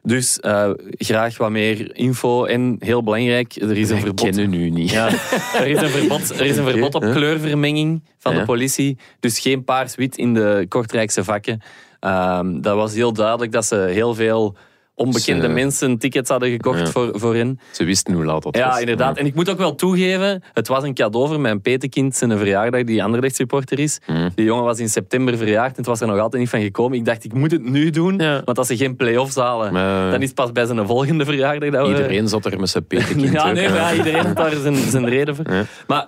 Dus 0.04 0.40
eh, 0.40 0.70
graag 0.90 1.38
wat 1.38 1.50
meer 1.50 1.96
info. 1.96 2.46
En 2.46 2.76
heel 2.80 3.04
belangrijk, 3.04 3.56
er 3.56 3.78
is 3.78 3.90
een 3.90 3.96
Wij 3.96 4.04
verbod. 4.04 4.36
kennen 4.36 4.74
niet. 4.74 4.90
Ja, 4.90 5.08
er 5.54 5.68
is 5.68 5.82
een 5.82 5.90
verbod, 5.90 6.30
er 6.40 6.46
is 6.46 6.58
een 6.58 6.66
verbod 6.66 6.96
op 6.96 7.02
kleurvermenging 7.02 8.02
van 8.18 8.34
Ja. 8.34 8.40
de 8.40 8.46
politie. 8.46 8.98
Dus 9.20 9.40
geen 9.40 9.64
paars-wit 9.64 10.18
in 10.18 10.34
de 10.34 10.66
Kortrijkse 10.70 11.24
vakken. 11.24 11.62
Ehm, 12.00 12.62
dat 12.62 12.76
was 12.76 12.94
heel 12.94 13.14
duidelijk 13.14 13.52
dat 13.52 13.66
ze 13.66 13.76
heel 13.76 14.14
veel 14.16 14.56
onbekende 15.00 15.42
Ze- 15.48 15.54
mensen 15.54 15.98
tickets 15.98 16.30
hadden 16.30 16.50
gekocht 16.50 16.80
Ja. 16.80 16.86
voor, 16.86 17.10
voor 17.20 17.36
hen. 17.36 17.60
Ze 17.72 17.84
wisten 17.84 18.14
hoe 18.14 18.26
laat 18.26 18.44
dat 18.44 18.56
was. 18.56 18.64
Ja, 18.66 18.78
inderdaad. 18.80 19.18
En 19.18 19.26
ik 19.26 19.36
moet 19.36 19.50
ook 19.50 19.58
wel 19.58 19.76
toegeven, 19.76 20.44
het 20.54 20.68
was 20.68 20.84
een 20.84 20.94
cadeau 20.94 21.28
voor 21.28 21.40
mijn 21.40 21.62
petekind 21.62 22.16
zijn 22.16 22.38
verjaardag, 22.38 22.84
die 22.84 23.04
Anderlecht 23.04 23.36
supporter 23.36 23.80
is. 23.80 24.00
Mhm. 24.08 24.30
Die 24.36 24.46
jongen 24.46 24.64
was 24.64 24.80
in 24.80 24.90
september 24.90 25.38
verjaard 25.38 25.70
en 25.72 25.76
het 25.78 25.86
was 25.86 26.02
er 26.02 26.08
nog 26.08 26.20
altijd 26.20 26.42
niet 26.42 26.52
van 26.52 26.62
gekomen. 26.62 26.98
Ik 26.98 27.06
dacht, 27.06 27.24
ik 27.24 27.34
moet 27.34 27.52
het 27.52 27.64
nu 27.70 27.90
doen, 27.90 28.18
Ja. 28.18 28.42
want 28.46 28.58
als 28.58 28.68
ze 28.68 28.78
geen 28.78 28.96
play-offs 28.96 29.36
halen, 29.36 29.74
Maar 29.74 30.12
dan 30.12 30.20
is 30.22 30.26
het 30.28 30.36
pas 30.36 30.52
bij 30.52 30.66
zijn 30.66 30.86
volgende 30.88 31.26
verjaardag 31.26 31.70
dat 31.70 31.88
we... 31.88 31.94
Iedereen 31.94 32.28
zat 32.28 32.46
er 32.46 32.60
met 32.60 32.70
zijn 32.70 32.86
petekind. 32.88 33.32
Ja, 33.40 33.52
nee, 33.52 33.70
maar 33.70 33.78
ja, 33.78 33.94
iedereen 33.94 34.24
heeft 34.24 34.36
daar 34.36 34.56
zijn, 34.56 34.76
zijn 34.76 35.10
reden 35.16 35.36
voor. 35.36 35.52
Ja. 35.54 35.64
Maar 35.88 36.08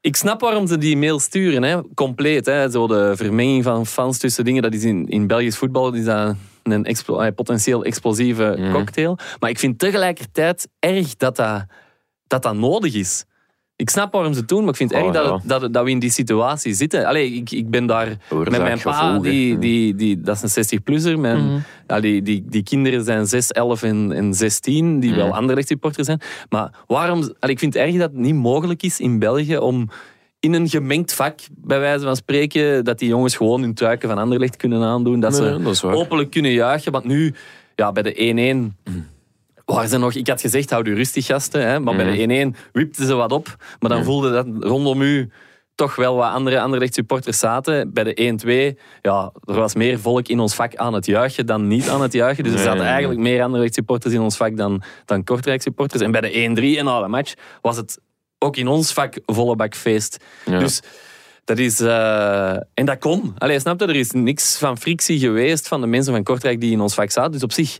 ik 0.00 0.16
snap 0.16 0.40
waarom 0.40 0.66
ze 0.66 0.78
die 0.78 0.96
mail 0.96 1.18
sturen, 1.18 1.62
hè. 1.62 1.78
compleet. 1.94 2.46
Hè. 2.46 2.70
Zo 2.70 2.86
de 2.86 3.12
vermenging 3.16 3.64
van 3.64 3.86
fans 3.86 4.18
tussen 4.18 4.44
dingen, 4.44 4.62
dat 4.62 4.74
is 4.74 4.84
in, 4.84 5.08
in 5.08 5.26
Belgisch 5.26 5.56
voetbal 5.56 5.92
is 5.94 6.04
dat 6.04 6.34
een 6.62 6.84
explo- 6.84 7.30
potentieel 7.32 7.84
explosieve 7.84 8.54
Mhm. 8.58 8.72
cocktail. 8.72 9.18
Maar 9.40 9.50
ik 9.50 9.58
vind 9.58 9.78
tegelijkertijd 9.78 10.68
erg 10.78 11.16
dat 11.16 11.36
dat, 11.36 11.64
dat, 12.26 12.42
dat 12.42 12.54
nodig 12.54 12.94
is. 12.94 13.24
Ik 13.76 13.90
snap 13.90 14.12
waarom 14.12 14.32
ze 14.32 14.38
het 14.38 14.48
doen, 14.48 14.60
maar 14.60 14.68
ik 14.68 14.76
vind 14.76 14.90
het 14.90 15.00
Oh, 15.00 15.06
erg 15.06 15.14
dat, 15.16 15.24
ja. 15.26 15.34
het- 15.34 15.48
dat, 15.48 15.62
het- 15.62 15.72
dat 15.72 15.84
we 15.84 15.90
in 15.90 15.98
die 15.98 16.10
situatie 16.10 16.74
zitten. 16.74 17.04
Allee, 17.04 17.32
ik, 17.32 17.50
ik 17.50 17.70
ben 17.70 17.86
daar 17.86 18.16
Oorzaak, 18.30 18.50
met 18.50 18.62
mijn 18.62 18.80
pa, 18.80 18.92
gevolg, 18.92 19.24
hè. 19.24 19.30
die, 19.30 19.58
die, 19.58 19.94
die, 19.94 20.20
dat 20.20 20.42
is 20.42 20.56
een 20.56 20.64
60-plusser. 20.64 21.18
Mijn, 21.18 21.44
Mhm. 21.46 21.58
ja, 21.86 22.00
die, 22.00 22.22
die, 22.22 22.44
die 22.48 22.62
kinderen 22.62 23.04
zijn 23.04 23.26
6, 23.26 23.50
11 23.50 23.82
en, 23.82 24.12
en 24.12 24.34
16, 24.34 25.00
die 25.00 25.10
Mhm. 25.10 25.18
wel 25.18 25.34
Anderlecht 25.34 25.68
supporters 25.68 26.06
zijn. 26.06 26.20
Maar 26.48 26.70
waarom... 26.86 27.18
allee, 27.18 27.54
ik 27.54 27.58
vind 27.58 27.74
het 27.74 27.82
erg 27.82 27.92
dat 27.92 28.10
het 28.10 28.20
niet 28.20 28.34
mogelijk 28.34 28.82
is 28.82 29.00
in 29.00 29.18
België 29.18 29.56
om 29.58 29.88
in 30.40 30.52
een 30.52 30.68
gemengd 30.68 31.12
vak, 31.14 31.38
bij 31.50 31.80
wijze 31.80 32.04
van 32.04 32.16
spreken, 32.16 32.84
dat 32.84 32.98
die 32.98 33.08
jongens 33.08 33.36
gewoon 33.36 33.60
hun 33.60 33.74
truiken 33.74 34.08
van 34.08 34.18
Anderlecht 34.18 34.56
kunnen 34.56 34.82
aandoen. 34.82 35.20
Dat 35.20 35.30
Nee, 35.40 35.52
ze 35.52 35.62
dat 35.62 35.80
waar. 35.80 35.94
openlijk 35.94 36.30
kunnen 36.30 36.52
juichen. 36.52 36.92
Want 36.92 37.04
nu, 37.04 37.34
ja, 37.74 37.92
bij 37.92 38.02
de 38.02 38.14
1-1... 38.84 38.90
Waren 39.64 39.88
ze 39.88 39.98
nog, 39.98 40.14
ik 40.14 40.28
had 40.28 40.40
gezegd, 40.40 40.70
houd 40.70 40.86
u 40.86 40.94
rustig 40.94 41.26
gasten. 41.26 41.66
Hè, 41.68 41.80
maar 41.80 41.96
bij 41.96 42.26
de 42.26 42.52
1-1 42.54 42.56
wipten 42.72 43.06
ze 43.06 43.14
wat 43.14 43.32
op. 43.32 43.56
Maar 43.78 43.90
dan 43.90 43.98
Mhm. 43.98 44.06
voelde 44.08 44.30
dat 44.30 44.46
rondom 44.60 45.02
u 45.02 45.30
toch 45.74 45.96
wel 45.96 46.16
wat 46.16 46.32
andere 46.32 46.60
Anderlecht 46.60 46.94
supporters 46.94 47.38
zaten. 47.38 47.92
Bij 47.92 48.04
de 48.04 48.14
1-2, 48.22 48.78
ja, 49.02 49.32
er 49.44 49.54
was 49.54 49.74
meer 49.74 49.98
volk 49.98 50.28
in 50.28 50.40
ons 50.40 50.54
vak 50.54 50.76
aan 50.76 50.94
het 50.94 51.06
juichen 51.06 51.46
dan 51.46 51.66
niet 51.68 51.88
aan 51.88 52.02
het 52.02 52.12
juichen. 52.12 52.44
Dus 52.44 52.52
er 52.52 52.58
zaten 52.58 52.72
nee, 52.74 52.82
nee. 52.82 52.90
eigenlijk 52.92 53.20
meer 53.20 53.42
Anderlecht 53.42 53.74
supporters 53.74 54.14
in 54.14 54.20
ons 54.20 54.36
vak 54.36 54.56
dan, 54.56 54.82
dan 55.04 55.24
Kortrijk 55.24 55.62
supporters. 55.62 56.02
En 56.02 56.10
bij 56.10 56.20
de 56.20 56.30
1-3 56.32 56.78
en 56.78 56.84
de 56.84 57.08
match 57.08 57.34
was 57.60 57.76
het 57.76 58.00
ook 58.42 58.56
in 58.56 58.68
ons 58.68 58.92
vak 58.92 59.18
volle 59.26 59.56
bak 59.56 59.74
feest. 59.74 60.24
Ja. 60.46 60.58
Dus 60.58 60.80
dat 61.44 61.58
is... 61.58 61.80
eh, 61.80 62.50
en 62.74 62.84
dat 62.84 62.98
kon. 62.98 63.34
Allee, 63.38 63.58
snap 63.60 63.80
je? 63.80 63.86
Er 63.86 63.96
is 63.96 64.10
niks 64.10 64.58
van 64.58 64.78
frictie 64.78 65.18
geweest 65.18 65.68
van 65.68 65.80
de 65.80 65.86
mensen 65.86 66.12
van 66.12 66.22
Kortrijk 66.22 66.60
die 66.60 66.72
in 66.72 66.80
ons 66.80 66.94
vak 66.94 67.10
zaten. 67.10 67.32
Dus 67.32 67.42
op 67.42 67.52
zich 67.52 67.78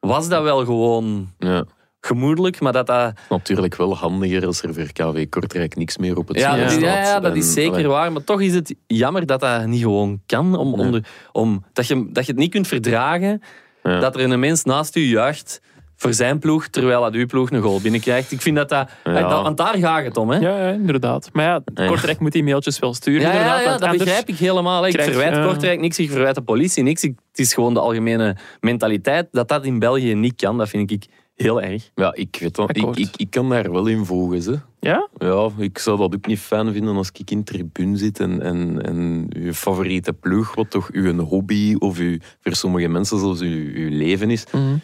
was 0.00 0.28
dat 0.28 0.42
wel 0.42 0.64
gewoon 0.64 1.32
Ja. 1.38 1.64
gemoedelijk, 2.00 2.60
maar 2.60 2.72
dat 2.72 2.86
dat... 2.86 3.12
Natuurlijk 3.28 3.76
wel 3.76 3.96
handiger 3.96 4.46
als 4.46 4.62
er 4.62 4.74
voor 4.74 4.92
KV 4.92 5.28
Kortrijk 5.28 5.76
niks 5.76 5.96
meer 5.98 6.16
op 6.16 6.28
het 6.28 6.38
Ja, 6.38 6.52
spel 6.52 6.64
is, 6.64 6.70
staat. 6.72 6.82
ja, 6.82 7.00
ja, 7.02 7.20
dat 7.20 7.36
is 7.36 7.52
zeker 7.52 7.72
allee, 7.72 7.86
waar. 7.86 8.12
Maar 8.12 8.24
toch 8.24 8.40
is 8.40 8.54
het 8.54 8.74
jammer 8.86 9.26
dat 9.26 9.40
dat 9.40 9.66
niet 9.66 9.82
gewoon 9.82 10.20
kan. 10.26 10.56
Om, 10.56 10.68
Ja. 10.78 10.84
onder, 10.86 11.04
om, 11.32 11.64
dat, 11.72 11.86
je, 11.86 12.08
dat 12.12 12.26
je 12.26 12.32
het 12.32 12.40
niet 12.40 12.50
kunt 12.50 12.66
verdragen 12.68 13.42
Ja. 13.82 14.00
dat 14.00 14.16
er 14.16 14.30
een 14.30 14.40
mens 14.40 14.64
naast 14.64 14.96
u 14.96 15.00
juicht 15.00 15.60
voor 16.02 16.14
zijn 16.14 16.38
ploeg, 16.38 16.66
terwijl 16.68 17.00
dat 17.00 17.14
uw 17.14 17.26
ploeg 17.26 17.50
een 17.50 17.60
goal 17.62 17.80
binnenkrijgt. 17.80 18.32
Ik 18.32 18.40
vind 18.40 18.56
dat 18.56 18.68
dat... 18.68 18.88
Ja. 19.04 19.28
dat- 19.28 19.42
want 19.42 19.56
daar 19.56 19.76
gaat 19.78 20.04
het 20.04 20.16
om, 20.16 20.30
hè? 20.30 20.38
Ja, 20.38 20.58
ja, 20.66 20.70
inderdaad. 20.72 21.30
Maar 21.32 21.44
ja, 21.44 21.60
Ja. 21.74 21.86
Kortrijk 21.86 22.20
moet 22.20 22.32
die 22.32 22.44
mailtjes 22.44 22.78
wel 22.78 22.94
sturen. 22.94 23.20
Ja, 23.20 23.32
ja, 23.32 23.38
inderdaad, 23.38 23.80
ja, 23.80 23.86
dat 23.86 23.98
begrijp 23.98 24.28
ik 24.28 24.36
helemaal. 24.36 24.86
Ik 24.86 24.92
krijg- 24.92 25.08
verwijt. 25.10 25.46
Kortrijk 25.46 25.80
niks, 25.80 25.98
ik 25.98 26.10
verwijt 26.10 26.34
de 26.34 26.42
politie 26.42 26.82
niks. 26.82 27.02
Ik- 27.02 27.14
Het 27.30 27.38
is 27.40 27.54
gewoon 27.54 27.74
de 27.74 27.80
algemene 27.80 28.36
mentaliteit. 28.60 29.28
Dat 29.30 29.48
dat 29.48 29.64
in 29.64 29.78
België 29.78 30.14
niet 30.14 30.34
kan, 30.36 30.58
dat 30.58 30.68
vind 30.68 30.90
ik 30.90 31.04
heel 31.34 31.62
erg. 31.62 31.90
Ja, 31.94 32.14
ik 32.14 32.36
weet 32.40 32.54
dat. 32.54 32.76
Ik, 32.76 32.96
ik, 32.96 33.08
ik 33.16 33.30
kan 33.30 33.48
daar 33.48 33.72
wel 33.72 33.86
in 33.86 34.04
volgen. 34.04 34.42
Ze. 34.42 34.58
Ja? 34.80 35.08
Ja, 35.18 35.48
ik 35.58 35.78
zou 35.78 35.98
dat 35.98 36.14
ook 36.14 36.26
niet 36.26 36.38
fijn 36.38 36.72
vinden 36.72 36.96
als 36.96 37.10
ik 37.12 37.30
in 37.30 37.38
de 37.38 37.44
tribune 37.44 37.96
zit 37.96 38.20
en, 38.20 38.42
en, 38.42 38.82
en 38.82 39.26
uw 39.36 39.52
favoriete 39.52 40.12
ploeg, 40.12 40.54
wat 40.54 40.70
toch 40.70 40.88
uw 40.92 41.18
hobby 41.18 41.74
of 41.78 41.98
uw, 41.98 42.16
voor 42.40 42.54
sommige 42.54 42.88
mensen 42.88 43.18
zelfs 43.18 43.40
uw, 43.40 43.72
uw 43.74 43.88
leven 43.90 44.30
is. 44.30 44.44
Mhm. 44.52 44.74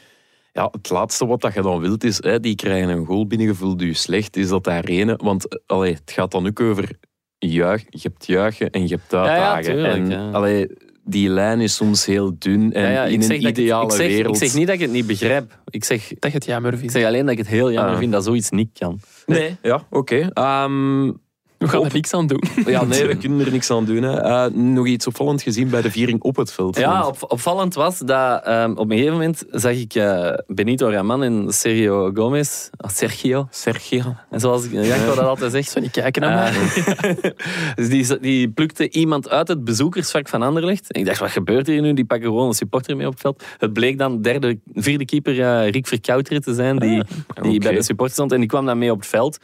Ja, 0.52 0.68
het 0.72 0.90
laatste 0.90 1.26
wat 1.26 1.40
dat 1.40 1.54
je 1.54 1.62
dan 1.62 1.80
wilt 1.80 2.04
is, 2.04 2.22
hè, 2.22 2.40
die 2.40 2.54
krijgen 2.54 2.88
een 2.88 3.06
goal 3.06 3.26
binnengevuld, 3.26 3.82
u 3.82 3.94
slecht, 3.94 4.36
is 4.36 4.48
dat 4.48 4.64
daar. 4.64 5.16
Want 5.16 5.48
eh, 5.48 5.58
allee, 5.66 5.92
het 5.92 6.10
gaat 6.10 6.30
dan 6.30 6.46
ook 6.46 6.60
over 6.60 6.90
juich, 7.38 7.84
je 7.88 7.98
hebt 8.02 8.26
juichen 8.26 8.70
en 8.70 8.82
je 8.88 8.94
hebt 8.94 9.10
ja, 9.10 9.22
uitdagen. 9.22 9.64
tuurlijk, 9.64 9.94
en, 9.94 10.10
ja. 10.10 10.30
allee, 10.30 10.66
die 11.04 11.28
lijn 11.28 11.60
is 11.60 11.74
soms 11.74 12.06
heel 12.06 12.34
dun 12.38 12.72
en 12.72 12.82
Ja, 12.82 12.88
ja, 12.90 13.04
in 13.04 13.12
ik 13.12 13.22
zeg 13.22 13.36
een 13.36 13.46
ik 13.46 13.58
ideale 13.58 13.84
ik 13.84 13.90
zeg, 13.92 14.06
wereld... 14.06 14.34
Ik 14.42 14.42
zeg 14.48 14.54
niet 14.58 14.66
dat 14.66 14.74
ik 14.74 14.80
het 14.80 14.90
niet 14.90 15.06
begrijp. 15.06 15.58
Ik 15.64 15.84
zeg, 15.84 16.08
Dat 16.18 16.30
je 16.30 16.36
het 16.36 16.46
jammer 16.46 16.72
ik 16.72 16.78
vindt. 16.78 16.92
zeg 16.92 17.04
alleen 17.04 17.22
dat 17.22 17.30
ik 17.32 17.38
het 17.38 17.48
heel 17.48 17.72
jammer 17.72 17.92
Ah. 17.92 17.98
vind 17.98 18.12
dat 18.12 18.24
zoiets 18.24 18.50
niet 18.50 18.78
kan. 18.78 19.00
Nee, 19.26 19.56
ja, 19.62 19.86
oké. 19.90 20.28
Ehm, 20.32 21.12
We 21.58 21.68
gaan 21.68 21.78
Op- 21.80 21.86
er 21.86 21.92
niks 21.92 22.14
aan 22.14 22.26
doen. 22.26 22.42
Ja, 22.66 22.84
nee, 22.84 23.06
we 23.06 23.16
kunnen 23.22 23.46
er 23.46 23.52
niks 23.52 23.70
aan 23.70 23.84
doen. 23.84 24.02
Hè. 24.02 24.20
Eh, 24.20 24.50
nog 24.52 24.86
iets 24.86 25.06
opvallend 25.06 25.42
gezien 25.42 25.68
bij 25.70 25.82
de 25.82 25.90
viering 25.90 26.22
op 26.22 26.36
het 26.36 26.52
veld. 26.52 26.78
Ja, 26.78 27.06
op, 27.06 27.16
opvallend 27.28 27.74
was 27.74 27.98
dat 27.98 28.44
ehm, 28.44 28.70
op 28.70 28.90
een 28.90 28.96
gegeven 28.96 29.12
moment 29.12 29.44
zag 29.50 29.72
ik 29.72 29.94
eh, 29.94 30.32
Benito 30.46 30.88
Raman 30.88 31.22
en 31.22 31.52
Sergio 31.52 32.10
Gomez. 32.14 32.68
ah, 32.76 32.90
Sergio. 32.90 33.46
Sergio. 33.50 34.14
En 34.30 34.40
zoals 34.40 34.66
Jacco 34.70 35.14
dat 35.14 35.18
altijd 35.24 35.52
zegt. 35.52 35.70
Zo 35.70 35.80
niet 35.80 35.90
kijken 35.90 36.22
naar 36.22 36.52
mij. 36.52 36.84
Eh, 36.96 37.30
dus 37.76 37.88
die, 37.88 38.20
die 38.20 38.48
plukte 38.50 38.90
iemand 38.90 39.28
uit 39.28 39.48
het 39.48 39.64
bezoekersvak 39.64 40.28
van 40.28 40.42
Anderlecht. 40.42 40.92
En 40.92 41.00
ik 41.00 41.06
dacht, 41.06 41.18
wat 41.20 41.30
gebeurt 41.30 41.66
hier 41.66 41.80
nu? 41.80 41.92
Die 41.94 42.04
pakken 42.04 42.28
gewoon 42.28 42.46
een 42.48 42.54
supporter 42.54 42.96
mee 42.96 43.06
op 43.06 43.12
het 43.12 43.20
veld. 43.20 43.44
Het 43.58 43.72
bleek 43.72 43.98
dan 43.98 44.22
derde, 44.22 44.58
vierde 44.74 45.04
keeper 45.04 45.68
Rick 45.68 45.86
Verkouteren 45.86 46.42
te 46.42 46.54
zijn, 46.54 46.78
die, 46.78 47.04
die 47.42 47.50
oké. 47.50 47.58
bij 47.58 47.72
de 47.74 47.82
supporters 47.82 48.12
stond. 48.16 48.32
En 48.32 48.38
die 48.38 48.48
kwam 48.48 48.66
dan 48.66 48.78
mee 48.78 48.90
op 48.92 48.98
het 48.98 49.08
veld. 49.08 49.38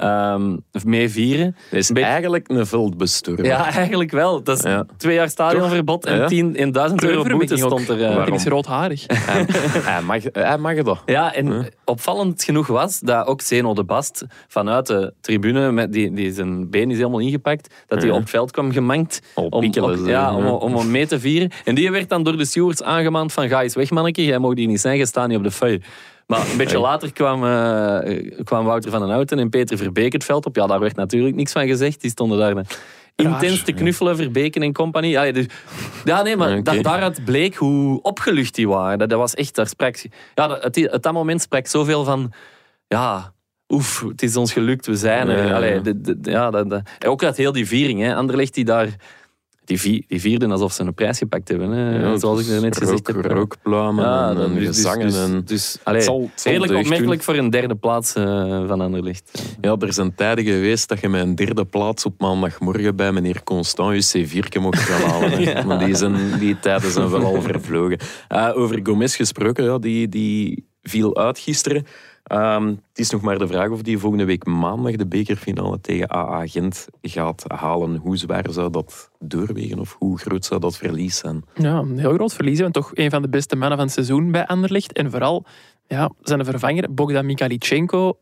Ehm, 0.00 0.56
mee 0.84 1.08
vieren. 1.08 1.56
Dat 1.70 1.78
is 1.80 1.88
beetje- 1.92 2.08
eigenlijk 2.08 2.48
een 2.48 2.66
veldbestormer. 2.66 3.44
Ja, 3.44 3.72
eigenlijk 3.72 4.10
wel. 4.10 4.42
Dat 4.42 4.56
is 4.56 4.62
Ja. 4.62 4.86
twee 4.96 5.14
jaar 5.14 5.28
stadionverbod 5.28 6.06
en 6.06 6.16
Ja. 6.16 6.26
10 6.26 6.56
en 6.56 6.72
1000 6.72 7.04
euro 7.04 7.22
boete 7.24 7.56
stond 7.56 7.88
er. 7.88 8.02
eh, 8.02 8.08
Waarom? 8.08 8.24
Die 8.24 8.34
is 8.34 8.44
roodharig. 8.46 9.04
Hij, 9.06 9.44
hij 9.92 10.02
mag, 10.02 10.22
hij 10.32 10.58
mag 10.58 10.82
dat. 10.82 11.02
Ja, 11.06 11.34
en 11.34 11.46
Huh? 11.52 11.64
opvallend 11.84 12.44
genoeg 12.44 12.66
was 12.66 13.00
dat 13.00 13.26
ook 13.26 13.40
Zeno 13.40 13.74
de 13.74 13.84
Bast 13.84 14.24
vanuit 14.48 14.86
de 14.86 15.12
tribune, 15.20 15.72
met 15.72 15.92
die, 15.92 16.12
die 16.12 16.32
zijn 16.32 16.70
been 16.70 16.90
is 16.90 16.96
helemaal 16.96 17.18
ingepakt, 17.18 17.74
dat 17.86 17.98
hij 17.98 18.08
Ja. 18.08 18.14
op 18.14 18.20
het 18.20 18.30
veld 18.30 18.50
kwam 18.50 18.72
gemankt 18.72 19.22
Al 19.34 19.46
om, 19.46 19.60
pikkelen 19.60 20.04
ja, 20.04 20.34
om, 20.36 20.46
om 20.46 20.76
hem 20.76 20.90
mee 20.90 21.06
te 21.06 21.20
vieren. 21.20 21.50
En 21.64 21.74
die 21.74 21.90
werd 21.90 22.08
dan 22.08 22.22
door 22.22 22.36
de 22.36 22.44
stewards 22.44 22.82
aangemaand 22.82 23.32
van 23.32 23.48
ga 23.48 23.62
eens 23.62 23.74
weg 23.74 23.90
manneke, 23.90 24.24
jij 24.24 24.38
mag 24.38 24.54
hier 24.54 24.66
niet 24.66 24.80
zijn, 24.80 24.98
je 24.98 25.06
staat 25.06 25.28
niet 25.28 25.36
op 25.36 25.42
de 25.42 25.50
feuille. 25.50 25.80
Maar 26.28 26.50
een 26.50 26.56
beetje 26.56 26.78
later 26.78 27.12
kwam, 27.12 27.44
eh, 27.44 28.44
kwam 28.44 28.64
Wouter 28.64 28.90
van 28.90 29.00
den 29.00 29.10
Houten 29.10 29.38
en 29.38 29.48
Peter 29.48 29.76
Verbeek 29.76 30.12
het 30.12 30.24
veld 30.24 30.46
op. 30.46 30.56
Ja, 30.56 30.66
daar 30.66 30.80
werd 30.80 30.96
natuurlijk 30.96 31.36
niks 31.36 31.52
van 31.52 31.66
gezegd. 31.66 32.00
Die 32.00 32.10
stonden 32.10 32.38
daar 32.38 32.64
intens 33.16 33.62
te 33.62 33.72
knuffelen, 33.72 34.16
Verbeken 34.16 34.62
en 34.62 34.72
compagnie. 34.72 35.18
Allee, 35.18 35.32
dus, 35.32 35.46
ja, 36.04 36.22
nee, 36.22 36.36
maar 36.36 36.52
Oké. 36.52 36.62
dat, 36.62 36.82
daaruit 36.82 37.24
bleek 37.24 37.54
hoe 37.54 38.02
opgelucht 38.02 38.54
die 38.54 38.68
waren. 38.68 38.98
Dat, 38.98 39.08
dat 39.10 39.18
was 39.18 39.34
echt, 39.34 39.54
daar 39.54 39.66
sprak... 39.66 39.96
Ja, 40.34 40.46
dat, 40.46 40.62
het, 40.62 40.92
op 40.92 41.02
dat 41.02 41.12
moment 41.12 41.40
sprak 41.40 41.66
zoveel 41.66 42.04
van... 42.04 42.32
Ja, 42.88 43.32
oef, 43.68 44.04
het 44.08 44.22
is 44.22 44.36
ons 44.36 44.52
gelukt, 44.52 44.86
we 44.86 44.96
zijn 44.96 45.28
er. 45.28 45.46
Ja. 45.46 45.54
Allee, 45.54 45.80
dat, 45.80 46.70
dat- 46.70 46.82
ook 47.06 47.22
uit 47.24 47.36
heel 47.36 47.52
die 47.52 47.66
viering. 47.66 48.00
Hè. 48.00 48.14
Anderlecht 48.14 48.54
die 48.54 48.64
daar... 48.64 48.88
Die, 49.68 49.80
vi- 49.80 50.04
die 50.08 50.20
vierden 50.20 50.50
alsof 50.50 50.72
ze 50.72 50.82
een 50.82 50.94
prijs 50.94 51.18
gepakt 51.18 51.48
hebben. 51.48 51.70
Hè. 51.70 51.98
Ja, 52.00 52.18
Zoals 52.18 52.40
ik 52.40 52.46
dus 52.46 52.54
er 52.54 52.60
net 52.62 52.76
gezegd 52.76 53.08
rook, 53.08 53.22
heb. 53.22 53.32
Rookpluimen 53.32 54.04
Ja, 54.04 54.30
en, 54.30 54.54
dus- 54.54 54.66
dus- 54.66 54.66
gezangen. 54.76 55.06
dus- 55.06 55.16
en, 55.16 55.42
dus, 55.44 55.78
allee, 55.82 55.98
het 55.98 56.06
zal, 56.08 56.20
het 56.32 56.40
zal 56.40 56.52
redelijk 56.52 56.78
opmerkelijk 56.80 57.22
voor 57.22 57.34
een 57.34 57.50
derde 57.50 57.74
plaats 57.74 58.14
eh, 58.14 58.24
van 58.66 58.80
Anderlecht. 58.80 59.30
doen. 59.32 59.70
Ja, 59.70 59.86
er 59.86 59.92
zijn 59.92 60.14
tijden 60.14 60.44
geweest 60.44 60.88
dat 60.88 61.00
je 61.00 61.08
mijn 61.08 61.34
derde 61.34 61.64
plaats 61.64 62.04
op 62.04 62.20
maandagmorgen 62.20 62.96
bij 62.96 63.12
meneer 63.12 63.42
Constant 63.44 64.10
je 64.12 64.26
C4 64.28 64.60
mocht 64.60 64.78
gaan 64.78 65.10
halen. 65.10 65.40
Ja. 65.40 65.62
Maar 65.62 65.78
die, 65.84 65.94
zijn, 65.94 66.38
die 66.38 66.58
tijden 66.58 66.90
zijn 66.90 67.08
wel 67.10 67.24
al 67.24 67.42
vervlogen. 67.42 67.98
Eh, 68.28 68.50
over 68.54 68.80
Gomez 68.82 69.16
gesproken, 69.16 69.64
ja, 69.64 69.78
die, 69.78 70.08
die 70.08 70.66
viel 70.82 71.16
uit 71.16 71.38
gisteren. 71.38 71.86
Ehm, 72.28 72.66
het 72.66 72.98
is 72.98 73.10
nog 73.10 73.20
maar 73.20 73.38
de 73.38 73.46
vraag 73.46 73.70
of 73.70 73.82
die 73.82 73.98
volgende 73.98 74.24
week 74.24 74.46
maandag 74.46 74.96
de 74.96 75.06
bekerfinale 75.06 75.80
tegen 75.80 76.10
AA 76.10 76.46
Gent 76.46 76.88
gaat 77.02 77.44
halen. 77.46 77.96
Hoe 77.96 78.16
zwaar 78.16 78.44
zou 78.50 78.70
dat 78.70 79.10
doorwegen 79.18 79.78
of 79.78 79.96
hoe 79.98 80.18
groot 80.18 80.44
zou 80.44 80.60
dat 80.60 80.76
verlies 80.76 81.16
zijn? 81.16 81.44
Ja, 81.54 81.78
een 81.78 81.98
heel 81.98 82.12
groot 82.12 82.34
verlies. 82.34 82.60
En 82.60 82.72
toch 82.72 82.90
een 82.94 83.10
van 83.10 83.22
de 83.22 83.28
beste 83.28 83.56
mannen 83.56 83.76
van 83.76 83.86
het 83.86 83.94
seizoen 83.94 84.30
bij 84.30 84.46
Anderlecht. 84.46 84.92
En 84.92 85.10
vooral 85.10 85.44
ja, 85.86 86.10
zijn 86.22 86.44
vervanger, 86.44 86.94
Bogdan 86.94 87.26
Mikhailichenko, 87.26 88.18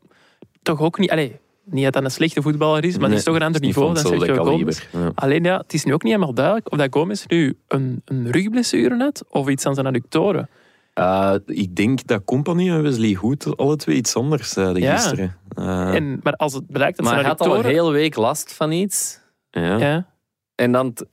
toch 0.63 0.81
ook 0.81 0.99
niet... 0.99 1.11
Allez, 1.11 1.31
niet 1.65 1.85
dat 1.85 1.95
hij 1.95 2.05
een 2.05 2.11
slechte 2.11 2.43
voetballer 2.43 2.85
is, 2.85 2.93
maar 2.93 3.01
Nee, 3.01 3.09
het 3.09 3.19
is 3.19 3.25
toch 3.25 3.35
een 3.35 3.43
ander 3.43 3.61
niveau 3.61 3.95
dan 3.95 4.05
Sergio. 4.05 4.59
Ja. 4.93 5.11
Alleen 5.15 5.45
ja, 5.45 5.57
het 5.57 5.75
is 5.75 5.85
nu 5.85 5.93
ook 5.93 6.03
niet 6.03 6.13
helemaal 6.13 6.35
duidelijk 6.35 6.73
of 6.73 6.79
dat 6.79 6.89
Gomez 6.91 7.25
nu 7.27 7.59
een, 7.69 8.03
een 8.05 8.31
rugblessure 8.31 8.97
had 8.97 9.25
of 9.29 9.49
iets 9.49 9.67
aan 9.67 9.75
zijn 9.75 9.87
adductoren. 9.87 10.49
Eh, 10.97 11.35
ik 11.47 11.77
denk 11.77 12.07
dat 12.07 12.25
Company 12.25 12.71
en 12.71 12.83
Wesley 12.83 13.13
Hoed 13.15 13.57
alle 13.57 13.77
twee 13.77 13.97
iets 13.97 14.15
anders 14.17 14.49
zeiden 14.51 14.83
Ja. 14.83 14.97
gisteren. 14.97 15.37
Eh, 15.49 15.95
En, 15.95 16.21
maar 16.23 16.33
als 16.33 16.53
het 16.53 16.67
blijkt 16.67 16.97
dat 16.97 17.07
Maar 17.07 17.15
hij 17.15 17.25
had 17.25 17.41
al 17.41 17.57
een 17.59 17.65
hele 17.65 17.91
week 17.91 18.17
last 18.17 18.53
van 18.55 18.73
iets. 18.73 19.21
ja. 19.51 19.77
Ja, 19.79 20.07
En 20.55 20.73
dan... 20.73 20.93
t- 20.93 21.07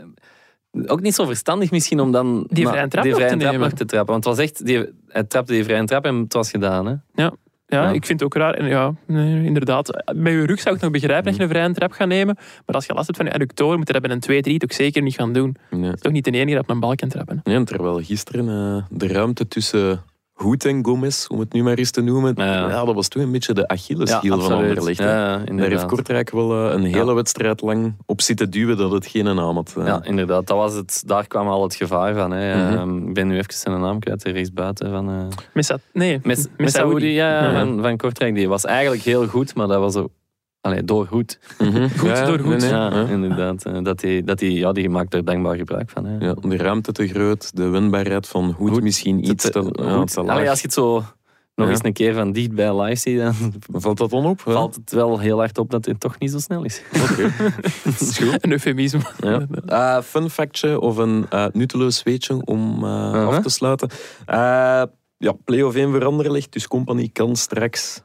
Ook 0.85 1.01
niet 1.01 1.15
zo 1.15 1.25
verstandig 1.25 1.71
misschien 1.71 1.99
om 1.99 2.11
dan... 2.11 2.47
Die 2.49 2.67
vrije 2.67 2.87
trap 2.87 3.03
die 3.03 3.11
nog 3.11 3.21
vrije 3.21 3.33
te 3.35 3.39
trap 3.39 3.51
nemen. 3.53 3.69
nog 3.69 3.77
te 3.77 3.85
trappen. 3.85 4.11
Want 4.13 4.25
het 4.25 4.35
was 4.35 4.45
echt... 4.45 4.65
Die, 4.65 4.85
hij 5.07 5.23
trapte 5.23 5.53
die 5.53 5.63
vrije 5.63 5.83
trap 5.85 6.05
en 6.05 6.15
het 6.15 6.33
was 6.33 6.49
gedaan. 6.49 6.85
Hè? 6.85 6.95
ja, 7.23 7.33
Ja. 7.65 7.91
ik 7.91 8.05
vind 8.05 8.19
het 8.19 8.23
ook 8.23 8.41
raar. 8.41 8.53
En 8.53 8.67
ja, 8.67 8.93
nee, 9.07 9.45
inderdaad. 9.45 10.03
Met 10.15 10.33
je 10.33 10.45
rug 10.45 10.59
zou 10.59 10.75
ik 10.75 10.81
nog 10.81 10.91
begrijpen 10.91 11.25
dat 11.25 11.35
je 11.35 11.41
een 11.41 11.49
vrije 11.49 11.71
trap 11.71 11.91
gaat 11.91 12.07
nemen. 12.07 12.35
Maar 12.65 12.75
als 12.75 12.85
je 12.85 12.93
last 12.93 13.05
hebt 13.05 13.17
van 13.17 13.27
je 13.27 13.33
adductoren, 13.33 13.77
moet 13.77 13.87
je 13.87 13.93
dat 13.93 14.01
bij 14.01 14.39
een 14.41 14.53
2-3 14.53 14.57
toch 14.57 14.73
zeker 14.73 15.01
niet 15.01 15.15
gaan 15.15 15.33
doen. 15.33 15.55
Het 15.69 15.93
is 15.93 16.01
toch 16.01 16.11
niet 16.11 16.25
de 16.25 16.31
enige 16.31 16.55
dat 16.55 16.63
op 16.63 16.69
een 16.69 16.79
bal 16.79 16.95
kan 16.95 17.09
trappen. 17.09 17.39
En 17.43 17.65
terwijl 17.65 18.03
gisteren 18.03 18.49
eh, 18.49 18.83
de 18.89 19.07
ruimte 19.07 19.47
tussen 19.47 20.03
Hoed 20.43 20.65
en 20.65 20.85
Gomez, 20.85 21.27
om 21.27 21.39
het 21.39 21.53
nu 21.53 21.63
maar 21.63 21.73
eens 21.77 21.91
te 21.91 22.01
noemen, 22.01 22.33
Ja. 22.35 22.69
ja, 22.69 22.85
dat 22.85 22.95
was 22.95 23.07
toen 23.07 23.21
een 23.23 23.31
beetje 23.31 23.53
de 23.53 23.67
Achilleshiel 23.67 24.39
van. 24.41 24.51
Anderlecht. 24.53 24.97
Ja, 24.97 25.37
Daar 25.37 25.69
heeft. 25.69 25.85
Kortrijk 25.85 26.29
wel 26.31 26.67
eh, 26.67 26.73
een 26.73 26.83
hele 26.83 27.13
wedstrijd 27.13 27.61
lang 27.61 27.95
op 28.05 28.21
zitten 28.21 28.49
duwen 28.49 28.77
dat 28.77 28.91
het 28.91 29.05
geen 29.05 29.23
naam 29.23 29.55
had. 29.55 29.73
eh. 29.77 29.85
Ja, 29.85 30.03
inderdaad. 30.03 30.47
Dat 30.47 30.57
was 30.57 30.73
het, 30.73 31.03
daar 31.05 31.27
kwam 31.27 31.47
al 31.47 31.63
het 31.63 31.75
gevaar 31.75 32.13
van. 32.15 32.31
Hè. 32.31 32.55
Mhm. 32.67 32.77
Ehm, 32.77 33.07
ik 33.07 33.13
ben 33.13 33.27
nu 33.27 33.37
even 33.37 33.53
zijn 33.53 33.79
naam 33.81 33.99
kwijt, 33.99 34.23
er 34.25 34.31
rechtsbuiten 34.33 34.89
van... 34.91 35.09
eh 35.09 35.15
Messa, 35.53 35.77
nee, 35.93 36.19
Mes- 36.23 36.47
Messaoudi. 36.57 37.07
Ja. 37.07 37.53
Van, 37.53 37.81
van 37.81 37.97
Kortrijk. 37.97 38.35
Die 38.35 38.49
was 38.49 38.65
eigenlijk 38.65 39.01
heel 39.03 39.27
goed, 39.27 39.55
maar 39.55 39.67
dat 39.67 39.79
was 39.79 39.95
ook... 39.95 40.09
Allee, 40.63 40.83
door 40.83 41.07
goed. 41.07 41.39
Mhm. 41.59 41.87
Goed 41.97 42.09
Ja, 42.09 42.25
door 42.25 42.39
goed. 42.39 42.47
nee, 42.47 42.57
nee, 42.59 42.69
ja, 42.69 42.89
ja. 42.95 43.07
inderdaad. 43.07 43.65
Eh, 43.65 43.77
Dat 43.83 43.99
die, 43.99 44.23
dat 44.23 44.39
die, 44.39 44.51
ja, 44.57 44.71
die 44.71 44.89
maakt 44.89 45.13
er 45.13 45.25
dankbaar 45.25 45.55
gebruik 45.55 45.89
van. 45.89 46.05
Hè. 46.05 46.25
Ja, 46.25 46.33
de 46.33 46.57
ruimte 46.57 46.91
te 46.91 47.07
groot, 47.07 47.55
de 47.55 47.67
winbaarheid 47.67 48.27
van 48.27 48.51
Hoed, 48.57 48.81
misschien 48.81 49.29
iets 49.29 49.49
te, 49.51 49.71
ja, 49.73 49.95
goed. 49.97 50.11
te 50.13 50.19
Allee, 50.19 50.35
laag. 50.35 50.49
als 50.49 50.59
je 50.59 50.65
het 50.65 50.73
zo 50.73 50.93
nog 51.55 51.67
Ja. 51.67 51.73
eens 51.73 51.83
een 51.83 51.93
keer 51.93 52.13
van 52.13 52.31
dichtbij 52.31 52.81
live 52.81 52.95
ziet, 52.95 53.17
dan 53.19 53.33
Valt 53.81 53.97
dat 53.97 54.09
dan 54.09 54.25
op? 54.25 54.45
hè? 54.45 54.51
valt 54.51 54.75
het 54.75 54.91
wel 54.91 55.19
heel 55.19 55.37
hard 55.37 55.57
op 55.57 55.69
dat 55.71 55.85
hij 55.85 55.93
toch 55.97 56.19
niet 56.19 56.31
zo 56.31 56.39
snel 56.39 56.63
is. 56.63 56.81
Oké. 57.11 57.31
Dat 57.83 57.99
is 58.01 58.17
goed. 58.17 58.43
Een 58.43 58.51
eufemisme. 58.51 59.01
Ja. 59.19 59.45
Eh, 59.65 60.01
fun 60.03 60.29
factje 60.29 60.79
of 60.79 60.97
een 60.97 61.25
eh 61.29 61.45
nutteloos 61.51 62.03
weetje 62.03 62.41
om 62.45 62.83
eh, 62.83 63.27
af 63.27 63.39
te 63.41 63.49
sluiten. 63.49 63.89
Eh, 64.25 64.35
ja, 65.17 65.31
play-off 65.45 65.75
1 65.75 65.91
voor 65.91 66.05
Anderlecht, 66.05 66.51
dus 66.53 66.67
Company 66.67 67.09
kan 67.13 67.35
straks 67.35 68.01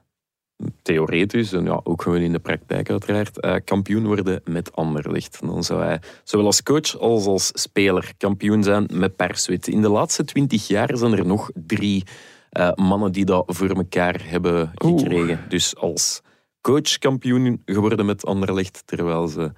theoretisch, 0.82 1.52
en 1.52 1.64
ja, 1.64 1.80
ook 1.84 2.02
gewoon 2.02 2.20
in 2.20 2.32
de 2.32 2.38
praktijk 2.38 2.90
uiteraard, 2.90 3.40
eh, 3.40 3.54
kampioen 3.64 4.06
worden 4.06 4.40
met 4.44 4.72
Anderlecht. 4.72 5.40
Dan 5.40 5.64
zou 5.64 5.82
hij 5.82 6.00
zowel 6.24 6.46
als 6.46 6.62
coach 6.62 6.98
als 6.98 7.26
als 7.26 7.50
speler 7.54 8.12
kampioen 8.16 8.62
zijn 8.62 8.88
met 8.92 9.16
Perswit. 9.16 9.68
In 9.68 9.82
de 9.82 9.88
laatste 9.88 10.24
twintig 10.24 10.68
jaar 10.68 10.96
zijn 10.96 11.12
er 11.12 11.26
nog 11.26 11.50
drie 11.54 12.04
eh, 12.50 12.72
mannen 12.74 13.12
die 13.12 13.24
dat 13.24 13.44
voor 13.46 13.70
elkaar 13.70 14.20
hebben 14.24 14.72
Oeh. 14.84 15.00
gekregen. 15.00 15.40
Dus 15.48 15.76
als 15.76 16.22
coach 16.60 16.98
kampioen 16.98 17.62
geworden 17.64 18.06
met 18.06 18.24
Anderlecht, 18.24 18.82
terwijl 18.86 19.28
ze 19.28 19.52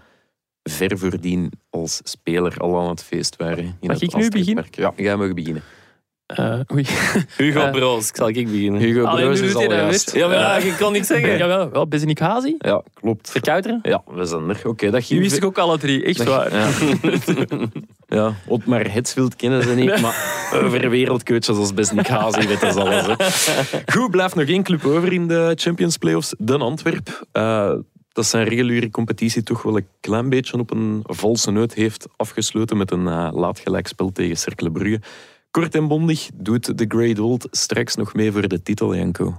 ver 0.62 0.98
voordien 0.98 1.52
als 1.70 2.00
speler 2.04 2.56
al 2.58 2.80
aan 2.80 2.88
het 2.88 3.02
feest 3.02 3.36
waren. 3.36 3.64
In 3.64 3.76
Mag 3.80 4.00
het 4.00 4.02
ik 4.02 4.16
nu 4.16 4.28
beginnen? 4.28 4.66
Ja, 4.96 5.18
we 5.18 5.34
beginnen. 5.34 5.62
Eh, 6.34 6.60
oei. 6.72 6.86
Hugo 7.36 7.60
Eh. 7.60 7.70
Broos, 7.70 8.10
zal 8.12 8.28
ik 8.28 8.50
beginnen. 8.50 8.80
Hugo 8.80 9.04
Allee, 9.04 9.24
Broos 9.24 9.40
nu 9.40 9.46
is 9.46 9.54
al 9.54 9.60
dat 9.60 9.70
juist. 9.70 10.14
Ja, 10.14 10.26
maar 10.26 10.36
ja, 10.36 10.56
ik 10.56 10.74
kon 10.78 10.92
niks 10.92 11.06
zeggen. 11.06 11.36
Jawel, 11.38 11.70
wel, 11.70 11.88
Bezenikazi. 11.88 12.54
Ja, 12.58 12.82
klopt. 12.94 13.30
Verkouteren? 13.30 13.78
Ja, 13.82 14.02
we 14.06 14.24
zijn 14.24 14.48
er. 14.48 14.60
Oké, 14.64 14.90
dat 14.90 15.00
Die 15.00 15.02
ging... 15.02 15.20
wist 15.20 15.36
ik 15.36 15.44
ook 15.44 15.58
alle 15.58 15.78
drie, 15.78 16.04
echt 16.04 16.24
waar. 16.24 16.54
Ja. 16.54 16.68
ja, 18.16 18.34
Otmar 18.46 18.92
Hetsfield 18.92 19.36
kennen 19.36 19.62
ze 19.62 19.74
niet, 19.74 20.00
maar 20.00 20.50
over 20.54 20.90
wereldcoaches 20.90 21.56
als 21.56 21.74
Besnik 21.74 22.06
Hazi 22.06 22.46
weten 22.46 22.72
ze 22.72 22.80
alles. 22.80 23.06
Hè. 23.06 23.14
Goed, 23.92 24.10
blijft 24.10 24.34
nog 24.34 24.46
één 24.48 24.62
club 24.62 24.84
over 24.84 25.12
in 25.12 25.28
de 25.28 25.52
Champions 25.54 25.96
Playoffs, 25.96 26.34
de 26.38 26.58
Antwerp. 26.58 27.26
Eh, 27.32 27.72
dat 28.12 28.26
zijn 28.26 28.44
reguliere 28.44 28.90
competitie 28.90 29.42
toch 29.42 29.62
wel 29.62 29.76
een 29.76 29.86
klein 30.00 30.28
beetje 30.28 30.58
op 30.58 30.70
een 30.70 31.00
valse 31.02 31.50
noot 31.50 31.74
heeft 31.74 32.06
afgesloten 32.16 32.76
met 32.76 32.90
een 32.90 33.06
uh, 33.06 33.28
laat 33.32 33.58
gelijkspel 33.58 34.12
tegen 34.12 34.36
Cercle 34.36 34.70
Brugge. 34.70 35.00
Kort 35.50 35.74
en 35.74 35.88
bondig 35.88 36.28
doet 36.34 36.78
de 36.78 36.84
Great 36.88 37.18
Old 37.18 37.48
straks 37.50 37.96
nog 37.96 38.14
mee 38.14 38.32
voor 38.32 38.48
de 38.48 38.62
titel, 38.62 38.94
Janko. 38.96 39.36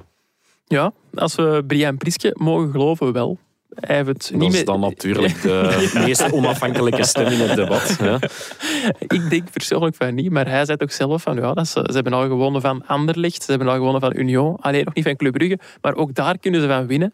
Ja, 0.65 0.93
als 1.13 1.35
we 1.35 1.63
Brian 1.67 1.97
Priske 1.97 2.35
mogen 2.37 2.71
geloven, 2.71 3.13
wel. 3.13 3.39
Hij 3.75 3.95
heeft 3.95 4.07
het 4.07 4.29
Dat 4.31 4.39
niet 4.39 4.49
is 4.49 4.55
meer... 4.55 4.65
dan 4.65 4.79
natuurlijk 4.79 5.41
de 5.41 5.91
meest 6.05 6.31
onafhankelijke 6.31 7.03
stem 7.03 7.25
in 7.27 7.39
het 7.39 7.55
debat. 7.55 7.97
Ja. 7.99 8.19
Ik 9.17 9.29
denk 9.29 9.51
persoonlijk 9.51 9.95
van 9.95 10.15
niet, 10.15 10.31
maar 10.31 10.47
hij 10.47 10.65
zei 10.65 10.77
toch 10.77 10.93
zelf 10.93 11.21
van 11.21 11.35
ja, 11.35 11.53
dat 11.53 11.67
ze, 11.67 11.83
ze 11.85 11.93
hebben 11.93 12.13
al 12.13 12.27
gewonnen 12.27 12.61
van 12.61 12.87
Anderlecht, 12.87 13.43
ze 13.43 13.49
hebben 13.49 13.67
al 13.69 13.75
gewonnen 13.75 14.01
van 14.01 14.15
Union, 14.15 14.55
alleen 14.55 14.85
nog 14.85 14.93
niet 14.93 15.03
van 15.05 15.15
Club 15.15 15.33
Brugge, 15.33 15.59
maar 15.81 15.95
ook 15.95 16.15
daar 16.15 16.37
kunnen 16.37 16.61
ze 16.61 16.67
van 16.67 16.87
winnen. 16.87 17.13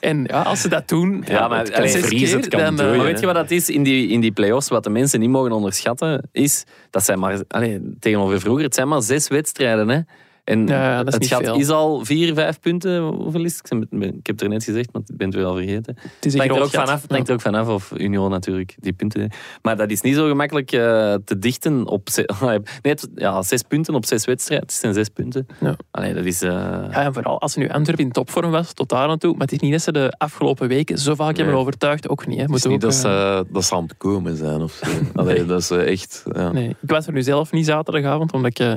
En 0.00 0.24
ja, 0.24 0.42
als 0.42 0.60
ze 0.60 0.68
dat 0.68 0.88
doen, 0.88 1.24
Ja, 1.26 1.48
maar 1.48 1.58
het 1.58 1.70
keer, 2.08 2.36
het 2.36 2.48
kan 2.48 2.60
dan, 2.60 2.72
eh, 2.72 2.76
dooien, 2.76 2.96
Maar 2.96 3.06
hè. 3.06 3.12
weet 3.12 3.20
je 3.20 3.26
wat 3.26 3.34
dat 3.34 3.50
is 3.50 3.68
in 3.68 3.82
die, 3.82 4.08
in 4.08 4.20
die 4.20 4.32
play-offs? 4.32 4.68
Wat 4.68 4.84
de 4.84 4.90
mensen 4.90 5.20
niet 5.20 5.30
mogen 5.30 5.52
onderschatten, 5.52 6.28
is 6.32 6.64
dat 6.90 7.04
zijn 7.04 7.18
maar, 7.18 7.40
allee, 7.48 7.80
tegenover 8.00 8.40
vroeger, 8.40 8.64
het 8.64 8.74
zijn 8.74 8.88
maar 8.88 9.02
zes 9.02 9.28
wedstrijden. 9.28 9.88
Hè? 9.88 10.00
En 10.44 10.66
Ja, 10.66 10.96
dat 10.98 11.06
is 11.06 11.12
het 11.12 11.22
niet 11.22 11.30
gaat, 11.32 11.42
veel. 11.42 11.58
is 11.58 11.68
al 11.68 12.04
vier, 12.04 12.34
vijf 12.34 12.60
punten. 12.60 13.02
Hoeveel 13.02 13.44
is 13.44 13.56
het? 13.62 13.72
Ik 13.90 14.12
heb 14.12 14.26
het 14.26 14.40
er 14.42 14.48
net 14.48 14.64
gezegd, 14.64 14.92
maar 14.92 15.02
ik 15.06 15.16
ben 15.16 15.26
het 15.26 15.36
weer 15.36 15.44
al 15.44 15.54
vergeten. 15.56 15.94
het 15.96 16.24
is 16.26 16.32
Het 16.32 16.42
een 16.42 16.48
hangt 16.48 16.56
er 16.56 16.62
ook 16.62 16.70
gat. 16.70 16.84
vanaf, 16.84 17.04
hangt 17.08 17.28
er 17.28 17.34
ook 17.34 17.40
vanaf 17.40 17.68
of 17.68 17.92
Union 17.96 18.30
natuurlijk 18.30 18.74
die 18.78 18.92
punten. 18.92 19.30
Maar 19.62 19.76
dat 19.76 19.90
is 19.90 20.00
niet 20.00 20.14
zo 20.14 20.28
gemakkelijk 20.28 20.72
eh, 20.72 20.80
te 21.24 21.38
dichten 21.38 21.86
op 21.86 22.08
nee, 22.82 22.94
ja, 23.14 23.42
zes 23.42 23.62
punten 23.62 23.94
op 23.94 24.06
zes 24.06 24.24
wedstrijden. 24.24 24.66
Het 24.66 24.76
zijn 24.76 24.94
zes 24.94 25.08
punten. 25.08 25.46
Ja. 25.60 25.76
Allee, 25.90 26.14
dat 26.14 26.24
is. 26.24 26.42
eh, 26.42 26.50
Ja, 26.50 26.90
en 26.92 27.12
vooral 27.12 27.40
als 27.40 27.52
ze 27.52 27.58
nu 27.58 27.68
Antwerpen 27.68 28.04
in 28.04 28.12
topvorm 28.12 28.50
was, 28.50 28.72
tot 28.72 28.88
daar 28.88 29.08
aan 29.08 29.18
toe. 29.18 29.32
Maar 29.32 29.40
het 29.40 29.52
is 29.52 29.58
niet 29.58 29.72
dat 29.72 29.82
ze 29.82 29.92
de 29.92 30.14
afgelopen 30.18 30.68
weken 30.68 30.98
zo 30.98 31.14
vaak 31.14 31.36
hebben 31.36 31.54
overtuigd. 31.54 32.08
Ook 32.08 32.26
niet. 32.26 32.36
Hè. 32.36 32.42
Het 32.42 32.54
is 32.54 32.64
Moeten 32.64 32.70
niet 32.70 32.84
ook, 32.84 32.90
dat 32.90 33.04
eh, 33.04 33.38
ze, 33.38 33.44
dat 33.52 33.64
ze 33.64 33.74
aan 33.74 33.82
het 33.82 33.96
komen 33.96 34.36
zijn 34.36 34.60
of 34.62 34.72
zo. 34.72 34.86
Allee, 35.20 35.44
dat 35.44 35.60
is 35.60 35.70
eh, 35.70 35.90
echt... 35.90 36.22
Ja. 36.32 36.52
Nee, 36.52 36.68
ik 36.68 36.90
was 36.90 37.06
er 37.06 37.12
nu 37.12 37.22
zelf 37.22 37.52
niet 37.52 37.66
zaterdagavond, 37.66 38.32
omdat 38.32 38.50
ik 38.50 38.58
eh, 38.58 38.72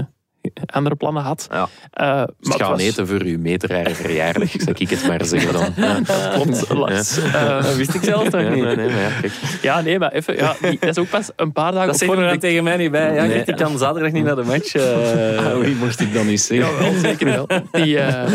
andere 0.66 0.96
plannen 0.96 1.24
had. 1.24 1.48
Ja. 1.52 1.68
Eh, 1.92 2.06
maar 2.08 2.26
Dus 2.40 2.54
het 2.54 2.62
gaan 2.62 2.72
was- 2.72 2.82
eten 2.82 3.08
voor 3.08 3.22
uw 3.22 3.40
meterjaren 3.40 3.96
verjaardag, 3.96 4.50
zou 4.58 4.76
ik 4.78 4.90
het 4.90 5.08
maar 5.08 5.26
zeggen 5.26 5.54
dan. 5.54 5.74
Ja. 5.86 6.00
Klopt, 6.34 6.70
Lars. 6.70 7.18
Eh, 7.18 7.64
dat 7.64 7.76
wist 7.76 7.94
ik 7.94 8.04
zelf 8.04 8.32
Ja, 8.32 8.40
niet. 8.42 8.64
nee, 8.64 8.76
nee, 8.76 8.90
maar 8.90 9.02
ja, 9.02 9.10
kijk. 9.22 9.34
ja, 9.62 9.82
nee, 9.82 10.00
maar 10.00 10.12
even. 10.12 10.36
Ja, 10.36 10.56
die- 10.62 10.78
dat 10.80 10.90
is 10.90 10.98
ook 10.98 11.10
pas 11.10 11.30
een 11.36 11.52
paar 11.52 11.72
dagen 11.72 11.86
Dat 11.86 11.96
op 11.96 12.00
zeggen 12.02 12.08
we 12.18 12.24
voorhand. 12.24 12.42
dan 12.42 12.50
tegen 12.50 12.64
mij 12.64 12.78
niet 12.78 12.92
bij. 12.92 13.14
Ja, 13.16 13.22
Nee. 13.22 13.32
kijk, 13.32 13.48
ik 13.48 13.56
kan 13.56 13.78
zaterdag 13.78 14.12
niet 14.12 14.24
naar 14.24 14.36
de 14.36 14.44
match. 14.44 14.76
eh. 14.76 15.38
Ah, 15.46 15.58
wie 15.60 15.76
mocht 15.76 16.00
ik 16.00 16.14
dan 16.14 16.26
niet 16.28 16.42
zeggen? 16.42 16.68
Ja, 16.74 16.80
wel, 16.80 16.94
zeker 17.00 17.26
wel. 17.26 17.48
Die, 17.72 18.00
eh, 18.00 18.32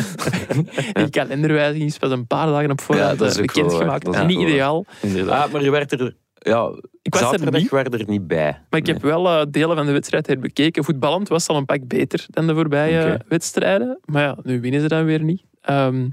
die 1.02 1.10
kalenderwijziging 1.10 1.90
is 1.90 1.98
pas 1.98 2.10
een 2.10 2.26
paar 2.26 2.46
dagen 2.46 2.70
op 2.70 2.80
voorhand 2.80 3.10
Ja, 3.10 3.16
dat 3.16 3.26
is 3.30 3.38
ook 3.40 3.52
wel 3.54 3.64
bekendgemaakt. 3.64 4.04
waar. 4.04 4.14
Dat 4.14 4.30
is 4.30 4.36
niet 4.36 4.48
ideaal. 4.48 4.84
Ah, 5.28 5.52
maar 5.52 5.62
je 5.62 5.70
werd 5.70 5.92
er... 5.92 6.14
Ja, 6.42 6.72
Ik 7.02 7.14
was 7.14 7.22
er 7.22 7.28
zaterdag 7.28 7.70
waren 7.70 7.92
er 7.92 8.08
niet 8.08 8.26
bij. 8.26 8.60
Maar 8.70 8.80
ik 8.80 8.86
heb 8.86 9.02
wel 9.02 9.28
eh, 9.28 9.46
delen 9.50 9.76
van 9.76 9.86
de 9.86 9.92
wedstrijd 9.92 10.26
herbekeken. 10.26 10.84
Voetballend 10.84 11.28
was 11.28 11.42
het 11.42 11.50
al 11.50 11.56
een 11.56 11.64
pak 11.64 11.88
beter 11.88 12.26
dan 12.30 12.46
de 12.46 12.54
voorbije 12.54 13.20
wedstrijden. 13.28 13.98
Maar 14.04 14.22
ja, 14.22 14.36
nu 14.42 14.60
winnen 14.60 14.80
ze 14.80 14.88
dan 14.88 15.04
weer 15.04 15.22
niet. 15.22 15.42
Ehm, 15.60 16.08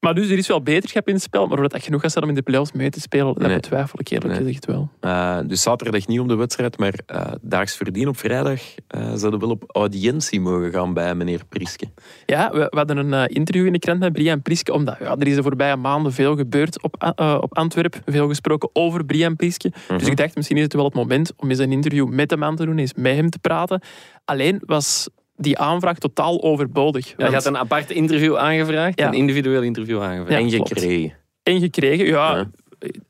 maar 0.00 0.14
dus 0.14 0.28
er 0.30 0.38
is 0.38 0.46
wel 0.46 0.62
beterschap 0.62 1.08
in 1.08 1.14
het 1.14 1.22
spel. 1.22 1.46
Maar 1.46 1.58
of 1.58 1.66
dat 1.66 1.82
genoeg 1.82 2.00
gaat 2.00 2.12
zijn 2.12 2.24
om 2.24 2.30
in 2.30 2.36
de 2.36 2.42
playoffs 2.42 2.72
mee 2.72 2.90
te 2.90 3.00
spelen, 3.00 3.26
dat 3.34 3.42
Nee. 3.46 3.54
betwijfel 3.54 4.00
ik 4.00 4.08
eerlijk 4.08 4.32
Nee. 4.34 4.42
gezegd 4.42 4.66
wel. 4.66 4.88
Eh, 5.00 5.38
dus 5.46 5.62
zaterdag 5.62 6.06
niet 6.06 6.20
om 6.20 6.28
de 6.28 6.34
wedstrijd, 6.34 6.78
maar 6.78 6.94
eh, 7.06 7.32
daags 7.40 7.76
verdien 7.76 8.08
op 8.08 8.16
vrijdag 8.18 8.60
eh 8.86 9.12
zouden 9.14 9.40
wel 9.40 9.50
op 9.50 9.64
audiëntie 9.66 10.40
mogen 10.40 10.70
gaan 10.72 10.94
bij 10.94 11.14
meneer 11.14 11.40
Prieske. 11.48 11.84
Ja, 12.26 12.50
we, 12.50 12.58
we 12.58 12.76
hadden 12.76 12.96
een 13.12 13.28
interview 13.28 13.66
in 13.66 13.72
de 13.72 13.78
krant 13.78 13.98
met 13.98 14.12
Brian 14.12 14.42
Priske, 14.42 14.72
omdat 14.72 14.96
ja, 15.00 15.16
er 15.18 15.26
is 15.26 15.34
de 15.34 15.42
voorbije 15.42 15.76
maanden 15.76 16.12
veel 16.12 16.36
gebeurd 16.36 16.82
op, 16.82 17.14
op 17.40 17.56
Antwerpen. 17.56 18.02
Veel 18.06 18.28
gesproken 18.28 18.70
over 18.72 19.04
Brian 19.04 19.36
Priske. 19.36 19.72
Dus 19.96 20.08
ik 20.08 20.16
dacht, 20.16 20.36
misschien 20.36 20.56
is 20.56 20.62
het 20.62 20.72
wel 20.72 20.84
het 20.84 20.94
moment 20.94 21.32
om 21.36 21.50
eens 21.50 21.58
een 21.58 21.72
interview 21.72 22.08
met 22.08 22.30
hem 22.30 22.44
aan 22.44 22.56
te 22.56 22.64
doen, 22.64 22.78
eens 22.78 22.94
met 22.94 23.14
hem 23.14 23.30
te 23.30 23.38
praten. 23.38 23.80
Alleen 24.24 24.62
was 24.66 25.08
die 25.40 25.58
aanvraag 25.58 25.98
totaal 25.98 26.42
overbodig. 26.42 27.14
Ja, 27.16 27.26
je 27.26 27.32
had 27.32 27.46
een 27.46 27.56
apart 27.58 27.90
interview 27.90 28.36
aangevraagd. 28.36 28.98
Ja. 29.00 29.06
Een 29.06 29.14
individueel 29.14 29.62
interview 29.62 30.02
aangevraagd. 30.02 30.30
Ja, 30.50 30.58
en 30.58 30.66
gekregen. 30.66 31.12
En 31.42 31.60
gekregen, 31.60 32.06
ja, 32.06 32.36
Ja. 32.36 32.46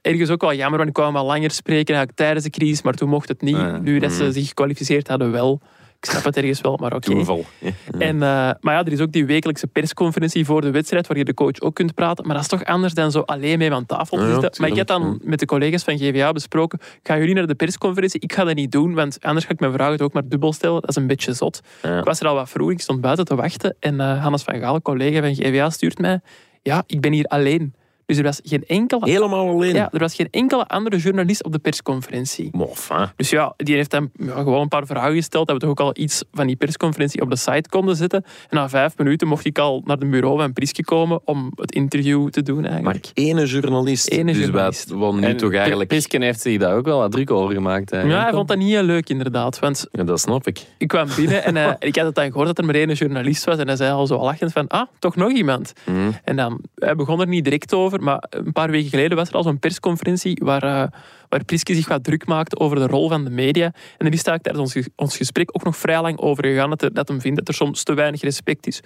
ergens 0.01 0.31
ook 0.31 0.41
wel 0.41 0.55
jammer, 0.55 0.77
want 0.77 0.89
ik 0.89 0.95
kwam 0.95 1.13
wel 1.13 1.25
langer 1.25 1.51
spreken 1.51 1.95
eigenlijk 1.95 2.17
tijdens 2.17 2.45
de 2.45 2.51
crisis, 2.51 2.83
maar 2.83 2.95
toen 2.95 3.09
mocht 3.09 3.29
het 3.29 3.43
niet. 3.43 3.57
Ja. 3.57 3.79
Nu 3.79 3.99
dat 3.99 4.13
ze 4.13 4.23
Mhm. 4.23 4.33
zich 4.33 4.49
gekwalificeerd 4.49 5.09
hadden, 5.09 5.33
wel. 5.33 5.61
Ik 6.01 6.11
snap 6.11 6.25
het 6.25 6.37
ergens 6.37 6.61
wel, 6.61 6.77
maar 6.77 6.95
oké. 6.95 7.11
Toeval. 7.11 7.45
Ja. 7.59 7.71
En, 7.99 8.15
eh, 8.15 8.51
maar 8.61 8.75
ja, 8.75 8.85
er 8.85 8.93
is 8.93 9.01
ook 9.01 9.13
die 9.13 9.27
wekelijkse 9.27 9.67
persconferentie 9.67 10.45
voor 10.45 10.61
de 10.61 10.71
wedstrijd, 10.71 11.07
waar 11.07 11.17
je 11.17 11.25
de 11.25 11.35
coach 11.35 11.61
ook 11.61 11.75
kunt 11.75 11.95
praten. 11.95 12.25
Maar 12.27 12.35
dat 12.35 12.43
is 12.43 12.49
toch 12.51 12.65
anders 12.65 12.95
dan 12.95 13.11
zo 13.11 13.21
alleen 13.21 13.59
mee 13.59 13.73
aan 13.73 13.87
tafel 13.87 14.17
te 14.19 14.25
Ja, 14.25 14.41
zitten. 14.41 14.61
maar 14.61 14.71
ik 14.71 14.77
heb 14.77 14.87
dan 14.87 15.21
met 15.25 15.39
de 15.39 15.47
collega's 15.47 15.83
van 15.83 15.99
GVA 15.99 16.33
besproken, 16.33 16.79
gaan 17.03 17.19
jullie 17.19 17.35
naar 17.35 17.47
de 17.47 17.55
persconferentie? 17.55 18.21
Ik 18.21 18.33
ga 18.33 18.45
dat 18.45 18.55
niet 18.55 18.73
doen, 18.73 18.95
want 18.95 19.19
anders 19.21 19.47
ga 19.47 19.53
ik 19.53 19.61
mijn 19.61 19.73
vragen 19.73 20.01
ook 20.01 20.13
maar 20.13 20.29
dubbel 20.29 20.53
stellen. 20.53 20.81
Dat 20.81 20.91
is 20.91 20.97
een 20.97 21.07
beetje 21.07 21.33
zot. 21.33 21.61
Ja. 21.83 21.99
Ik 21.99 22.05
was 22.05 22.21
er 22.21 22.27
al 22.27 22.35
wat 22.35 22.51
vroeg, 22.51 22.71
ik 22.71 22.81
stond 22.81 23.01
buiten 23.01 23.25
te 23.25 23.35
wachten. 23.35 23.77
En 23.81 24.01
eh, 24.01 24.23
Hannes 24.23 24.43
van 24.43 24.59
Gaal, 24.59 24.83
collega 24.83 25.21
van 25.21 25.35
GVA, 25.35 25.71
stuurt 25.71 25.99
mij, 25.99 26.21
ja, 26.63 26.83
ik 26.87 27.01
ben 27.01 27.13
hier 27.13 27.25
alleen. 27.27 27.75
Dus 28.11 28.19
er 28.19 28.25
was 28.25 28.41
geen 28.45 28.65
enkele, 28.67 29.11
Helemaal 29.11 29.49
alleen. 29.49 29.75
ja, 29.75 29.89
er 29.93 29.99
was 29.99 30.15
geen 30.15 30.29
enkele 30.31 30.67
andere 30.67 30.97
journalist 30.97 31.45
op 31.45 31.53
de 31.53 31.59
persconferentie. 31.59 32.49
Maar 32.53 32.67
enfin, 32.67 33.07
Dus 33.17 33.31
ja, 33.31 33.55
die 33.57 33.75
heeft 33.75 33.93
hem 33.93 34.11
ja, 34.13 34.33
gewoon 34.33 34.61
een 34.61 34.69
paar 34.69 34.87
vragen 34.87 35.15
gesteld. 35.15 35.47
Dat 35.47 35.57
we 35.57 35.63
toch 35.63 35.71
ook 35.71 35.81
al 35.81 36.03
iets 36.03 36.25
van 36.33 36.47
die 36.47 36.57
persconferentie 36.57 37.21
op 37.23 37.31
de 37.31 37.37
site 37.37 37.69
konden 37.69 37.97
zetten. 37.97 38.25
En 38.49 38.57
na 38.57 38.69
vijf 38.69 38.97
minuten 38.97 39.29
mocht 39.29 39.45
ik 39.45 39.59
al 39.59 39.83
naar 39.85 39.99
de 39.99 40.07
bureau 40.07 40.39
van 40.39 40.53
Priske 40.53 40.85
komen 40.85 41.21
om 41.25 41.53
het 41.55 41.73
interview 41.73 42.29
te 42.29 42.43
doen 42.43 42.61
maar 42.61 42.71
eigenlijk. 42.71 43.11
ene 43.15 43.47
journalist. 43.47 44.09
Ene 44.09 44.33
dus 44.33 44.43
journalist. 44.43 44.91
wat 44.91 45.15
nu 45.15 45.23
En 45.23 45.37
toch 45.37 45.53
eigenlijk... 45.53 45.91
Heeft 45.91 46.41
zich 46.41 46.59
daar 46.59 46.77
ook 46.77 46.85
wel 46.85 46.99
wat 46.99 47.13
druk 47.13 47.31
over 47.31 47.55
gemaakt. 47.55 47.91
ja, 47.91 48.23
hij 48.23 48.33
vond 48.33 48.49
dat 48.49 48.57
niet 48.57 48.69
heel 48.71 48.83
leuk 48.83 49.09
inderdaad. 49.09 49.59
Want 49.59 49.87
Ja, 49.93 50.05
dat 50.05 50.21
snap 50.21 50.47
ik. 50.47 50.67
ik 50.79 50.89
kwam 50.89 51.07
binnen 51.17 51.45
en 51.45 51.57
eh, 51.57 51.73
ik 51.79 51.97
had 51.97 52.07
het 52.07 52.15
dan 52.15 52.27
gehoord 52.27 52.47
dat 52.47 52.59
er 52.59 52.65
maar 52.65 52.75
één 52.75 52.93
journalist 52.93 53.45
was. 53.45 53.59
En 53.59 53.67
hij 53.67 53.77
zei 53.77 53.93
al 53.93 54.07
zo 54.07 54.19
lachend 54.19 54.53
van, 54.53 54.69
ah, 54.69 54.87
toch 54.99 55.17
nog 55.17 55.31
iemand. 55.33 55.73
Mhm. 55.87 56.11
En 56.25 56.37
dan, 56.37 56.61
hij 56.75 56.95
begon 56.95 57.21
er 57.21 57.27
niet 57.27 57.45
direct 57.45 57.75
over, 57.75 58.00
maar 58.01 58.25
een 58.31 58.53
paar 58.53 58.71
weken 58.71 58.91
geleden 58.91 59.17
was 59.17 59.29
er 59.29 59.35
al 59.35 59.43
zo'n 59.43 59.59
persconferentie 59.59 60.41
waar, 60.45 60.63
eh, 60.63 60.99
waar 61.29 61.45
Priske 61.45 61.75
zich 61.75 61.89
wat 61.89 62.05
druk 62.05 62.27
maakte 62.27 62.59
over 62.59 62.77
de 62.77 62.87
rol 62.87 63.09
van 63.09 63.25
de 63.25 63.31
media. 63.31 63.73
En 63.99 64.07
er 64.07 64.13
is 64.13 64.23
daar 64.23 64.39
tijdens 64.39 64.75
ons, 64.75 64.87
ons 64.97 65.17
gesprek 65.17 65.49
ook 65.53 65.65
nog 65.65 65.77
vrij 65.77 66.01
lang 66.03 66.19
over 66.19 66.45
gegaan 66.47 66.71
dat, 66.71 66.83
er, 66.83 66.95
dat 66.95 67.09
hem 67.09 67.21
vindt 67.21 67.39
dat 67.39 67.49
er 67.49 67.55
soms 67.55 67.83
te 67.83 67.95
weinig 67.95 68.21
respect 68.21 68.67
is. 68.67 68.79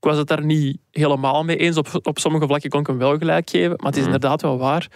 Ik 0.00 0.04
was 0.04 0.16
het 0.16 0.26
daar 0.28 0.44
niet 0.44 0.78
helemaal 0.90 1.44
mee 1.44 1.56
eens. 1.56 1.76
Op, 1.76 1.88
op 2.02 2.18
sommige 2.18 2.46
vlakken 2.46 2.70
kon 2.70 2.80
ik 2.80 2.86
hem 2.86 2.98
wel 2.98 3.18
gelijk 3.18 3.50
geven, 3.50 3.68
maar 3.76 3.86
het 3.86 3.96
is 3.96 4.04
Mhm. 4.04 4.12
inderdaad 4.14 4.42
wel 4.42 4.58
waar. 4.58 4.88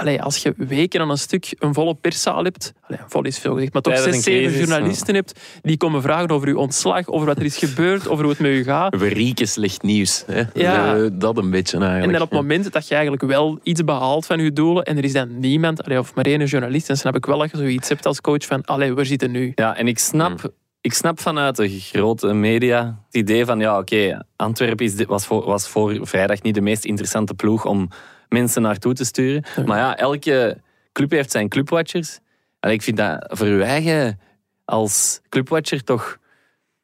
Allee, 0.00 0.22
als 0.22 0.36
je 0.36 0.54
weken 0.56 1.00
aan 1.00 1.10
een 1.10 1.18
stuk 1.18 1.54
een 1.58 1.74
volle 1.74 1.94
perszaal 1.94 2.44
hebt, 2.44 2.72
allee, 2.80 3.00
vol 3.06 3.24
is 3.24 3.38
veel 3.38 3.54
gezegd, 3.54 3.72
maar 3.72 3.82
toch 3.82 3.98
zes, 3.98 4.22
zeven 4.22 4.58
journalisten 4.58 5.14
hebt 5.14 5.40
die 5.62 5.76
komen 5.76 6.02
vragen 6.02 6.30
over 6.30 6.48
uw 6.48 6.56
ontslag, 6.56 7.08
over 7.08 7.26
wat 7.26 7.38
er 7.38 7.44
is 7.44 7.56
gebeurd, 7.56 8.08
over 8.08 8.24
hoe 8.24 8.32
het 8.32 8.42
met 8.42 8.50
u 8.50 8.62
gaat. 8.62 8.96
Verrieken 8.98 9.48
slecht 9.48 9.82
nieuws. 9.82 10.24
Hè? 10.26 10.42
Ja. 10.54 10.96
Eh, 10.96 11.06
dat 11.12 11.36
een 11.36 11.50
beetje 11.50 11.76
eigenlijk. 11.76 12.06
En 12.06 12.12
dan 12.12 12.22
op 12.22 12.30
het 12.30 12.40
moment 12.40 12.72
dat 12.72 12.88
je 12.88 12.94
eigenlijk 12.94 13.24
wel 13.24 13.58
iets 13.62 13.84
behaalt 13.84 14.26
van 14.26 14.40
je 14.40 14.52
doelen 14.52 14.84
en 14.84 14.96
er 14.96 15.04
is 15.04 15.12
dan 15.12 15.38
niemand, 15.38 15.84
allee, 15.84 15.98
of 15.98 16.14
maar 16.14 16.24
één 16.24 16.44
journalist, 16.44 16.86
dan 16.86 16.96
snap 16.96 17.16
ik 17.16 17.26
wel 17.26 17.38
dat 17.38 17.50
je 17.50 17.56
zoiets 17.56 17.88
hebt 17.88 18.06
als 18.06 18.20
coach 18.20 18.46
van, 18.46 18.64
allee, 18.64 18.94
waar 18.94 19.06
zitten 19.06 19.30
nu? 19.30 19.52
Ja, 19.54 19.76
en 19.76 19.88
ik 19.88 19.98
snap, 19.98 20.52
ik 20.80 20.92
snap 20.92 21.20
vanuit 21.20 21.56
de 21.56 21.68
grote 21.80 22.32
media 22.32 22.98
het 23.06 23.14
idee 23.14 23.44
van, 23.44 23.60
ja, 23.60 23.78
oké, 23.78 24.26
Antwerpen 24.36 24.86
is, 24.86 25.04
was, 25.04 25.26
voor, 25.26 25.44
was 25.44 25.68
voor 25.68 25.98
vrijdag 26.02 26.42
niet 26.42 26.54
de 26.54 26.60
meest 26.60 26.84
interessante 26.84 27.34
ploeg 27.34 27.64
om 27.64 27.88
mensen 28.30 28.62
naartoe 28.62 28.94
te 28.94 29.04
sturen. 29.04 29.44
Maar 29.66 29.78
ja, 29.78 29.96
elke 29.96 30.58
club 30.92 31.10
heeft 31.10 31.30
zijn 31.30 31.48
clubwatchers. 31.48 32.18
En 32.60 32.70
ik 32.70 32.82
vind 32.82 32.96
dat 32.96 33.26
voor 33.28 33.46
uw 33.46 33.60
eigen, 33.60 34.20
als 34.64 35.20
clubwatcher, 35.28 35.84
toch 35.84 36.18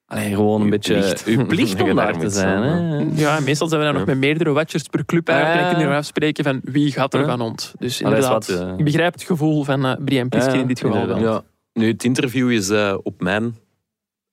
allee, 0.07 0.35
gewoon 0.35 0.61
een 0.61 0.65
Uw 0.67 0.71
beetje 0.71 0.95
plicht. 0.99 1.25
uw 1.27 1.47
plicht 1.53 1.81
om 1.83 1.95
daar 1.97 2.19
te 2.19 2.29
zijn. 2.31 2.63
Hè? 2.63 3.07
Ja, 3.23 3.41
meestal 3.41 3.69
zijn 3.69 3.81
we 3.81 3.87
dan 3.87 3.97
nog 3.97 4.07
met 4.07 4.19
meerdere 4.19 4.51
watchers 4.53 4.83
per 4.83 5.05
club 5.05 5.29
eigenlijk. 5.29 5.61
Ja. 5.61 5.67
En 5.69 5.75
kunnen 5.75 5.93
we 5.93 5.99
afspreken 5.99 6.45
van 6.45 6.61
wie 6.65 6.93
gaat 6.93 7.15
er 7.15 7.21
Ja. 7.21 7.27
van 7.27 7.41
ons. 7.41 7.73
Dus 7.79 8.01
inderdaad, 8.01 8.47
wat, 8.47 8.61
eh, 8.61 8.73
ik 8.77 8.85
begrijp 8.85 9.13
het 9.13 9.23
gevoel 9.23 9.65
van 9.65 9.85
eh 9.87 9.93
Brian 10.05 10.29
Priske 10.29 10.59
in 10.59 10.67
dit 10.67 10.81
geval 10.81 11.07
wel. 11.07 11.45
Nu, 11.73 11.89
het 11.89 12.05
interview 12.05 12.51
is 12.51 12.69
eh, 12.69 12.95
op 13.03 13.21
mijn 13.21 13.57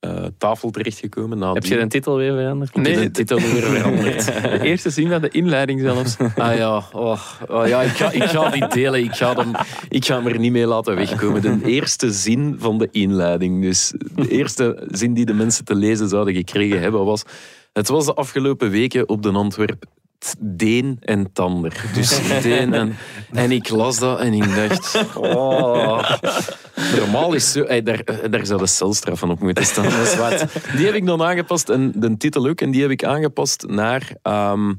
eh, 0.03 0.25
tafel 0.37 0.69
terechtgekomen. 0.71 1.37
Na 1.37 1.53
Heb 1.53 1.63
die- 1.63 1.73
je 1.73 1.79
de 1.79 1.87
titel 1.87 2.15
weer 2.17 2.33
veranderd? 2.33 2.75
Nee, 2.75 2.95
de 2.95 3.11
titel 3.11 3.37
weer 3.39 3.63
veranderd. 3.63 4.25
De 4.53 4.59
eerste 4.61 4.89
zin 4.89 5.09
van 5.09 5.21
de 5.21 5.29
inleiding 5.29 5.81
zelfs. 5.81 6.17
Ah 6.35 6.55
ja, 6.55 6.83
oh, 6.91 7.19
oh, 7.49 7.67
ja 7.67 7.81
ik, 7.81 7.91
ga, 7.91 8.11
ik 8.11 8.23
ga 8.23 8.49
die 8.49 8.67
delen. 8.67 9.03
Ik 9.03 9.15
ga, 9.15 9.35
hem, 9.35 9.51
ik 9.89 10.05
ga 10.05 10.15
hem 10.15 10.27
er 10.27 10.39
niet 10.39 10.51
mee 10.51 10.67
laten 10.67 10.95
wegkomen. 10.95 11.41
De 11.41 11.59
eerste 11.65 12.11
zin 12.11 12.55
van 12.59 12.77
de 12.77 12.87
inleiding. 12.91 13.61
Dus 13.61 13.93
de 14.15 14.27
eerste 14.27 14.87
zin 14.91 15.13
die 15.13 15.25
de 15.25 15.33
mensen 15.33 15.65
te 15.65 15.75
lezen 15.75 16.09
zouden 16.09 16.33
gekregen 16.33 16.81
hebben 16.81 17.05
was... 17.05 17.23
Het 17.73 17.87
was 17.87 18.05
de 18.05 18.13
afgelopen 18.13 18.69
weken 18.69 19.09
op 19.09 19.23
de 19.23 19.31
Antwerp 19.31 19.83
Deen 20.39 20.97
en 21.01 21.29
Tander. 21.33 21.83
Dus 21.93 22.19
Deen 22.41 22.73
en... 22.73 22.95
En 23.31 23.51
ik 23.51 23.69
las 23.69 23.99
dat 23.99 24.19
en 24.19 24.33
ik 24.33 24.55
dacht... 24.55 25.05
Oh, 25.17 26.09
normaal 26.99 27.33
is 27.33 27.51
zo... 27.51 27.65
Hey, 27.65 27.83
daar, 27.83 27.99
eh, 27.99 28.31
daar 28.31 28.45
zou 28.45 28.59
de 28.59 28.67
celstraf 28.67 29.19
van 29.19 29.31
op 29.31 29.39
moeten 29.39 29.65
staan. 29.65 29.83
Dat 29.83 30.07
is 30.07 30.15
wat. 30.15 30.45
Die 30.75 30.85
heb 30.85 30.95
ik 30.95 31.05
dan 31.05 31.21
aangepast, 31.21 31.69
en 31.69 31.91
de 31.95 32.17
titel 32.17 32.47
ook. 32.47 32.61
En 32.61 32.71
die 32.71 32.81
heb 32.81 32.91
ik 32.91 33.03
aangepast 33.03 33.65
naar... 33.67 34.15
ehm, 34.21 34.73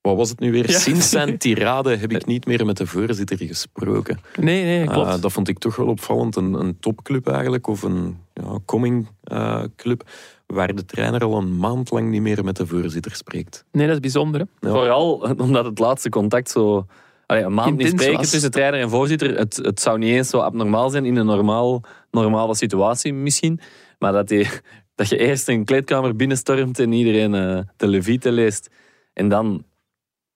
wat 0.00 0.16
was 0.16 0.28
het 0.28 0.40
nu 0.40 0.52
weer? 0.52 0.70
Ja. 0.70 0.78
Sinds 0.78 1.10
zijn 1.10 1.38
tirade 1.38 1.96
heb 1.96 2.12
ik 2.12 2.26
niet 2.26 2.46
meer 2.46 2.66
met 2.66 2.76
de 2.76 2.86
voorzitter 2.86 3.36
gesproken. 3.36 4.20
Nee, 4.40 4.64
nee, 4.64 4.86
klopt. 4.86 5.08
Ah, 5.08 5.20
dat 5.20 5.32
vond 5.32 5.48
ik 5.48 5.58
toch 5.58 5.76
wel 5.76 5.86
opvallend. 5.86 6.36
Een, 6.36 6.54
een 6.54 6.78
topclub 6.80 7.28
eigenlijk, 7.28 7.66
of 7.66 7.82
een 7.82 8.18
ja, 8.34 8.58
coming 8.64 9.08
eh, 9.22 9.62
club, 9.76 10.08
waar 10.46 10.74
de 10.74 10.84
trainer 10.84 11.24
al 11.24 11.36
een 11.36 11.56
maand 11.56 11.90
lang 11.90 12.10
niet 12.10 12.22
meer 12.22 12.44
met 12.44 12.56
de 12.56 12.66
voorzitter 12.66 13.14
spreekt. 13.14 13.64
nee, 13.72 13.86
dat 13.86 13.94
is 13.94 14.00
bijzonder. 14.00 14.40
Hè? 14.40 14.68
Ja. 14.68 14.74
Vooral 14.74 15.12
omdat 15.36 15.64
het 15.64 15.78
laatste 15.78 16.08
contact 16.08 16.50
zo... 16.50 16.86
Allee, 17.28 17.42
een 17.42 17.54
maand 17.54 17.76
niet 17.76 17.88
spreken 17.88 18.16
was. 18.16 18.30
tussen 18.30 18.50
trainer 18.50 18.80
en 18.80 18.90
voorzitter. 18.90 19.38
Het, 19.38 19.56
het 19.56 19.80
zou 19.80 19.98
niet 19.98 20.10
eens 20.10 20.28
zo 20.28 20.38
abnormaal 20.38 20.90
zijn 20.90 21.04
in 21.04 21.16
een 21.16 21.26
normaal, 21.26 21.82
normale 22.10 22.54
situatie 22.54 23.14
misschien. 23.14 23.60
Maar 23.98 24.12
dat, 24.12 24.28
die, 24.28 24.48
dat 24.94 25.08
je 25.08 25.16
eerst 25.16 25.48
een 25.48 25.64
kleedkamer 25.64 26.16
binnenstormt 26.16 26.78
en 26.78 26.92
iedereen 26.92 27.34
eh, 27.34 27.58
de 27.76 27.86
Levite 27.86 28.32
leest. 28.32 28.70
En 29.12 29.28
dan 29.28 29.64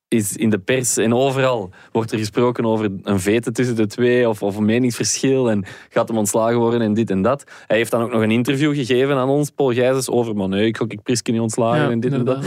is 0.08 0.36
in 0.36 0.50
de 0.50 0.58
pers 0.58 0.96
en 0.96 1.14
overal 1.14 1.70
wordt 1.92 2.12
er 2.12 2.18
gesproken 2.18 2.64
over 2.64 2.90
een 3.02 3.20
vete 3.20 3.52
tussen 3.52 3.76
de 3.76 3.86
twee 3.86 4.28
of, 4.28 4.42
of 4.42 4.56
een 4.56 4.64
meningsverschil 4.64 5.50
en 5.50 5.64
gaat 5.88 6.08
hem 6.08 6.18
ontslagen 6.18 6.58
worden 6.58 6.80
en 6.80 6.94
dit 6.94 7.10
en 7.10 7.22
dat. 7.22 7.44
Hij 7.66 7.76
heeft 7.76 7.90
dan 7.90 8.02
ook 8.02 8.12
nog 8.12 8.22
een 8.22 8.30
interview 8.30 8.74
gegeven 8.74 9.16
aan 9.16 9.28
ons, 9.28 9.50
Paul 9.50 9.72
Gijsens, 9.72 10.10
over 10.10 10.36
maar 10.36 10.48
nee, 10.48 10.66
ik 10.66 10.76
ga 10.76 10.84
ik 10.88 11.02
Priske 11.02 11.30
niet 11.30 11.40
ontslagen 11.40 11.82
Ja, 11.82 11.90
en 11.90 12.00
dit 12.00 12.12
en 12.12 12.24
dat. 12.24 12.44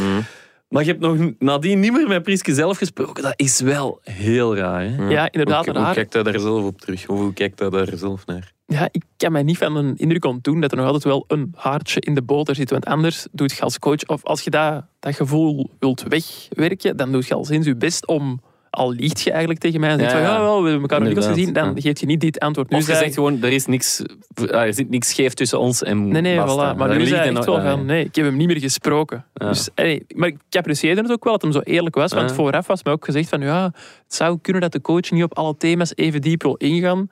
Maar 0.76 0.84
je 0.84 0.90
hebt 0.90 1.04
nog 1.04 1.32
nadien 1.40 1.80
niet 1.80 1.92
meer 1.92 2.08
met 2.08 2.24
Priske 2.24 2.54
zelf 2.54 2.78
gesproken. 2.78 3.24
Dat 3.24 3.34
is 3.36 3.60
wel 3.60 4.00
heel 4.04 4.56
raar. 4.56 4.82
Hè? 4.82 5.10
Ja, 5.10 5.32
inderdaad, 5.32 5.66
Hoe, 5.66 5.74
hoe 5.74 5.84
raar. 5.84 5.94
kijkt 5.94 6.14
hij 6.14 6.24
daar 6.24 6.40
zelf 6.40 6.64
op 6.64 6.82
terug? 6.82 7.08
Of 7.08 7.18
hoe 7.20 7.34
kijkt 7.34 7.60
hij 7.60 7.70
daar 7.70 7.88
zelf 7.94 8.26
naar? 8.26 8.54
Ja, 8.66 8.88
ik 8.92 9.04
kan 9.18 9.32
mij 9.32 9.44
niet 9.44 9.58
van 9.58 9.76
een 9.76 9.98
indruk 9.98 10.26
ontdoen 10.26 10.60
dat 10.60 10.72
er 10.72 10.78
nog 10.78 10.86
altijd 10.86 11.04
wel 11.04 11.24
een 11.28 11.54
haartje 11.56 12.00
in 12.00 12.14
de 12.16 12.22
boter 12.22 12.56
zit. 12.56 12.70
Want 12.70 12.86
anders 12.86 13.28
doet 13.32 13.52
je 13.52 13.62
als 13.62 13.80
coach, 13.80 14.06
of 14.08 14.24
als 14.24 14.42
je 14.42 14.50
dat, 14.50 14.86
dat 15.00 15.16
gevoel 15.16 15.70
wilt 15.80 16.04
wegwerken, 16.08 16.98
dan 16.98 17.12
doe 17.12 17.24
je 17.28 17.34
al 17.34 17.46
sinds 17.46 17.68
je 17.68 17.76
best 17.76 18.08
om, 18.08 18.42
al 18.76 18.92
liegt 18.92 19.22
je 19.22 19.30
eigenlijk 19.30 19.60
tegen 19.60 19.80
mij 19.80 19.90
en 19.90 20.00
zegt 20.00 20.12
Ja, 20.12 20.18
van 20.18 20.28
ja. 20.28 20.42
wel, 20.42 20.64
we 20.64 20.70
hebben 20.70 20.90
elkaar 20.90 21.14
nog 21.14 21.26
gezien, 21.26 21.54
dan 21.54 21.82
geef 21.82 22.00
je 22.00 22.06
niet 22.06 22.22
dit 22.22 22.40
antwoord. 22.40 22.70
Nu 22.70 22.78
Of 22.78 22.88
je 22.88 22.96
zegt 22.96 23.14
gewoon, 23.14 23.44
er 23.44 23.52
is 23.52 23.66
niks, 23.66 24.02
ah, 24.52 24.62
er 24.62 24.74
zit 24.74 24.90
niks 24.90 25.10
scheef 25.10 25.34
tussen 25.34 25.60
ons 25.60 25.84
en 25.84 26.08
Nee, 26.08 26.22
nee, 26.22 26.36
basta. 26.36 26.74
voilà. 26.74 26.78
Maar 26.78 26.98
nu 26.98 27.06
zei 27.06 27.20
hij 27.22 27.36
echt 27.36 27.46
wel 27.46 27.62
van, 27.62 27.86
nee, 27.86 28.06
ik 28.06 28.16
heb 28.16 28.26
hem 28.26 28.38
niet 28.38 28.48
meer 28.48 28.60
gesproken. 28.60 29.26
Ja. 29.34 29.48
Dus, 29.48 29.70
allee, 29.76 30.06
maar 30.16 30.28
ik 30.28 30.38
apprecieerde 30.50 31.02
het 31.02 31.12
ook 31.12 31.24
wel 31.24 31.34
dat 31.34 31.42
hem 31.42 31.52
zo 31.52 31.60
eerlijk 31.60 31.96
was, 31.96 32.14
want 32.14 32.32
vooraf 32.32 32.68
was 32.68 32.84
mij 32.84 32.94
ook 32.94 33.06
gezegd 33.06 33.30
van, 33.30 33.42
ja, 33.42 33.64
het 34.04 34.16
zou 34.16 34.38
kunnen 34.42 34.62
dat 34.62 34.72
de 34.72 34.82
coach 34.82 35.12
niet 35.12 35.24
op 35.24 35.38
alle 35.38 35.58
thema's 35.58 35.92
even 35.96 36.22
diep 36.22 36.42
wil 36.42 36.56
ingaan. 36.56 37.10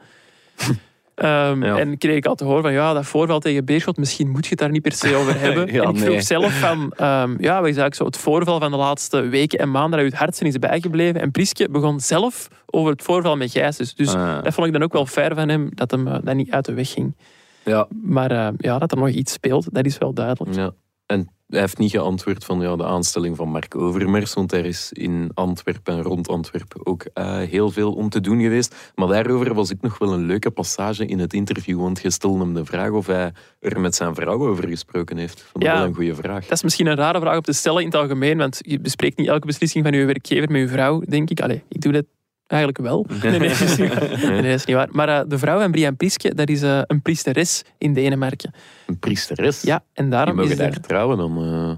Ehm, 1.16 1.64
Ja. 1.64 1.78
En 1.78 1.98
kreeg 1.98 2.16
ik 2.16 2.26
al 2.26 2.36
te 2.36 2.44
horen 2.44 2.62
van, 2.62 2.72
ja, 2.74 2.94
dat 2.94 3.06
voorval 3.06 3.40
tegen 3.40 3.66
Beerschot, 3.66 3.98
misschien 3.98 4.30
moet 4.30 4.44
je 4.44 4.50
het 4.50 4.60
daar 4.60 4.70
niet 4.70 4.82
per 4.82 4.92
se 4.92 5.16
over 5.16 5.40
hebben. 5.46 5.74
Ja, 5.74 5.84
en 5.84 5.90
ik 5.90 5.98
vroeg 5.98 6.10
nee. 6.10 6.22
zelf 6.22 6.60
van, 6.60 6.92
ehm, 6.96 7.30
ja, 7.40 7.54
wat 7.60 7.70
is 7.70 7.78
eigenlijk 7.78 7.96
zo 7.96 8.06
het 8.06 8.18
voorval 8.18 8.60
van 8.60 8.72
de 8.72 8.78
laatste 8.78 9.22
weken 9.22 9.60
en 9.60 9.72
maanden 9.72 9.92
dat 9.92 10.08
u 10.08 10.10
het 10.10 10.18
hardste 10.18 10.46
is 10.46 10.60
bijgebleven. 10.60 11.22
En 11.22 11.32
Priske 11.32 11.70
begon 11.70 12.00
zelf 12.00 12.48
over 12.66 12.92
het 12.92 13.02
voorval 13.02 13.38
met 13.38 13.52
Gijs. 13.52 13.78
Dus, 13.96 14.16
Ah. 14.16 14.44
dat 14.44 14.54
vond 14.54 14.68
ik 14.68 14.74
dan 14.74 14.84
ook 14.84 14.94
wel 14.94 15.06
fair 15.06 15.36
van 15.36 15.50
hem, 15.50 15.70
dat 15.74 15.92
hem 15.92 16.08
eh, 16.08 16.18
dat 16.24 16.36
niet 16.36 16.52
uit 16.52 16.66
de 16.66 16.74
weg 16.74 16.90
ging. 16.92 17.16
Ja. 17.66 17.88
Maar 18.02 18.32
eh, 18.32 18.48
ja, 18.58 18.80
dat 18.80 18.92
er 18.92 18.98
nog 18.98 19.10
iets 19.10 19.34
speelt, 19.34 19.68
dat 19.74 19.86
is 19.86 19.98
wel 19.98 20.14
duidelijk. 20.14 20.56
ja. 20.56 20.72
En 21.14 21.28
hij 21.48 21.60
heeft 21.60 21.78
niet 21.78 21.92
geantwoord 21.92 22.46
van 22.46 22.62
ja, 22.62 22.76
de 22.76 22.86
aanstelling 22.86 23.36
van 23.36 23.50
Mark 23.50 23.76
Overmars, 23.76 24.34
want 24.34 24.52
er 24.52 24.66
is 24.66 24.92
in 24.92 25.32
Antwerpen 25.34 25.94
en 25.94 26.02
rond 26.02 26.28
Antwerpen 26.28 26.86
ook 26.86 27.06
eh, 27.14 27.38
heel 27.38 27.70
veel 27.72 27.94
om 27.94 28.10
te 28.10 28.22
doen 28.22 28.42
geweest. 28.42 28.92
Maar 28.96 29.08
daarover 29.08 29.54
was 29.54 29.72
ook 29.74 29.82
nog 29.82 29.98
wel 29.98 30.14
een 30.14 30.26
leuke 30.26 30.52
passage 30.52 31.06
in 31.06 31.20
het 31.20 31.34
interview, 31.34 31.80
want 31.80 32.02
je 32.02 32.10
stelde 32.10 32.40
hem 32.40 32.54
de 32.54 32.66
vraag 32.66 32.90
of 32.92 33.08
hij 33.08 33.32
er 33.60 33.80
met 33.80 33.96
zijn 33.96 34.16
vrouw 34.16 34.48
over 34.48 34.68
gesproken 34.68 35.18
heeft. 35.18 35.40
Ik 35.40 35.46
Vond 35.52 35.64
dat 35.64 35.74
Ja. 35.74 35.80
wel 35.80 35.88
een 35.88 35.96
goede 35.96 36.16
vraag. 36.16 36.42
Dat 36.44 36.52
is 36.52 36.64
misschien 36.64 36.88
een 36.88 36.96
rare 36.96 37.20
vraag 37.20 37.36
om 37.36 37.42
te 37.42 37.54
stellen 37.54 37.80
in 37.82 37.88
het 37.88 37.96
algemeen, 37.96 38.38
want 38.38 38.60
je 38.62 38.80
bespreekt 38.80 39.18
niet 39.18 39.28
elke 39.28 39.46
beslissing 39.48 39.84
van 39.86 39.94
je 39.94 40.06
werkgever 40.06 40.52
met 40.52 40.62
je 40.62 40.68
vrouw, 40.68 41.00
denk 41.00 41.30
ik. 41.30 41.42
Allee, 41.42 41.64
ik 41.70 41.82
doe 41.82 41.92
dat 41.92 42.06
eigenlijk 42.54 42.78
wel. 42.78 43.06
Nee, 43.24 43.40
nee, 43.40 43.50
dat 43.50 43.60
is 43.62 43.78
niet 43.78 43.94
waar. 43.94 44.10
Nee, 44.32 44.36
dat 44.42 44.46
is 44.46 44.66
niet 44.66 44.76
waar. 44.76 44.88
Maar 44.92 45.10
eh, 45.10 45.22
de 45.28 45.38
vrouw 45.38 45.60
van 45.60 45.72
Brian 45.72 45.96
Priske, 45.98 46.36
dat 46.36 46.50
is 46.50 46.62
eh, 46.62 46.82
een 46.88 47.02
priesteres 47.02 47.64
in 47.78 47.94
Denemarken. 47.94 48.54
Een 48.88 49.00
priesteres. 49.00 49.62
Ja, 49.62 49.84
en 49.94 50.04
Die 50.04 50.12
daarom 50.14 50.36
mogen 50.36 50.52
is... 50.52 50.58
daar 50.58 50.70
eh, 50.72 50.76
trouwen 50.76 51.20
eh, 51.20 51.76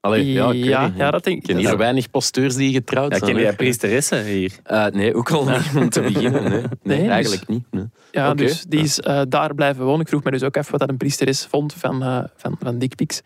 Allee, 0.00 0.32
ja, 0.32 0.52
ja, 0.52 0.92
ja, 0.96 1.10
dat 1.10 1.24
denk 1.24 1.36
Ik 1.36 1.42
ken 1.42 1.58
ik. 1.58 1.66
hier 1.66 1.76
weinig 1.76 2.10
pasteurs 2.10 2.54
die 2.54 2.72
getrouwd 2.72 3.12
Ja, 3.12 3.18
zijn. 3.18 3.32
ken 3.34 3.40
jij 3.42 3.54
priesteressen 3.54 4.24
hier? 4.24 4.52
Eh, 4.62 4.86
nee, 4.86 5.14
ook 5.14 5.30
al 5.30 5.44
niet 5.44 5.70
om 5.76 5.88
te 5.88 6.00
beginnen. 6.00 6.42
Nee, 6.42 6.50
nee, 6.52 6.68
Nee, 6.82 6.98
dus- 6.98 7.08
eigenlijk 7.08 7.48
niet. 7.48 7.64
Nee. 7.70 7.84
Ja, 8.12 8.34
dus 8.34 8.64
die 8.68 8.80
is 8.80 9.00
eh, 9.00 9.20
daar 9.28 9.54
blijven 9.54 9.84
wonen. 9.84 10.00
Ik 10.00 10.08
vroeg 10.08 10.22
me 10.22 10.30
dus 10.30 10.42
ook 10.42 10.56
even 10.56 10.70
wat 10.70 10.80
dat 10.80 10.88
een 10.88 10.96
priester 10.96 11.28
is 11.28 11.46
vond 11.46 11.72
van, 11.74 12.02
eh 12.02 12.18
van, 12.36 12.56
van 12.60 12.78
dickpics. 12.78 13.20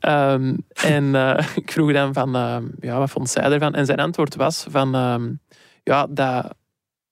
Ehm, 0.00 0.54
en 0.84 1.14
eh, 1.14 1.46
ik 1.62 1.72
vroeg 1.72 1.92
dan 1.92 2.12
van, 2.12 2.34
ehm, 2.36 2.64
ja, 2.80 2.98
wat 2.98 3.10
vond 3.10 3.28
zij 3.30 3.42
ervan? 3.42 3.74
En 3.74 3.86
zijn 3.86 3.98
antwoord 4.00 4.34
was 4.36 4.66
van, 4.70 4.94
ehm, 4.94 5.30
ja, 5.84 6.06
dat, 6.10 6.54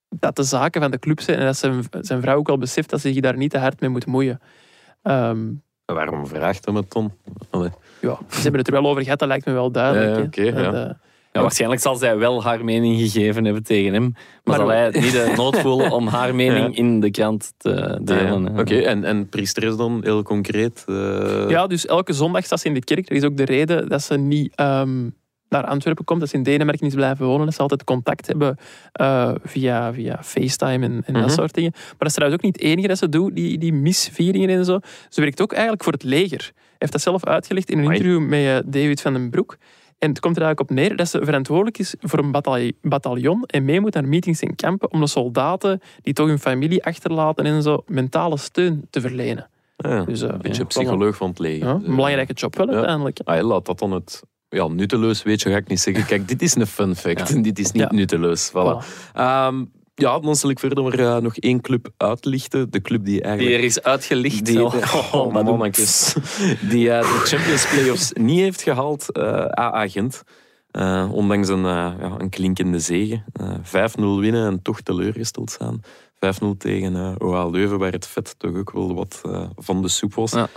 dat 0.09 0.37
de 0.37 0.43
zaken 0.43 0.81
van 0.81 0.91
de 0.91 0.99
club 0.99 1.21
zijn 1.21 1.39
en 1.39 1.45
dat 1.45 1.57
zijn, 1.57 1.83
zijn 2.01 2.21
vrouw 2.21 2.37
ook 2.37 2.49
al 2.49 2.59
beseft 2.59 2.91
dat 2.91 3.01
ze 3.01 3.13
zich 3.13 3.21
daar 3.23 3.37
niet 3.37 3.51
te 3.51 3.59
hard 3.59 3.81
mee 3.81 3.91
moet 3.91 4.07
moeien. 4.07 4.41
Ehm, 5.03 5.39
Waarom 5.85 6.27
vraagt 6.27 6.65
hem 6.67 6.77
het 6.77 6.93
dan? 6.93 7.13
Allee. 7.51 7.71
ja, 8.01 8.19
ze 8.31 8.41
hebben 8.43 8.61
het 8.61 8.69
er 8.69 8.83
wel 8.83 8.91
over 8.91 9.03
gehad, 9.03 9.19
dat 9.19 9.29
lijkt 9.29 9.47
me 9.47 9.53
wel 9.53 9.71
duidelijk. 9.71 10.35
Ja, 10.37 10.45
ja. 10.45 10.73
eh, 10.73 10.91
Ja, 11.33 11.41
waarschijnlijk 11.41 11.81
zal 11.81 11.95
zij 11.97 12.17
wel 12.19 12.43
haar 12.45 12.65
mening 12.65 12.99
gegeven 13.01 13.45
hebben 13.45 13.63
tegen 13.63 13.93
hem. 13.93 14.03
Maar, 14.13 14.21
Maar- 14.45 14.57
zal 14.57 14.69
hij 14.69 14.91
niet 14.91 15.13
de 15.13 15.33
nood 15.37 15.59
voelen 15.65 15.91
om 15.91 16.07
haar 16.07 16.35
mening 16.35 16.77
in 16.77 17.01
de 17.01 17.11
krant 17.11 17.53
te 17.57 17.99
delen. 18.03 18.33
Ah, 18.33 18.51
ja. 18.51 18.53
hè? 18.55 18.61
Oké, 18.61 18.79
en, 18.81 19.05
en 19.05 19.29
priester 19.29 19.63
is 19.65 19.77
dan 19.77 20.01
heel 20.03 20.23
concreet? 20.23 20.85
eh, 20.87 21.49
Ja, 21.49 21.67
dus 21.67 21.87
elke 21.87 22.13
zondag 22.13 22.45
staat 22.45 22.61
ze 22.61 22.67
in 22.69 22.75
de 22.75 22.85
kerk. 22.85 23.09
Dat 23.09 23.17
is 23.19 23.25
ook 23.25 23.37
de 23.37 23.45
reden 23.45 23.89
dat 23.89 24.03
ze 24.03 24.17
niet 24.17 24.53
ehm, 24.55 25.09
naar 25.53 25.65
Antwerpen 25.65 26.05
komt. 26.05 26.21
Dat 26.21 26.29
ze 26.29 26.37
in 26.37 26.43
Denemarken 26.43 26.87
is 26.87 26.95
blijven 26.95 27.27
wonen. 27.27 27.45
Dat 27.45 27.55
ze 27.55 27.61
altijd 27.61 27.85
contact 27.85 28.27
hebben 28.27 28.57
eh, 28.93 29.33
via, 29.45 29.93
via 29.93 30.19
FaceTime 30.23 30.87
en, 30.87 31.03
en 31.07 31.13
Mhm. 31.13 31.21
dat 31.21 31.33
soort 31.33 31.55
dingen. 31.55 31.71
Maar 31.75 31.95
dat 31.99 32.09
is 32.09 32.15
trouwens 32.15 32.41
ook 32.43 32.47
niet 32.53 32.57
het 32.61 32.71
enige 32.71 32.89
dat 32.89 32.99
ze 32.99 33.09
doet, 33.09 33.35
die, 33.37 33.59
die 33.59 33.73
misvieringen 33.73 34.49
en 34.49 34.65
zo. 34.65 34.79
Ze 35.09 35.21
werkt 35.21 35.41
ook 35.43 35.53
eigenlijk 35.53 35.83
voor 35.83 35.93
het 35.93 36.03
leger. 36.03 36.41
Hij 36.55 36.77
heeft 36.79 36.93
dat 36.93 37.01
zelf 37.01 37.25
uitgelegd 37.27 37.71
in 37.71 37.79
een 37.79 37.85
interview 37.85 38.21
met 38.21 38.41
eh, 38.47 38.59
David 38.73 39.01
van 39.01 39.13
den 39.13 39.31
Broek. 39.31 39.57
En 39.99 40.09
het 40.09 40.21
komt 40.21 40.37
er 40.37 40.43
eigenlijk 40.43 40.71
op 40.71 40.77
neer 40.77 40.97
dat 40.97 41.09
ze 41.09 41.25
verantwoordelijk 41.25 41.79
is 41.79 41.95
voor 42.01 42.19
een 42.19 42.31
batalj- 42.33 42.73
bataljon 42.83 43.45
en 43.45 43.65
mee 43.65 43.81
moet 43.81 43.95
naar 43.95 44.09
meetings 44.09 44.41
in 44.41 44.55
kampen 44.57 44.93
om 44.93 45.01
de 45.01 45.07
soldaten 45.07 45.81
die 46.03 46.13
toch 46.15 46.27
hun 46.27 46.39
familie 46.39 46.85
achterlaten 46.85 47.45
en 47.45 47.63
zo 47.63 47.83
mentale 47.87 48.37
steun 48.39 48.87
te 48.91 49.01
verlenen. 49.01 49.49
ja, 49.77 50.05
Dus, 50.05 50.23
eh, 50.23 50.29
een 50.29 50.39
beetje 50.41 50.61
ja, 50.63 50.69
psycholoog 50.69 51.17
van 51.17 51.29
het 51.29 51.39
leger. 51.39 51.67
Ja, 51.69 51.75
Dus, 51.75 51.89
een 51.89 51.95
belangrijke 51.95 52.33
job 52.33 52.57
wel 52.57 52.69
uiteindelijk. 52.69 53.21
Ah, 53.25 53.37
ja, 53.37 53.43
laat 53.43 53.67
dat 53.67 53.79
dan 53.79 53.93
het 53.93 54.23
ja, 54.53 54.67
nutteloos, 54.69 55.23
weet 55.23 55.41
je, 55.43 55.51
ga 55.51 55.57
ik 55.57 55.69
niet 55.69 55.81
zeggen. 55.81 56.07
Kijk, 56.07 56.29
dit 56.29 56.43
is 56.43 56.55
een 56.55 56.67
fun 56.67 56.97
fact. 56.97 57.29
Ja. 57.29 57.41
Dit 57.49 57.59
is 57.59 57.73
niet 57.73 57.91
nutteloos. 57.91 58.51
Voilà. 58.51 58.53
Voilà. 58.85 59.13
Ehm, 59.15 59.65
ja, 59.95 60.19
dan 60.19 60.37
zal 60.37 60.51
ik 60.51 60.59
verder 60.59 60.83
maar, 60.85 60.99
eh, 60.99 61.17
nog 61.17 61.37
één 61.37 61.61
club 61.61 61.89
uitlichten. 61.97 62.71
De 62.71 62.81
club 62.81 63.05
die 63.05 63.13
Die 63.15 63.23
eigenlijk... 63.23 63.57
er 63.59 63.65
is 63.65 63.83
uitgelicht. 63.83 64.45
Die, 64.47 64.63
Oh, 64.65 64.75
oh, 65.15 65.33
doe- 65.35 65.43
mannetjes. 65.43 66.15
die 66.69 66.91
eh, 66.91 67.01
de 67.01 67.21
Champions 67.25 67.67
Playoffs 67.69 68.13
niet 68.13 68.39
heeft 68.41 68.63
gehaald, 68.63 69.13
eh 69.13 69.45
AA 69.45 69.89
Gent. 69.89 70.23
Ondanks 71.11 71.49
een, 71.49 71.63
ja, 71.65 72.15
een 72.19 72.29
klinkende 72.31 72.79
zege. 72.79 73.23
Eh 73.33 73.55
5-0 73.95 74.01
winnen 74.21 74.47
en 74.47 74.63
toch 74.63 74.81
teleurgesteld 74.81 75.51
staan. 75.51 75.81
5-0 76.15 76.57
tegen 76.59 76.97
eh 76.97 77.15
OA 77.19 77.47
Leuven, 77.49 77.79
waar 77.79 77.93
het 77.93 78.07
vet 78.07 78.35
toch 78.39 78.55
ook 78.57 78.71
wel 78.73 78.95
wat 78.95 79.21
van 79.57 79.83
de 79.83 79.89
soep 79.89 80.15
was. 80.15 80.33
Ja. 80.33 80.49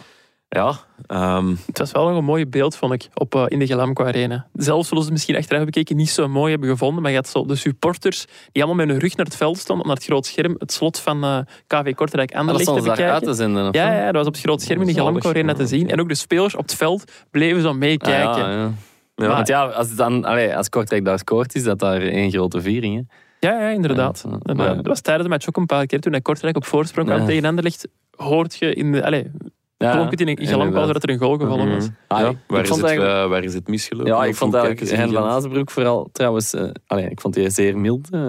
Ja, 0.49 0.73
ehm, 1.07 1.55
Het 1.65 1.77
was 1.77 1.91
wel 1.91 2.07
nog 2.07 2.17
een 2.17 2.23
mooi 2.23 2.45
beeld, 2.47 2.75
vond 2.75 2.93
ik, 2.93 3.07
op, 3.13 3.35
eh, 3.35 3.43
in 3.47 3.59
de 3.59 3.67
Gelamco 3.67 4.03
Arena. 4.05 4.47
Zelf 4.53 4.85
zullen 4.85 4.97
ze 5.03 5.09
het 5.09 5.11
misschien 5.11 5.35
achteraf 5.35 5.63
bekeken 5.65 5.95
niet 5.95 6.09
zo 6.09 6.27
mooi 6.27 6.51
hebben 6.51 6.69
gevonden, 6.69 7.01
maar 7.01 7.11
je 7.11 7.17
had 7.17 7.27
zo 7.27 7.45
de 7.45 7.55
supporters 7.55 8.25
die 8.51 8.63
allemaal 8.63 8.85
met 8.85 8.93
hun 8.95 8.99
rug 9.03 9.15
naar 9.15 9.25
het 9.25 9.35
veld 9.35 9.57
stonden, 9.57 9.83
om 9.85 9.89
naar 9.91 9.99
het 9.99 10.05
groot 10.09 10.25
scherm 10.25 10.55
het 10.57 10.71
slot 10.71 10.99
van 10.99 11.23
eh, 11.23 11.37
KV 11.67 11.93
Kortrijk 11.95 12.29
Ah, 12.29 12.35
dat 12.35 12.39
Anderlecht 12.39 12.65
te 12.65 12.89
uit 12.89 12.97
bekijken. 12.97 13.27
te 13.27 13.33
zenden. 13.33 13.67
of 13.67 13.75
Ja, 13.75 13.93
ja, 13.93 14.05
dat 14.05 14.15
was 14.15 14.27
op 14.27 14.33
het 14.33 14.41
groot 14.43 14.61
scherm 14.61 14.81
in 14.81 14.87
de. 14.87 14.93
Gelamco 14.93 15.29
Arena 15.29 15.53
te 15.53 15.67
zien. 15.67 15.89
En 15.89 15.99
ook 16.01 16.07
de 16.09 16.15
spelers 16.15 16.55
op 16.55 16.61
het 16.61 16.75
veld 16.75 17.11
bleven 17.31 17.61
zo 17.61 17.73
meekijken. 17.73 18.29
Ah, 18.31 18.37
ja, 18.37 18.51
ja. 18.51 18.71
ja, 19.15 19.27
Want 19.27 19.47
ja, 19.47 19.65
als, 19.65 19.87
het 19.87 19.97
dan, 19.97 20.25
allee, 20.25 20.55
als 20.57 20.69
Kortrijk 20.69 21.05
daar 21.05 21.19
scoort, 21.19 21.55
is 21.55 21.63
dat 21.63 21.79
daar 21.79 22.01
één 22.01 22.31
grote 22.31 22.61
viering. 22.61 22.95
Hè? 22.95 23.47
Ja, 23.49 23.59
ja, 23.61 23.69
inderdaad. 23.69 24.25
Ja, 24.43 24.53
Maar- 24.53 24.75
dat 24.75 24.85
was 24.87 25.01
tijdens 25.01 25.25
de 25.25 25.29
match 25.33 25.47
ook 25.47 25.57
een 25.57 25.65
paar 25.65 25.85
keer 25.85 25.99
toen 25.99 26.11
hij 26.11 26.21
Kortrijk 26.21 26.55
op 26.55 26.65
voorsprong 26.65 27.07
kwam 27.07 27.19
Ja. 27.19 27.25
tegen 27.25 27.45
Anderlecht. 27.45 27.87
Hoort 28.15 28.55
je 28.57 28.73
in 28.73 28.91
de... 28.91 29.05
Allee, 29.05 29.31
Ja, 29.77 29.91
klonk 29.91 30.11
het 30.11 30.21
in 30.21 30.27
een 30.27 30.37
Gelamco 30.37 30.65
inderdaad. 30.65 30.93
dat 30.93 31.03
er 31.03 31.09
een 31.09 31.17
goal 31.19 31.37
gevallen 31.37 31.69
was. 31.73 31.83
Mhm. 31.85 31.93
Ah, 32.07 32.19
Ja, 32.19 32.29
ik 32.29 32.37
waar, 32.47 32.61
is 32.61 32.67
vond 32.67 32.81
het, 32.81 32.89
eigenlijk- 32.89 33.23
eh, 33.23 33.29
waar 33.29 33.43
is 33.43 33.53
het 33.53 33.67
misgelopen? 33.67 34.13
Ja, 34.13 34.25
ik 34.25 34.35
vond 34.35 34.53
eigenlijk 34.53 34.91
Hen 34.97 35.11
van? 35.11 35.23
Azenbroek 35.23 35.71
vooral 35.71 36.09
trouwens... 36.11 36.53
eh, 36.53 36.69
allee, 36.87 37.09
ik 37.09 37.21
vond 37.21 37.33
die 37.33 37.49
zeer 37.49 37.77
mild 37.77 38.09
eh, 38.11 38.19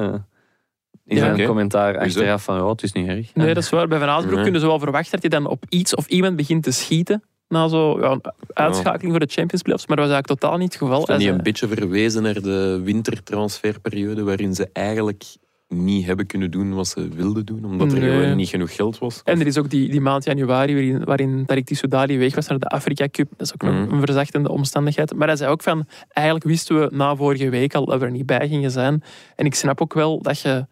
in 1.05 1.17
Ja, 1.17 1.35
zijn 1.35 1.47
commentaar 1.47 1.99
achteraf 1.99 2.45
van 2.45 2.57
ja, 2.57 2.69
het 2.69 2.83
is 2.83 2.93
niet 2.93 3.09
erg. 3.09 3.35
Nee, 3.35 3.55
dat 3.55 3.63
is 3.63 3.71
waar. 3.71 3.89
Bij 3.89 3.99
Van 3.99 4.09
Azenbroek 4.09 4.35
Nee. 4.35 4.43
kunnen 4.43 4.61
ze 4.61 4.67
wel 4.67 4.79
verwachten 4.79 5.11
dat 5.21 5.21
hij 5.31 5.41
dan 5.41 5.51
op 5.51 5.65
iets 5.69 5.95
of 5.95 6.07
iemand 6.07 6.37
begint 6.37 6.63
te 6.63 6.71
schieten. 6.71 7.23
Na 7.49 7.69
zo'n 7.69 8.01
ja, 8.01 8.19
uitschakeling 8.53 9.11
voor 9.11 9.27
de 9.27 9.33
Champions 9.33 9.63
Playoffs. 9.63 9.87
Maar 9.87 9.97
dat 9.97 10.07
was 10.07 10.15
eigenlijk 10.15 10.41
totaal 10.41 10.59
niet 10.59 10.73
het 10.73 10.83
geval. 10.83 11.01
Is 11.01 11.07
dat 11.07 11.17
niet 11.19 11.27
Hij 11.27 11.37
een 11.37 11.43
beetje 11.43 11.69
verwezen 11.69 12.23
naar 12.23 12.41
de 12.43 12.81
wintertransferperiode 12.85 14.23
waarin 14.25 14.55
ze 14.55 14.69
eigenlijk 14.73 15.25
niet 15.69 16.07
hebben 16.07 16.27
kunnen 16.27 16.51
doen 16.51 16.75
wat 16.75 16.89
ze 16.89 17.09
wilden 17.09 17.47
doen, 17.47 17.65
omdat 17.65 17.93
er 17.93 17.99
Nee. 17.99 18.11
gewoon 18.21 18.37
niet 18.37 18.49
genoeg 18.49 18.75
geld 18.75 18.99
was? 18.99 19.21
En 19.25 19.41
er 19.41 19.47
is 19.47 19.59
ook 19.59 19.71
die, 19.71 19.89
die 19.91 20.01
maand 20.01 20.25
januari 20.25 20.75
waarin, 20.75 21.05
waarin 21.05 21.47
Tariq 21.53 21.65
Tissoudali 21.65 22.19
weg 22.19 22.35
was 22.35 22.47
naar 22.47 22.59
de 22.59 22.67
Afrika 22.69 23.09
Cup. 23.11 23.29
Dat 23.37 23.47
is 23.47 23.53
ook 23.55 23.63
Mhm. 23.63 23.93
een 23.93 24.01
verzachtende 24.01 24.49
omstandigheid. 24.51 25.15
Maar 25.15 25.27
hij 25.29 25.37
zei 25.37 25.51
ook 25.51 25.63
van, 25.63 25.87
eigenlijk 26.09 26.47
wisten 26.47 26.81
we 26.81 26.97
na 26.97 27.17
vorige 27.17 27.49
week 27.49 27.75
al 27.75 27.85
dat 27.87 27.99
we 27.99 28.05
er 28.05 28.11
niet 28.11 28.27
bij 28.27 28.49
gingen 28.49 28.71
zijn. 28.71 29.03
En 29.37 29.47
ik 29.47 29.55
snap 29.55 29.81
ook 29.81 29.95
wel 29.95 30.23
dat 30.23 30.41
je 30.41 30.67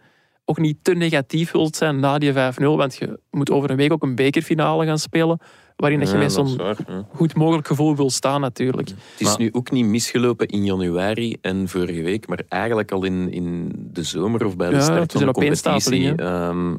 ook 0.44 0.58
niet 0.58 0.76
te 0.82 0.94
negatief 0.94 1.50
wilt 1.52 1.76
zijn 1.76 2.00
na 2.00 2.18
die 2.18 2.32
5-0. 2.32 2.76
Want 2.76 2.96
je 2.96 3.18
moet 3.30 3.50
over 3.50 3.70
een 3.70 3.76
week 3.76 3.92
ook 3.92 4.02
een 4.02 4.14
bekerfinale 4.14 4.84
gaan 4.86 4.98
spelen. 4.98 5.38
Waarin 5.76 5.98
dat 5.98 6.08
je 6.08 6.14
Ja, 6.16 6.22
met 6.22 6.32
zo'n 6.32 6.48
ja. 6.56 6.74
goed 7.14 7.34
mogelijk 7.34 7.66
gevoel 7.66 7.96
wil 7.96 8.10
staan 8.10 8.40
natuurlijk. 8.40 8.88
Het 8.88 8.96
is 9.18 9.26
Maar- 9.26 9.38
nu 9.38 9.48
ook 9.52 9.70
niet 9.70 9.86
misgelopen 9.86 10.46
in 10.46 10.64
januari 10.64 11.36
en 11.40 11.68
vorige 11.68 12.02
week, 12.02 12.28
maar 12.28 12.40
eigenlijk 12.48 12.92
al 12.92 13.04
in, 13.04 13.32
in 13.32 13.72
de 13.92 14.02
zomer 14.02 14.44
of 14.44 14.56
bij 14.56 14.68
de 14.68 14.74
Ja, 14.74 14.80
start 14.82 15.12
van 15.12 15.26
de 15.26 15.32
competitie. 15.32 16.14
ehm, 16.14 16.74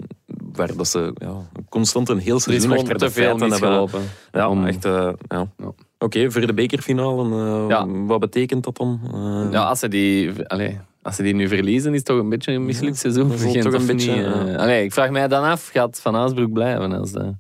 waar 0.54 0.76
dat 0.76 0.88
ze 0.88 1.14
ja, 1.18 1.34
constant 1.70 2.10
een 2.10 2.18
heel 2.18 2.40
seizoen 2.40 2.72
achter 2.72 2.98
te 2.98 3.06
de 3.06 3.12
veel 3.12 3.24
feiten 3.24 3.50
hebben. 3.52 3.70
misgelopen. 3.70 4.02
Ja, 4.32 4.50
om- 4.50 4.66
echt. 4.66 4.86
eh, 4.86 4.92
ja. 5.28 5.48
Ja. 5.58 5.72
Oké, 6.00 6.32
voor 6.32 6.46
de 6.48 6.54
bekerfinale, 6.54 7.24
eh, 7.24 7.66
Ja. 7.70 7.88
wat 7.88 8.20
betekent 8.20 8.64
dat 8.64 8.78
dan? 8.78 9.00
Eh, 9.14 9.52
Ja, 9.52 9.64
als 9.64 9.80
ze 9.80 9.88
die... 9.88 10.32
Allee, 10.48 10.80
als 11.02 11.16
ze 11.16 11.24
die 11.24 11.36
nu 11.36 11.48
verliezen, 11.48 11.92
is 11.92 11.98
het 11.98 12.06
toch 12.06 12.20
een 12.20 12.30
beetje 12.30 12.52
een 12.52 12.66
mislukt 12.66 12.98
seizoen. 12.98 13.32
Gent, 13.32 13.62
toch 13.62 13.74
een 13.74 13.86
beetje, 13.86 14.16
niet? 14.16 14.26
ja. 14.26 14.56
Allee, 14.56 14.84
ik 14.84 14.94
vraag 14.94 15.10
mij 15.10 15.28
dan 15.28 15.44
af, 15.44 15.70
gaat 15.74 16.00
Van 16.02 16.16
Aasbroek 16.16 16.54
blijven? 16.54 16.92
Als 16.92 17.12
de... 17.12 17.34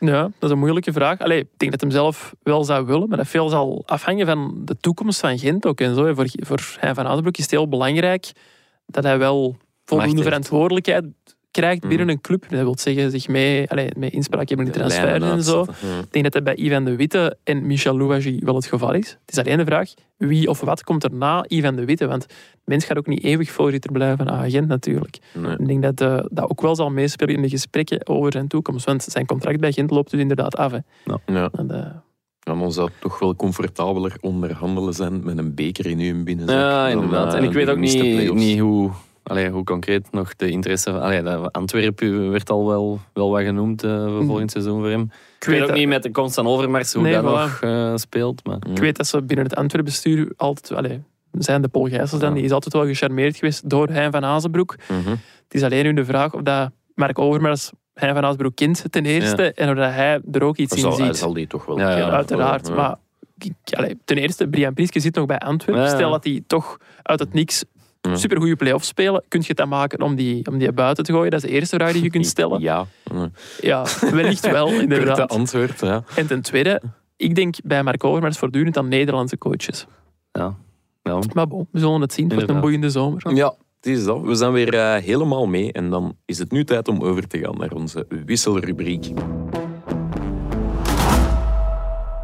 Ja, 0.00 0.22
dat 0.22 0.32
is 0.40 0.50
een 0.50 0.58
moeilijke 0.58 0.92
vraag. 0.92 1.18
Allee, 1.18 1.40
ik 1.40 1.48
denk 1.56 1.70
dat 1.70 1.80
hem 1.80 1.90
zelf 1.90 2.34
wel 2.42 2.64
zou 2.64 2.86
willen, 2.86 3.08
maar 3.08 3.16
dat 3.16 3.28
veel 3.28 3.48
zal 3.48 3.82
afhangen 3.86 4.26
van 4.26 4.60
de 4.64 4.76
toekomst 4.76 5.20
van 5.20 5.38
Gent 5.38 5.66
ook. 5.66 5.80
En 5.80 5.94
zo. 5.94 6.14
Voor, 6.14 6.26
voor 6.30 6.76
hij 6.80 6.94
van 6.94 7.06
Azenbroek 7.06 7.36
is 7.36 7.42
het 7.42 7.50
heel 7.50 7.68
belangrijk 7.68 8.32
dat 8.86 9.04
hij 9.04 9.18
wel 9.18 9.56
voldoende 9.84 10.22
verantwoordelijkheid 10.22 11.04
krijgt 11.50 11.80
binnen 11.80 12.06
Mhm. 12.06 12.08
een 12.14 12.20
club. 12.20 12.44
Dat 12.48 12.60
wil 12.60 12.78
zeggen, 12.78 13.10
zich 13.10 13.28
mee, 13.28 13.70
allee, 13.70 13.88
mee 13.96 14.10
inspraak 14.10 14.48
hebben 14.48 14.66
in 14.66 14.72
de 14.72 14.78
lijnen 14.86 15.30
en 15.32 15.42
zo. 15.42 15.66
Ja. 15.68 15.98
Ik 15.98 16.12
denk 16.12 16.24
dat 16.24 16.32
dat 16.32 16.44
bij 16.44 16.56
Ivan 16.56 16.84
de 16.84 16.96
Witte 16.96 17.36
en 17.44 17.66
Michel 17.66 17.96
Louagie 17.96 18.40
wel 18.44 18.54
het 18.54 18.66
geval 18.66 18.92
is. 18.94 19.08
Het 19.26 19.32
is 19.32 19.38
alleen 19.38 19.56
de 19.58 19.64
vraag, 19.64 19.92
wie 20.16 20.48
of 20.48 20.60
wat 20.60 20.84
komt 20.84 21.04
er 21.04 21.12
na 21.14 21.44
Ivan 21.48 21.76
de 21.76 21.84
Witte? 21.84 22.06
Want 22.06 22.26
mens 22.64 22.84
gaat 22.84 22.98
ook 22.98 23.06
niet 23.06 23.24
eeuwig 23.24 23.50
voorzitter 23.50 23.92
blijven 23.92 24.16
van 24.26 24.30
agent 24.30 24.68
natuurlijk. 24.68 25.18
Nee. 25.34 25.56
Ik 25.58 25.66
denk 25.66 25.82
dat 25.82 26.00
eh, 26.00 26.24
dat 26.30 26.50
ook 26.50 26.60
wel 26.60 26.74
zal 26.76 26.90
meespelen 26.90 27.34
in 27.34 27.42
de 27.42 27.48
gesprekken 27.48 28.06
over 28.08 28.32
zijn 28.32 28.48
toekomst. 28.48 28.86
Want 28.86 29.02
zijn 29.02 29.26
contract 29.26 29.60
bij 29.60 29.72
Gent 29.72 29.90
loopt 29.90 30.10
dus 30.10 30.20
inderdaad 30.20 30.56
af. 30.56 30.72
Hè. 30.72 30.78
Ja. 31.26 31.50
En, 31.52 31.70
eh, 31.70 31.90
Ja, 32.40 32.54
dan 32.54 32.72
zou 32.72 32.86
het 32.86 33.00
toch 33.00 33.18
wel 33.18 33.36
comfortabeler 33.36 34.16
onderhandelen 34.20 34.92
zijn 34.94 35.24
met 35.24 35.38
een 35.38 35.54
beker 35.54 35.86
in 35.86 35.98
uw 36.00 36.24
binnenzak. 36.24 36.56
Ja, 36.58 36.88
dan, 36.90 37.02
inderdaad. 37.02 37.32
eh, 37.32 37.38
En 37.38 37.44
ik 37.44 37.52
weet 37.52 37.68
ook 37.68 37.78
niet, 37.78 38.34
niet 38.34 38.58
hoe, 38.58 38.90
allee, 39.28 39.50
hoe 39.50 39.64
concreet 39.64 40.12
nog 40.12 40.36
de 40.36 40.50
interesse 40.50 40.90
van... 40.90 41.00
Allee, 41.00 41.22
dat 41.22 41.52
Antwerpen 41.52 42.30
werd 42.30 42.50
al 42.50 42.66
wel, 42.66 43.00
wel 43.12 43.30
wat 43.30 43.42
genoemd 43.42 43.82
eh, 43.84 44.04
voor 44.06 44.24
volgend 44.24 44.50
seizoen 44.50 44.80
voor 44.80 44.88
hem. 44.90 45.00
Ik 45.02 45.10
weet 45.38 45.46
weet 45.54 45.60
ook 45.62 45.68
dat- 45.68 45.76
niet 45.76 45.88
met 45.88 46.02
de 46.02 46.10
komst 46.10 46.34
van 46.34 46.46
Overmars 46.46 46.92
hoe 46.92 47.02
Nee, 47.02 47.12
dat 47.12 47.22
voilà. 47.22 47.26
nog 47.26 47.60
eh, 47.60 47.92
speelt. 47.96 48.46
Maar... 48.46 48.58
Ik 48.70 48.78
weet 48.78 48.96
dat 48.96 49.06
ze 49.06 49.22
binnen 49.22 49.46
het 49.46 49.54
Antwerpen-bestuur 49.56 50.32
altijd... 50.36 50.72
Allee, 50.78 51.02
zijn 51.32 51.62
de 51.62 51.68
Paul 51.68 51.84
Gijsels 51.84 52.20
dan, 52.20 52.28
Ja. 52.28 52.34
die 52.34 52.44
is 52.44 52.50
altijd 52.52 52.74
wel 52.74 52.86
gecharmeerd 52.86 53.36
geweest 53.36 53.70
door 53.70 53.88
Hein 53.88 54.12
van 54.12 54.24
Azenbroek. 54.24 54.76
Mhm. 54.88 55.08
Het 55.10 55.54
is 55.54 55.62
alleen 55.62 55.84
nu 55.84 55.92
de 55.94 56.04
vraag 56.04 56.34
of 56.34 56.42
dat 56.42 56.70
Mark 56.94 57.18
Overmars 57.18 57.70
Hein 57.94 58.14
van 58.14 58.24
Azenbroek 58.24 58.56
kent 58.56 58.84
ten 58.90 59.04
eerste 59.06 59.52
en 59.52 59.68
of 59.70 59.76
dat 59.76 59.90
hij 59.92 60.20
er 60.32 60.42
ook 60.42 60.56
iets 60.56 60.74
Hij 60.82 60.90
in 60.90 60.96
hij 60.96 61.06
ziet. 61.06 61.16
zal 61.16 61.32
die 61.32 61.46
toch 61.46 61.64
wel 61.66 61.78
Ja, 61.78 61.88
ja, 61.88 61.94
kennen. 61.96 62.14
Uiteraard. 62.14 62.66
Ja. 62.68 62.74
Maar 62.74 62.96
allee, 63.76 63.98
ten 64.04 64.16
eerste, 64.16 64.48
Brian 64.48 64.74
Prieske 64.74 65.00
zit 65.00 65.14
nog 65.14 65.26
bij 65.26 65.38
Antwerpen. 65.38 65.84
Ja, 65.84 65.90
ja. 65.90 65.94
Stel 65.96 66.10
dat 66.10 66.24
hij 66.24 66.42
toch 66.46 66.76
uit 67.02 67.18
het 67.20 67.32
niks 67.32 67.64
Ja. 68.00 68.16
supergoeie 68.16 68.56
play-offs 68.56 68.88
spelen, 68.88 69.24
kun 69.28 69.40
je 69.40 69.46
het 69.48 69.56
dan 69.56 69.68
maken 69.68 70.02
om 70.02 70.14
die, 70.14 70.46
om 70.46 70.58
die 70.58 70.72
buiten 70.72 71.04
te 71.04 71.12
gooien? 71.12 71.30
Dat 71.30 71.42
is 71.42 71.48
de 71.50 71.54
eerste 71.54 71.76
vraag 71.76 71.92
die 71.92 72.02
je 72.02 72.10
kunt 72.10 72.26
stellen. 72.36 72.60
Ja. 72.60 72.86
Ja. 73.60 73.86
Wellicht 74.12 74.50
wel, 74.50 74.66
Korte 74.66 74.82
inderdaad. 74.88 75.30
antwoord, 75.30 75.80
ja. 75.80 76.04
En 76.16 76.26
ten 76.26 76.42
tweede, 76.42 76.82
ik 77.16 77.34
denk 77.34 77.54
bij 77.64 77.82
Mark 77.82 78.04
Overmars 78.04 78.38
voortdurend 78.38 78.76
aan 78.76 78.88
Nederlandse 78.88 79.38
coaches. 79.38 79.86
Ja. 80.32 80.54
Ja. 81.02 81.18
Maar 81.34 81.46
bon, 81.48 81.68
we 81.70 81.78
zullen 81.78 82.00
het 82.00 82.12
zien. 82.12 82.24
Het 82.24 82.34
wordt 82.34 82.48
een 82.50 82.60
boeiende 82.60 82.90
zomer. 82.90 83.34
Ja, 83.34 83.54
het 83.76 83.86
is 83.86 84.04
dat. 84.04 84.20
We 84.22 84.34
zijn 84.34 84.52
weer 84.52 84.74
eh, 84.74 85.02
helemaal 85.02 85.46
mee. 85.46 85.72
En 85.72 85.90
dan 85.90 86.16
is 86.24 86.38
het 86.38 86.50
nu 86.50 86.64
tijd 86.64 86.88
om 86.88 87.02
over 87.02 87.26
te 87.28 87.38
gaan 87.38 87.56
naar 87.58 87.72
onze 87.72 88.06
wisselrubriek. 88.26 89.06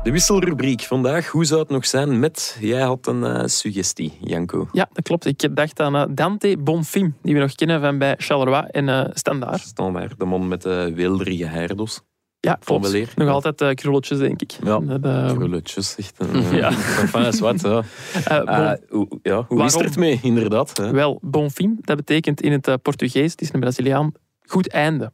De 0.04 0.10
wisselrubriek 0.10 0.80
vandaag. 0.80 1.28
Hoe 1.28 1.44
zou 1.44 1.60
het 1.60 1.68
nog 1.68 1.86
zijn 1.86 2.18
met... 2.18 2.56
Jij 2.60 2.80
had 2.80 3.06
een 3.06 3.22
uh, 3.22 3.42
suggestie, 3.44 4.12
Janko. 4.20 4.68
Ja, 4.72 4.88
dat 4.92 5.04
klopt. 5.04 5.24
Ik 5.24 5.56
dacht 5.56 5.80
aan 5.80 5.96
uh, 5.96 6.04
Dante 6.10 6.56
Bonfim, 6.58 7.16
die 7.22 7.34
we 7.34 7.40
nog 7.40 7.54
kennen 7.54 7.80
van 7.80 7.98
bij 7.98 8.14
Charleroi 8.18 8.66
en 8.70 8.88
uh, 8.88 9.04
Standaard. 9.12 9.60
Standaard, 9.60 10.18
de 10.18 10.24
man 10.24 10.48
met 10.48 10.62
de 10.62 10.92
weelderige 10.94 11.46
hairdos. 11.46 12.00
Ja, 12.40 12.58
klopt. 12.64 13.16
Nog 13.16 13.28
altijd 13.28 13.60
uh, 13.60 13.70
krulletjes, 13.70 14.18
denk 14.18 14.42
ik. 14.42 14.52
Ja, 14.64 14.80
uh, 14.80 15.32
krulletjes. 15.34 15.96
Echt 15.96 16.22
uh, 16.22 16.52
ja. 16.60 16.68
Enfin, 17.00 17.24
is 17.24 17.40
wat, 17.40 17.60
ja. 17.60 17.82
hoe, 18.88 19.08
ja, 19.22 19.44
hoe 19.48 19.64
is 19.64 19.74
het 19.74 19.96
mee, 19.96 20.18
inderdaad? 20.22 20.76
Hè? 20.76 20.90
Wel, 20.90 21.18
bonfim, 21.22 21.78
dat 21.80 21.96
betekent 21.96 22.40
in 22.40 22.52
het 22.52 22.82
Portugees, 22.82 23.30
het 23.30 23.40
is 23.40 23.52
een 23.52 23.60
Braziliaan, 23.60 24.12
goed 24.46 24.68
einde. 24.68 25.12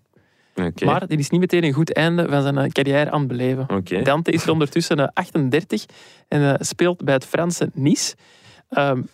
Okay. 0.67 0.89
Maar 0.89 1.07
dit 1.07 1.19
is 1.19 1.31
niet 1.31 1.41
meteen 1.41 1.65
een 1.65 1.73
goed 1.73 1.93
einde 1.93 2.29
van 2.29 2.43
zijn 2.43 2.73
carrière 2.73 3.11
aan 3.11 3.19
het 3.19 3.29
beleven. 3.29 3.67
Okay. 3.71 4.03
Dante 4.03 4.31
is 4.31 4.43
er 4.43 4.51
ondertussen 4.51 5.13
38 5.13 5.85
en 6.29 6.57
speelt 6.61 7.05
bij 7.05 7.15
het 7.15 7.25
Franse 7.25 7.71
Nice. 7.75 8.15
Um, 8.71 9.09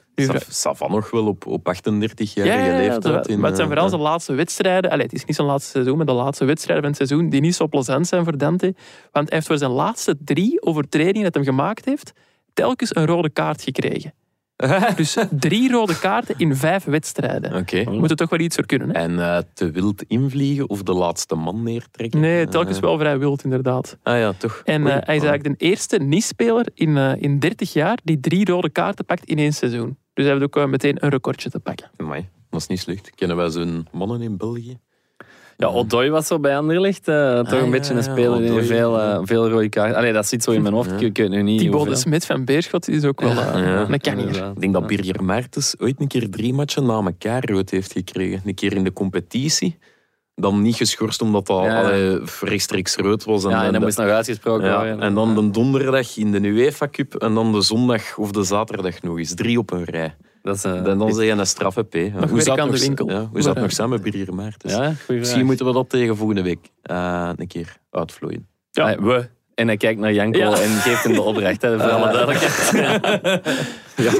Savan 0.49 0.91
nog 0.91 1.11
wel 1.11 1.27
op, 1.27 1.47
op 1.47 1.75
38-jarige 1.75 2.43
ja, 2.45 2.67
ja, 2.67 2.77
leeftijd. 2.77 3.29
In, 3.29 3.39
maar 3.39 3.49
het 3.49 3.57
zijn 3.57 3.69
vooral 3.69 3.89
zijn 3.89 4.01
laatste 4.01 4.33
wedstrijden. 4.33 4.91
Allee, 4.91 5.05
het 5.05 5.13
is 5.13 5.25
niet 5.25 5.37
zijn 5.37 5.47
laatste 5.47 5.71
seizoen, 5.71 5.97
maar 5.97 6.07
de 6.07 6.13
laatste 6.13 6.45
wedstrijden 6.45 6.85
van 6.85 6.93
het 6.93 7.09
seizoen 7.09 7.31
die 7.31 7.41
niet 7.41 7.55
zo 7.55 7.69
plezant 7.69 8.07
zijn 8.07 8.25
voor 8.25 8.39
Dante. 8.39 8.75
Want 9.13 9.29
hij 9.29 9.37
heeft 9.37 9.47
voor 9.47 9.59
zijn 9.59 9.71
laatste 9.71 10.17
drie 10.25 10.63
overtredingen 10.63 11.23
dat 11.23 11.35
hij 11.35 11.45
gemaakt 11.45 11.85
heeft, 11.85 12.13
telkens 12.53 12.95
een 12.95 13.07
rode 13.07 13.31
kaart 13.31 13.63
gekregen. 13.63 14.13
dus 14.97 15.17
drie 15.31 15.71
rode 15.71 15.99
kaarten 15.99 16.35
in 16.39 16.57
vijf 16.57 16.85
wedstrijden. 16.85 17.55
Okay. 17.55 17.85
We 17.85 17.91
moeten 17.91 18.17
toch 18.17 18.31
wel 18.31 18.39
iets 18.39 18.57
voor 18.57 18.67
kunnen. 18.67 18.89
Hè? 18.89 18.95
En 18.95 19.13
uh, 19.13 19.39
te 19.55 19.71
wild 19.71 20.03
invliegen 20.03 20.69
of 20.69 20.83
de 20.83 20.93
laatste 20.93 21.35
man 21.35 21.63
neertrekken? 21.63 22.21
Nee, 22.21 22.49
telkens 22.49 22.77
uh, 22.77 22.83
wel 22.83 22.99
vrij 22.99 23.19
wild 23.19 23.45
inderdaad. 23.45 23.99
Ah 24.03 24.19
ja, 24.19 24.33
toch. 24.33 24.63
En 24.65 24.83
uh, 24.83 24.87
hij 24.89 25.17
is 25.17 25.23
eigenlijk 25.23 25.59
de 25.59 25.67
eerste 25.67 25.99
Nice-speler 25.99 26.69
in, 26.75 26.97
in 26.97 27.39
30 27.39 27.73
jaar 27.73 27.99
die 28.05 28.21
drie 28.21 28.45
rode 28.45 28.71
kaarten 28.71 29.05
pakt 29.05 29.25
in 29.25 29.39
één 29.39 29.53
seizoen. 29.53 29.99
Dus 30.15 30.25
hij 30.25 30.35
heeft 30.35 30.57
ook 30.57 30.67
meteen 30.67 31.05
een 31.05 31.11
recordje 31.11 31.51
te 31.51 31.61
pakken. 31.61 31.91
Amai, 31.97 32.29
dat 32.51 32.61
is 32.61 32.67
niet 32.67 32.81
slecht. 32.81 33.11
Kennen 33.15 33.37
wij 33.37 33.51
zo'n 33.51 33.87
mannen 33.93 34.23
in 34.23 34.37
België? 34.37 34.79
Ja, 35.57 35.67
Odoi 35.67 36.11
was 36.11 36.27
zo 36.27 36.39
bij 36.41 36.57
Anderlecht. 36.57 37.09
Uh, 37.09 37.39
toch 37.39 37.53
Ah, 37.53 37.61
een 37.65 37.71
beetje 37.71 37.95
een 37.95 38.03
speler 38.03 38.39
die 38.39 38.63
veel, 38.63 38.97
uh, 38.99 39.03
ja. 39.05 39.25
veel 39.25 39.49
rode 39.49 39.69
kaarten... 39.69 39.97
Allee, 39.97 40.13
dat 40.13 40.27
zit 40.27 40.43
zo 40.43 40.51
in 40.51 40.63
mijn 40.63 40.75
hoofd. 40.75 40.91
Ja. 40.91 41.07
Ik 41.07 41.17
weet 41.17 41.29
nu 41.31 41.43
niet 41.43 41.59
Thibaut 41.61 41.73
de 41.73 41.89
hoeveel. 41.89 41.97
Smet 42.03 42.27
van 42.27 42.45
Beerschot 42.45 42.89
is 42.89 43.05
ook 43.05 43.21
wel 43.21 43.31
uh, 43.31 43.37
Ja. 43.37 43.89
een 43.89 44.01
kanjer. 44.01 44.37
Ik 44.55 44.61
denk 44.61 44.73
dat 44.73 44.87
Birger 44.87 45.25
Maartens 45.25 45.75
ooit 45.79 46.01
een 46.01 46.07
keer 46.09 46.31
drie 46.31 46.55
matchen 46.55 46.87
na 46.87 46.93
elkaar 47.05 47.51
rood 47.51 47.71
heeft 47.71 47.93
gekregen. 47.93 48.41
Een 48.45 48.55
keer 48.55 48.73
in 48.73 48.85
de 48.85 48.93
competitie. 48.93 49.79
Dan 50.35 50.63
niet 50.63 50.77
geschorst 50.77 51.23
omdat 51.23 51.47
dat 51.47 51.65
Ja. 51.65 51.83
allee, 51.83 52.21
rechtstreeks 52.41 52.97
rood 52.97 53.25
was. 53.25 53.43
Ja, 53.43 53.61
en 53.61 53.67
de- 53.67 53.73
dat 53.73 53.81
moest 53.81 53.99
nog 53.99 54.09
uitgesproken 54.09 54.67
ja, 54.67 54.77
worden. 54.77 55.01
en 55.01 55.15
dan 55.15 55.35
de 55.35 55.51
donderdag 55.51 56.17
in 56.17 56.33
de 56.33 56.41
UEFA 56.41 56.89
Cup 56.89 57.15
en 57.15 57.35
dan 57.35 57.53
de 57.53 57.61
zondag 57.61 58.17
of 58.19 58.31
de 58.31 58.43
zaterdag 58.43 59.03
nog 59.03 59.19
eens. 59.19 59.35
Drie 59.35 59.59
op 59.59 59.71
een 59.73 59.85
rij. 59.85 60.15
Dat 60.47 60.57
is, 60.57 60.65
eh, 60.65 60.73
En 60.77 60.99
dan 60.99 61.15
je 61.27 61.31
een 61.33 61.47
straffe 61.47 61.83
P. 61.83 61.95
Ja. 61.95 62.01
werk 62.13 62.31
Hoe 62.31 62.41
zou 62.41 62.61
aan 62.61 62.69
het 62.69 62.81
de 62.81 62.87
nog, 62.89 62.97
winkel. 62.97 63.11
ja, 63.11 63.29
hoe 63.33 63.43
Maar, 63.43 63.63
nog 63.63 63.73
zijn 63.73 63.89
met 63.89 64.03
Birger 64.03 64.35
Maartens? 64.35 64.73
ja, 64.73 64.79
goeie 64.81 64.95
vraag. 65.05 65.17
Misschien 65.19 65.45
moeten 65.47 65.67
we 65.67 65.73
dat 65.73 65.89
tegen 65.91 66.17
volgende 66.17 66.43
week 66.43 66.71
eh, 66.83 67.31
een 67.37 67.47
keer 67.47 67.77
uitvlooien. 67.91 68.47
Ja. 68.71 68.97
We. 69.01 69.29
En 69.55 69.67
hij 69.67 69.77
kijkt 69.77 70.01
naar 70.01 70.13
Janko 70.13 70.39
Ja. 70.39 70.61
en 70.61 70.71
geeft 70.71 71.03
hem 71.03 71.13
de 71.13 71.21
opdracht, 71.23 71.63
hè, 71.63 71.81
voor 71.81 71.91
alle 71.91 72.13
duidelijkheid. 72.13 72.71
Ja, 73.97 74.13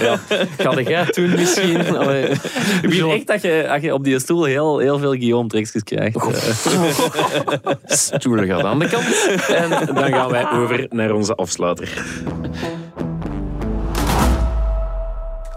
ja. 0.00 0.18
Ga 0.58 0.80
jij 0.80 1.04
doen 1.04 1.30
misschien? 1.30 1.96
Allee. 1.96 2.28
Ik 2.82 3.02
echt 3.12 3.26
dat 3.26 3.42
je, 3.42 3.68
als 3.70 3.82
je 3.82 3.94
op 3.94 4.04
die 4.04 4.18
stoel 4.18 4.44
heel, 4.44 4.78
heel 4.78 4.98
veel 4.98 5.10
Guillaume-trekjes 5.10 5.82
krijgt. 5.82 6.16
Eh, 6.16 7.72
Stoelen 7.84 8.46
gaat 8.46 8.64
aan 8.64 8.78
de 8.78 8.88
kant. 8.88 9.28
En 9.48 9.70
dan 9.94 10.12
gaan 10.12 10.30
wij 10.30 10.50
over 10.50 10.86
naar 10.90 11.12
onze 11.12 11.34
afsluiter. 11.34 12.04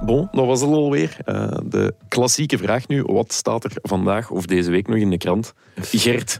Bon, 0.05 0.27
dat 0.31 0.45
was 0.45 0.61
het 0.61 0.69
alweer. 0.69 1.17
Eh, 1.25 1.51
de 1.65 1.93
klassieke 2.07 2.57
vraag 2.57 2.87
nu. 2.87 3.03
Wat 3.05 3.33
staat 3.33 3.63
er 3.63 3.71
vandaag 3.81 4.29
of 4.29 4.45
deze 4.45 4.71
week 4.71 4.87
nog 4.87 4.97
in 4.97 5.09
de 5.09 5.17
krant? 5.17 5.53
Gert. 5.81 6.39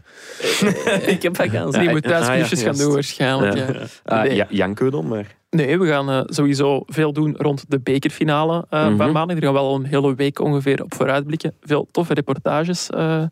ik 1.06 1.22
heb 1.22 1.36
vakantie. 1.36 1.78
Die 1.78 1.88
Ja, 1.88 1.94
moet 1.94 2.04
ah, 2.04 2.10
ja, 2.10 2.20
thuisquizjes 2.20 2.62
gaan 2.62 2.76
doen 2.76 2.92
waarschijnlijk. 2.92 3.54
Ja. 3.56 3.66
Ja. 3.66 3.80
Ah, 4.04 4.22
Nee. 4.22 4.34
ja, 4.34 4.46
Janko 4.50 4.90
dan, 4.90 5.08
maar... 5.08 5.36
Nee, 5.50 5.78
we 5.78 5.86
gaan 5.86 6.10
eh, 6.10 6.20
sowieso 6.26 6.82
veel 6.86 7.12
doen 7.12 7.34
rond 7.38 7.64
de 7.68 7.80
bekerfinale 7.80 8.66
eh, 8.70 8.86
Mhm. 8.86 8.96
van 8.96 9.12
maandag. 9.12 9.36
Er 9.36 9.42
gaan 9.42 9.52
wel 9.52 9.74
een 9.74 9.84
hele 9.84 10.14
week 10.14 10.38
ongeveer 10.40 10.82
op 10.82 10.94
vooruitblikken. 10.94 11.54
Veel 11.60 11.88
toffe 11.90 12.14
reportages 12.14 12.90
eh, 12.90 13.22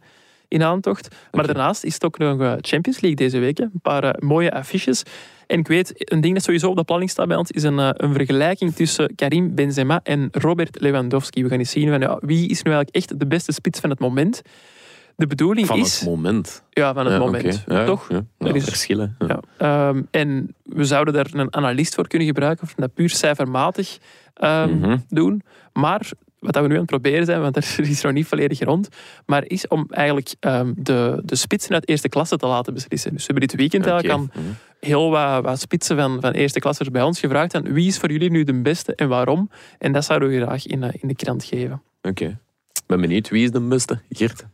in 0.51 0.63
aantocht. 0.63 1.09
Maar 1.31 1.47
daarnaast 1.47 1.85
is 1.85 1.95
het 1.95 2.05
ook 2.05 2.19
nog 2.19 2.41
eh, 2.41 2.53
Champions 2.61 3.01
League 3.01 3.15
deze 3.17 3.39
week. 3.39 3.59
hè. 3.59 3.65
Een 3.65 3.81
paar 3.83 4.05
eh, 4.05 4.29
mooie 4.29 4.53
affiches. 4.53 5.03
En 5.47 5.59
ik 5.59 5.69
weet, 5.69 5.93
een 6.13 6.21
ding 6.21 6.35
dat 6.35 6.43
sowieso 6.43 6.69
op 6.71 6.77
de 6.77 6.85
planning 6.85 7.11
staat 7.11 7.29
bij 7.29 7.37
ons, 7.37 7.51
is 7.51 7.63
een, 7.63 7.79
eh, 7.79 7.89
een 7.93 8.13
vergelijking 8.13 8.75
tussen 8.75 9.15
Karim 9.15 9.55
Benzema 9.55 10.01
en 10.03 10.29
Robert 10.33 10.81
Lewandowski. 10.81 11.43
We 11.43 11.49
gaan 11.49 11.59
eens 11.59 11.71
zien 11.71 11.89
van, 11.89 12.01
ja, 12.01 12.19
wie 12.21 12.49
is 12.49 12.63
nu 12.63 12.73
eigenlijk 12.73 12.97
echt 12.97 13.19
de 13.19 13.27
beste 13.27 13.53
spits 13.53 13.81
van 13.81 13.91
het 13.91 13.99
moment. 13.99 14.43
De 15.17 15.27
bedoeling 15.27 15.67
Van 15.67 15.79
is... 15.79 16.01
het 16.01 16.09
moment. 16.09 16.63
ja, 16.71 16.95
van 16.95 17.05
het 17.05 17.15
Ja, 17.15 17.19
moment. 17.21 17.65
Ja, 17.67 17.85
Toch? 17.85 18.09
Ja, 18.09 18.23
Er 18.39 18.57
is- 18.57 18.65
verschillen. 18.65 19.17
Ehm, 19.59 20.03
en 20.11 20.55
we 20.63 20.85
zouden 20.85 21.15
daar 21.15 21.27
een 21.33 21.55
analist 21.55 21.95
voor 21.95 22.07
kunnen 22.09 22.29
gebruiken, 22.29 22.65
of 22.65 22.75
dat 22.75 22.95
puur 22.95 23.09
cijfermatig 23.11 23.99
ehm, 24.35 24.79
Mhm. 24.79 24.97
doen. 25.09 25.43
Maar 25.73 26.09
wat 26.41 26.53
dat 26.53 26.63
we 26.63 26.69
nu 26.69 26.75
aan 26.75 26.81
het 26.81 26.91
proberen 26.91 27.25
zijn, 27.25 27.41
want 27.41 27.57
er 27.57 27.77
is 27.89 28.03
nog 28.03 28.13
niet 28.13 28.27
volledig 28.27 28.61
rond, 28.61 28.89
maar 29.27 29.47
is 29.47 29.69
om 29.69 29.87
eigenlijk 29.89 30.35
ehm, 30.41 30.73
de, 30.77 31.23
de 31.25 31.37
spitsen 31.37 31.75
uit 31.75 31.89
eerste 31.89 32.09
klasse 32.09 32.37
te 32.37 32.47
laten 32.47 32.75
beslissen. 32.75 33.11
Dus 33.11 33.27
we 33.27 33.33
hebben 33.33 33.49
dit 33.49 33.59
weekend 33.59 33.87
eigenlijk 33.87 34.19
aan. 34.19 34.31
Mhm. 34.43 34.53
heel 34.81 35.11
wat, 35.11 35.45
wat 35.45 35.61
spitsen 35.61 35.97
van, 35.97 36.21
van 36.21 36.33
eerste 36.33 36.61
klassers 36.61 36.91
bij 36.91 37.03
ons 37.03 37.21
gevraagd. 37.21 37.55
En 37.55 37.73
wie 37.73 37.87
is 37.87 37.99
voor 37.99 38.11
jullie 38.11 38.31
nu 38.31 38.45
de 38.45 38.61
beste 38.61 38.95
en 38.95 39.09
waarom? 39.09 39.51
En 39.79 39.93
dat 39.93 40.05
zouden 40.05 40.29
we 40.29 40.41
graag 40.41 40.67
in, 40.67 40.83
eh, 40.83 40.91
in 41.01 41.09
de 41.09 41.15
krant 41.15 41.45
geven. 41.45 41.83
Oké. 42.03 42.25
Ik 42.73 42.83
ben 42.87 43.01
benieuwd, 43.01 43.29
wie 43.29 43.45
is 43.45 43.51
de 43.51 43.61
beste? 43.61 44.01
Gert? 44.09 44.47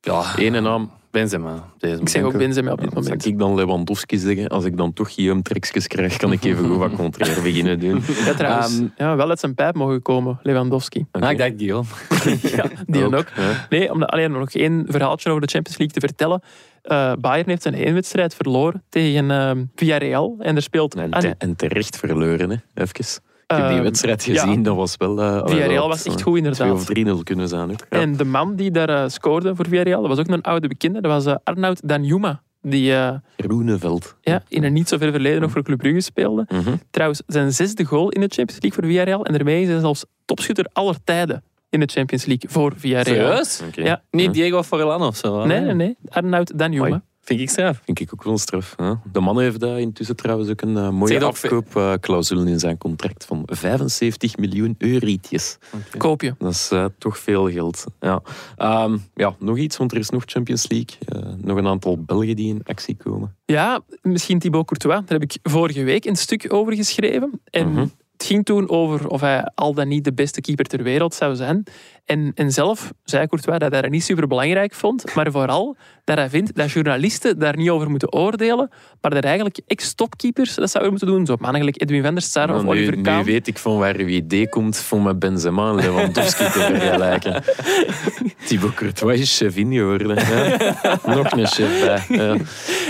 Ja, 0.00 0.36
Ene 0.36 0.60
naam. 0.60 0.90
Benzema. 1.10 1.64
Deze 1.78 2.00
Ik 2.00 2.08
zeg 2.08 2.22
ook. 2.22 2.36
Benzema 2.36 2.72
op 2.72 2.80
dit 2.80 2.92
Zal 2.92 3.02
moment. 3.02 3.24
ik 3.24 3.38
dan 3.38 3.54
Lewandowski 3.54 4.18
zeggen? 4.18 4.48
Als 4.48 4.64
ik 4.64 4.76
dan 4.76 4.92
toch 4.92 5.14
Guillaume 5.14 5.42
trekjes 5.42 5.86
krijg, 5.86 6.16
kan 6.16 6.32
ik 6.32 6.44
even 6.44 6.68
goed 6.68 6.76
wat 6.76 6.92
contrair 6.92 7.42
beginnen 7.42 7.78
doen. 7.80 8.02
Ja, 8.26 8.34
trouwens, 8.34 8.78
Ehm, 8.78 8.86
ja, 8.96 9.16
wel 9.16 9.28
uit 9.28 9.40
zijn 9.40 9.54
pijp 9.54 9.74
mogen 9.74 10.02
komen, 10.02 10.38
Lewandowski. 10.42 11.06
Ah, 11.10 11.30
ik 11.30 11.38
dacht 11.38 11.52
Guillaume. 11.56 11.88
ja, 12.56 12.64
die 12.86 13.04
ook. 13.04 13.26
Ja. 13.36 13.66
Nee, 13.68 13.92
om 13.92 14.02
alleen 14.02 14.32
nog 14.32 14.50
één 14.50 14.84
verhaaltje 14.88 15.28
over 15.30 15.40
de 15.40 15.48
Champions 15.52 15.78
League 15.78 16.00
te 16.00 16.06
vertellen. 16.06 16.42
Eh 16.82 17.12
Bayern 17.20 17.48
heeft 17.48 17.62
zijn 17.62 17.74
één 17.74 17.94
wedstrijd 17.94 18.34
verloren 18.34 18.82
tegen 18.88 19.30
ehm 19.30 19.64
Villarreal. 19.74 20.36
En 20.38 20.56
er 20.56 20.62
speelt... 20.62 20.94
En, 20.94 21.10
Ah, 21.10 21.20
te- 21.20 21.34
en 21.38 21.56
terecht 21.56 21.96
verloren, 21.96 22.50
hè. 22.50 22.56
Even. 22.82 23.22
Ik 23.50 23.56
heb 23.56 23.66
die 23.66 23.74
ehm, 23.74 23.82
wedstrijd 23.82 24.24
ja. 24.24 24.42
gezien, 24.42 24.62
dat 24.62 24.76
was 24.76 24.96
wel... 24.96 25.20
eh, 25.22 25.46
Villarreal 25.46 25.88
was 25.88 25.96
echt 25.96 26.06
eh, 26.06 26.12
goed, 26.12 26.22
2 26.22 26.36
inderdaad. 26.36 26.72
of 26.72 27.18
3-0 27.20 27.22
kunnen 27.22 27.48
zijn 27.48 27.70
ook. 27.70 27.86
Ja. 27.90 27.98
En 28.00 28.16
de 28.16 28.24
man 28.24 28.56
die 28.56 28.70
daar 28.70 28.88
eh, 28.88 29.08
scoorde 29.08 29.54
voor 29.56 29.66
Villarreal, 29.68 30.00
dat 30.00 30.10
was 30.10 30.18
ook 30.18 30.28
een 30.28 30.42
oude 30.42 30.68
bekende. 30.68 31.00
Dat 31.00 31.10
was 31.10 31.26
eh, 31.26 31.34
Arnoud 31.44 31.88
Danjuma. 31.88 32.42
Die 32.62 32.94
eh, 32.94 33.14
Roeneveld. 33.36 34.16
ja, 34.20 34.42
in 34.48 34.64
een 34.64 34.72
niet 34.72 34.88
zo 34.88 34.98
ver 34.98 35.10
verleden 35.10 35.40
nog 35.40 35.50
voor 35.50 35.62
Club 35.62 35.78
Brugge 35.78 36.00
speelde. 36.00 36.46
Mhm. 36.48 36.74
Trouwens, 36.90 37.22
zijn 37.26 37.52
zesde 37.52 37.84
goal 37.84 38.10
in 38.10 38.20
de 38.20 38.28
Champions 38.28 38.62
League 38.62 38.72
voor 38.72 38.84
Villarreal. 38.90 39.24
En 39.24 39.32
daarmee 39.32 39.62
is 39.62 39.68
hij 39.68 39.80
zelfs 39.80 40.04
topschutter 40.24 40.66
aller 40.72 40.96
tijden 41.04 41.42
in 41.70 41.80
de 41.80 41.86
Champions 41.86 42.24
League 42.24 42.50
voor 42.50 42.72
Villarreal. 42.76 43.26
Serieus? 43.26 43.62
Oké. 43.68 43.82
Ja. 43.82 44.02
Niet 44.10 44.32
Diego 44.34 44.62
Forlan 44.62 45.02
of 45.02 45.16
zo? 45.16 45.44
Nee, 45.46 45.60
nee, 45.60 45.74
nee. 45.74 45.96
Arnoud 46.08 46.58
Danjuma. 46.58 47.02
Vind 47.22 47.40
ik 47.40 47.50
straf. 47.50 47.80
Vind 47.84 48.00
ik 48.00 48.10
ook 48.14 48.22
wel 48.24 48.38
straf. 48.38 48.74
hè. 48.76 48.92
De 49.12 49.20
man 49.20 49.40
heeft 49.40 49.60
daar 49.60 49.80
intussen 49.80 50.16
trouwens 50.16 50.50
ook 50.50 50.60
een 50.60 50.76
eh, 50.76 50.90
mooie 50.90 51.24
afkoopclausule 51.24 52.50
in 52.50 52.58
zijn 52.58 52.78
contract 52.78 53.24
van 53.24 53.42
75 53.46 54.36
miljoen 54.36 54.74
eurietjes. 54.78 55.58
Koop 55.96 56.22
je. 56.22 56.34
Dat 56.38 56.50
is 56.52 56.70
eh, 56.70 56.84
toch 56.98 57.18
veel 57.18 57.50
geld. 57.50 57.84
Ja. 58.00 58.22
Ehm, 58.56 58.98
ja, 59.14 59.34
nog 59.38 59.56
iets, 59.58 59.76
want 59.76 59.92
er 59.92 59.98
is 59.98 60.10
nog 60.10 60.22
Champions 60.26 60.68
League. 60.68 60.96
Eh, 61.04 61.32
nog 61.36 61.56
een 61.56 61.66
aantal 61.66 62.02
Belgen 62.04 62.36
die 62.36 62.48
in 62.48 62.60
actie 62.64 62.96
komen. 62.96 63.36
Ja, 63.44 63.80
misschien 64.02 64.38
Thibaut 64.38 64.66
Courtois. 64.66 64.94
Daar 65.06 65.18
heb 65.18 65.22
ik 65.30 65.38
vorige 65.42 65.82
week 65.82 66.04
een 66.04 66.16
stuk 66.16 66.52
over 66.52 66.74
geschreven. 66.74 67.40
En 67.44 67.68
Mhm. 67.72 67.86
Het 68.20 68.28
ging 68.28 68.44
toen 68.44 68.68
over 68.68 69.08
of 69.08 69.20
hij 69.20 69.50
al 69.54 69.74
dan 69.74 69.88
niet 69.88 70.04
de 70.04 70.12
beste 70.12 70.40
keeper 70.40 70.64
ter 70.64 70.82
wereld 70.82 71.14
zou 71.14 71.34
zijn. 71.34 71.64
En, 72.04 72.32
en 72.34 72.50
zelf 72.50 72.92
zei 73.04 73.26
Courtois 73.26 73.58
dat 73.58 73.72
hij 73.72 73.82
dat 73.82 73.90
niet 73.90 74.04
super 74.04 74.26
belangrijk 74.26 74.74
vond. 74.74 75.14
Maar 75.14 75.30
vooral 75.30 75.76
dat 76.04 76.16
hij 76.16 76.30
vindt 76.30 76.56
dat 76.56 76.70
journalisten 76.70 77.38
daar 77.38 77.56
niet 77.56 77.70
over 77.70 77.90
moeten 77.90 78.12
oordelen. 78.12 78.70
Maar 79.00 79.10
dat 79.10 79.24
eigenlijk 79.24 79.60
ex-topkeepers 79.66 80.54
dat 80.54 80.70
zouden 80.70 80.92
moeten 80.92 81.08
doen. 81.10 81.26
Zo 81.26 81.36
mannen 81.38 81.60
gelijk 81.60 81.82
Edwin 81.82 82.02
van 82.02 82.14
der 82.14 82.22
Sar 82.22 82.54
of 82.54 82.62
Maar 82.64 82.74
nu, 82.74 82.88
Oliver 82.88 83.16
nu 83.16 83.24
weet 83.24 83.46
ik 83.46 83.58
van 83.58 83.78
waar 83.78 83.96
uw 83.96 84.06
idee 84.06 84.48
komt 84.48 84.76
van 84.76 85.02
met 85.02 85.18
Benzema 85.18 85.68
en 85.68 85.74
Lewandowski 85.74 86.44
te 86.44 86.50
vergelijken. 86.50 87.42
Thibaut 88.46 88.74
Courtois 88.74 89.20
is 89.20 89.40
hè. 89.40 90.56
Nog 91.14 91.30
een 91.30 91.46
chef 91.46 91.84
bij. 91.84 92.16
Ja. 92.16 92.36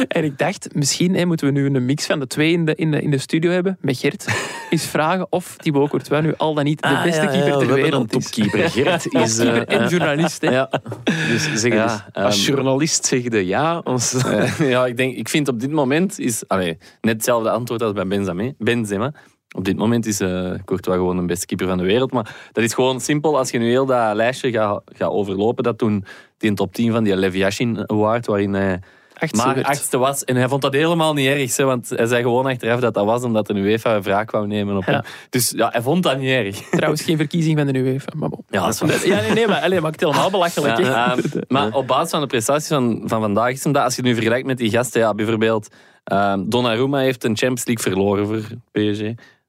En 0.08 0.24
ik 0.24 0.38
dacht, 0.38 0.74
misschien 0.74 1.14
hè, 1.14 1.24
moeten 1.24 1.46
we 1.46 1.52
nu 1.52 1.66
een 1.66 1.84
mix 1.84 2.06
van 2.06 2.20
de 2.20 2.26
twee 2.26 2.52
in 2.52 2.64
de, 2.64 2.74
in 2.74 2.90
de, 2.90 3.02
in 3.02 3.10
de 3.10 3.18
studio 3.18 3.50
hebben. 3.50 3.78
Met 3.80 3.98
Gert. 3.98 4.26
Eens 4.70 4.84
vragen 4.84 5.19
vragen 5.20 5.26
of 5.30 5.56
Thibaut 5.56 5.88
Courtois 5.88 6.22
nu 6.22 6.34
al 6.36 6.54
dan 6.54 6.64
niet 6.64 6.82
de 6.82 6.88
Ah, 6.88 7.02
beste 7.02 7.22
ja, 7.22 7.30
keeper 7.30 7.58
ter 7.58 7.74
wereld 7.74 8.12
een 8.12 8.18
is. 8.18 8.24
topkeeper. 8.30 8.70
Gert 8.84 9.14
is... 9.14 9.36
Keeper 9.36 9.66
en 9.66 9.80
eh, 9.80 9.88
journalist. 9.90 10.42
Hè. 10.42 10.50
ja. 10.50 10.70
Dus 11.04 11.52
zeg 11.54 11.72
Ja, 11.72 11.82
eens, 11.82 12.02
ehm, 12.12 12.24
als 12.24 12.46
journalist 12.46 13.04
zeg 13.04 13.22
je 13.22 13.46
ja. 13.46 13.82
Eh, 13.84 14.58
ja, 14.70 14.86
ik, 14.86 14.96
denk, 14.96 15.16
ik 15.16 15.28
vind 15.28 15.48
op 15.48 15.60
dit 15.60 15.70
moment 15.70 16.18
is... 16.18 16.48
Allee, 16.48 16.78
net 17.00 17.14
hetzelfde 17.14 17.50
antwoord 17.50 17.82
als 17.82 17.92
bij 17.92 18.06
Benzema. 18.06 18.52
Benzema. 18.58 19.12
Op 19.56 19.64
dit 19.64 19.76
moment 19.76 20.06
is 20.06 20.20
eh 20.20 20.52
Courtois 20.64 20.96
gewoon 20.96 21.16
de 21.16 21.24
beste 21.24 21.46
keeper 21.46 21.66
van 21.66 21.78
de 21.78 21.84
wereld. 21.84 22.12
Maar 22.12 22.36
dat 22.52 22.64
is 22.64 22.74
gewoon 22.74 23.00
simpel. 23.00 23.38
Als 23.38 23.50
je 23.50 23.58
nu 23.58 23.68
heel 23.68 23.86
dat 23.86 24.14
lijstje 24.14 24.50
gaat, 24.50 24.82
overlopen, 25.10 25.64
dat 25.64 25.78
toen 25.78 26.04
die 26.38 26.48
in 26.48 26.54
top 26.54 26.74
10 26.74 26.92
van 26.92 27.04
die 27.04 27.16
Lev 27.16 27.34
Yashin 27.34 27.90
Award, 27.90 28.26
waarin 28.26 28.54
hij 28.54 28.80
Achtste 29.20 29.46
maar 29.46 29.54
werd. 29.54 29.66
achtste 29.66 29.98
was. 29.98 30.24
En 30.24 30.36
hij 30.36 30.48
vond 30.48 30.62
dat 30.62 30.72
helemaal 30.72 31.14
niet 31.14 31.26
erg, 31.28 31.56
hè, 31.56 31.64
want 31.64 31.88
hij 31.88 32.06
zei 32.06 32.22
gewoon 32.22 32.46
achteraf 32.46 32.80
dat 32.80 32.94
dat 32.94 33.04
was 33.04 33.22
omdat 33.22 33.46
de 33.46 33.54
UEFA 33.54 33.94
een 33.94 34.02
wraak 34.02 34.30
wou 34.30 34.46
nemen 34.46 34.76
op 34.76 34.84
Ja. 34.84 34.92
hem. 34.92 35.02
Dus 35.30 35.52
ja, 35.56 35.68
hij 35.72 35.82
vond 35.82 36.02
dat 36.02 36.18
niet 36.18 36.28
erg. 36.30 36.56
Trouwens, 36.70 37.02
geen 37.02 37.16
verkiezing 37.16 37.58
van 37.58 37.66
de 37.66 37.78
UEFA. 37.78 38.12
Maar 38.16 38.28
bon. 38.28 38.44
Ja, 38.48 38.64
dat 38.64 38.74
is 38.74 38.80
waar. 38.80 39.06
Ja, 39.06 39.20
nee, 39.20 39.30
nee, 39.32 39.46
maar 39.46 39.60
allee, 39.60 39.80
maakt 39.80 40.00
het 40.00 40.10
helemaal 40.10 40.30
belachelijk. 40.30 40.78
Ja, 40.78 41.16
ehm, 41.16 41.20
maar 41.48 41.74
op 41.74 41.86
basis 41.86 42.10
van 42.10 42.20
de 42.20 42.26
prestaties 42.26 42.68
van, 42.68 43.02
van 43.04 43.20
vandaag 43.20 43.50
is 43.52 43.64
hem 43.64 43.72
dat, 43.72 43.84
als 43.84 43.94
je 43.94 44.00
het 44.00 44.10
nu 44.10 44.14
vergelijkt 44.16 44.46
met 44.46 44.58
die 44.58 44.70
gasten, 44.70 45.00
ja, 45.00 45.14
bijvoorbeeld 45.14 45.68
ehm 46.04 46.42
Donnarumma 46.48 46.98
heeft 46.98 47.24
een 47.24 47.36
Champions 47.36 47.64
League 47.64 47.92
verloren 47.92 48.26
voor 48.26 48.42
PSG. 48.72 49.02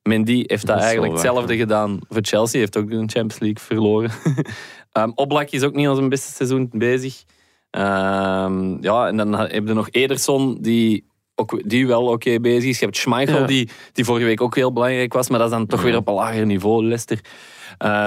Mendy 0.04 0.44
heeft 0.48 0.66
dat, 0.66 0.80
eigenlijk 0.80 0.96
wel 0.96 1.02
waar, 1.02 1.12
hetzelfde 1.12 1.58
gedaan 1.58 2.00
voor 2.10 2.22
Chelsea, 2.22 2.60
heeft 2.60 2.78
ook 2.78 2.90
een 2.90 3.10
Champions 3.10 3.40
League 3.40 3.64
verloren. 3.64 4.12
Ehm 4.92 5.12
Oblak 5.16 5.50
is 5.50 5.64
ook 5.64 5.74
niet 5.74 5.88
aan 5.88 5.96
zijn 5.96 6.10
beste 6.10 6.32
seizoen 6.32 6.70
bezig. 6.72 7.24
Ehm, 7.72 8.84
ja, 8.84 9.08
en 9.08 9.18
dan 9.18 9.34
heb 9.40 9.68
je 9.68 9.74
nog 9.74 9.88
Ederson, 9.92 10.58
die, 10.62 11.06
ook, 11.36 11.70
die 11.70 11.88
wel 11.88 12.06
oké 12.06 12.40
bezig 12.40 12.70
is. 12.70 12.80
Je 12.80 12.86
hebt 12.86 12.98
Schmeichel, 12.98 13.40
Ja. 13.40 13.46
die, 13.46 13.70
die 13.94 14.06
vorige 14.06 14.26
week 14.26 14.42
ook 14.42 14.56
heel 14.56 14.74
belangrijk 14.74 15.14
was, 15.14 15.30
maar 15.30 15.40
dat 15.40 15.48
is 15.52 15.54
dan 15.54 15.66
toch 15.68 15.82
weer 15.82 15.96
op 15.96 16.08
een 16.08 16.14
lager 16.14 16.46
niveau, 16.46 16.84
Leicester. 16.86 17.20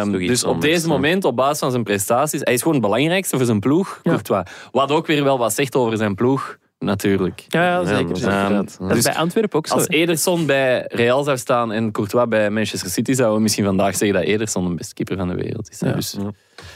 Iets 0.06 0.26
dus 0.26 0.44
op 0.44 0.60
deze 0.60 0.88
moment, 0.88 1.24
op 1.24 1.36
basis 1.36 1.58
van 1.58 1.70
zijn 1.70 1.82
prestaties, 1.84 2.40
hij 2.42 2.52
is 2.52 2.62
gewoon 2.62 2.76
het 2.76 2.84
belangrijkste 2.86 3.36
voor 3.36 3.46
zijn 3.46 3.60
ploeg. 3.60 4.00
Courtois. 4.02 4.44
Wat 4.72 4.90
ook 4.90 5.06
weer 5.06 5.24
wel 5.24 5.38
wat 5.38 5.54
zegt 5.54 5.76
over 5.76 5.96
zijn 5.96 6.14
ploeg, 6.14 6.56
natuurlijk. 6.85 7.45
Ja, 7.49 7.64
ja, 7.66 7.85
zeker. 7.85 8.07
dat 8.07 8.16
is 8.16 8.22
zeker. 8.22 8.39
inderdaad. 8.41 8.76
Dat 8.78 8.89
is 8.89 8.95
Dus 8.95 9.05
bij 9.05 9.14
Antwerpen 9.14 9.59
ook 9.59 9.66
zo. 9.66 9.74
Als. 9.74 9.89
Ederson 9.89 10.47
bij 10.47 10.85
Real 10.89 11.22
zou 11.22 11.39
staan 11.39 11.72
en 11.72 11.93
Courtois 11.93 12.28
bij 12.28 12.51
Manchester 12.51 12.91
City, 12.91 13.12
zouden 13.12 13.37
we 13.37 13.43
misschien 13.43 13.64
vandaag 13.64 13.97
zeggen 13.97 14.18
dat 14.18 14.28
Ederson 14.28 14.68
de 14.68 14.74
beste 14.74 14.95
keeper 14.95 15.16
van 15.16 15.28
de 15.28 15.35
wereld 15.35 15.70
is. 15.70 15.80
Ja. 15.80 15.93
Dus 15.93 16.16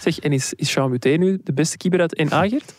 Zeg, 0.01 0.19
en 0.19 0.33
is, 0.33 0.53
is 0.55 0.75
Jean 0.75 0.91
Buté 0.91 1.09
nu 1.09 1.41
de 1.45 1.53
beste 1.53 1.77
keeper 1.77 2.01
uit 2.01 2.31
NA, 2.31 2.49
Gert? 2.49 2.75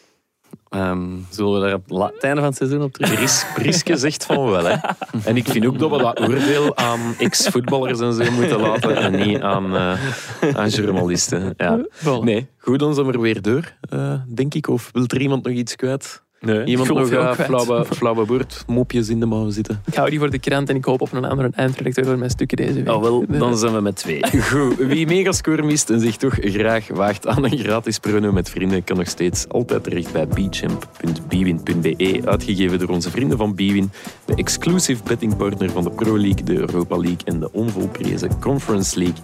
ehm, 0.69 1.07
zullen 1.29 1.53
we 1.53 1.59
daar 1.59 1.73
op 1.73 2.13
het 2.13 2.23
einde 2.23 2.39
van 2.39 2.49
het 2.49 2.57
seizoen 2.57 2.81
op 2.81 2.93
terug? 2.93 3.53
Priske 3.53 3.97
zegt 3.97 4.25
van 4.25 4.49
wel. 4.51 4.65
Hè. 4.65 4.75
En 5.23 5.37
ik 5.37 5.47
vind 5.47 5.65
ook 5.65 5.79
dat 5.79 5.91
we 5.91 5.97
dat 5.97 6.19
oordeel 6.21 6.77
aan 6.77 6.99
ex-voetballers 7.17 7.99
en 7.99 8.13
zo 8.13 8.31
moeten 8.31 8.59
laten 8.59 8.95
en 8.95 9.27
niet 9.27 9.41
aan, 9.41 9.75
eh, 9.75 10.55
aan 10.55 10.69
journalisten. 10.69 11.53
Ja. 11.57 11.81
Nee, 12.21 12.47
goed, 12.57 12.79
dan 12.79 12.93
zijn 12.93 13.05
we 13.05 13.13
er 13.13 13.21
weer 13.21 13.41
door, 13.41 13.73
eh, 13.89 14.13
denk 14.27 14.53
ik. 14.53 14.67
Of 14.67 14.89
wil 14.93 15.03
er 15.07 15.21
iemand 15.21 15.43
nog 15.43 15.53
iets 15.53 15.75
kwijt? 15.75 16.23
Nee. 16.41 16.65
Iemand 16.65 16.89
Ik 16.89 16.95
nog 16.95 17.11
uh, 17.11 17.27
ook 17.27 17.33
kwijt. 17.33 17.49
flauwe, 17.49 17.85
flauwe 17.85 18.25
woord, 18.25 18.63
mopjes 18.67 19.09
in 19.09 19.19
de 19.19 19.25
mouw 19.25 19.49
zitten? 19.49 19.81
Ik 19.85 19.93
hou 19.93 20.09
die 20.09 20.19
voor 20.19 20.29
de 20.29 20.39
krant 20.39 20.69
en 20.69 20.75
ik 20.75 20.85
hoop 20.85 21.01
op 21.01 21.11
een 21.13 21.25
andere 21.25 21.49
eindredacteur 21.55 22.05
voor 22.05 22.17
mijn 22.17 22.29
stukken 22.29 22.57
deze 22.57 22.73
week. 22.73 22.89
Oh, 22.89 23.01
wel, 23.01 23.25
dan 23.27 23.57
zijn 23.57 23.73
we 23.73 23.81
met 23.81 23.95
twee. 23.95 24.21
Goed, 24.41 24.75
wie 24.77 25.07
Megascore 25.07 25.63
mist 25.63 25.89
en 25.89 25.99
zich 25.99 26.15
toch 26.17 26.37
graag 26.39 26.87
waagt 26.87 27.27
aan 27.27 27.43
een 27.43 27.57
gratis 27.57 27.99
prono 27.99 28.31
met 28.31 28.49
vrienden, 28.49 28.83
kan 28.83 28.97
nog 28.97 29.07
steeds 29.07 29.47
altijd 29.47 29.83
terecht 29.83 30.11
bij 30.11 30.27
bchamp.bwin.be, 30.27 32.21
uitgegeven 32.25 32.79
door 32.79 32.89
onze 32.89 33.09
vrienden 33.09 33.37
van 33.37 33.55
Bwin, 33.55 33.91
de 34.25 34.35
exclusive 34.35 35.03
bettingpartner 35.03 35.69
van 35.71 35.83
de 35.83 35.89
Pro 35.91 36.17
League, 36.17 36.43
de 36.43 36.57
Europa 36.57 36.97
League 36.97 37.21
en 37.25 37.39
de 37.39 37.51
onvolprezen 37.51 38.39
Conference 38.39 38.97
League. 38.97 39.17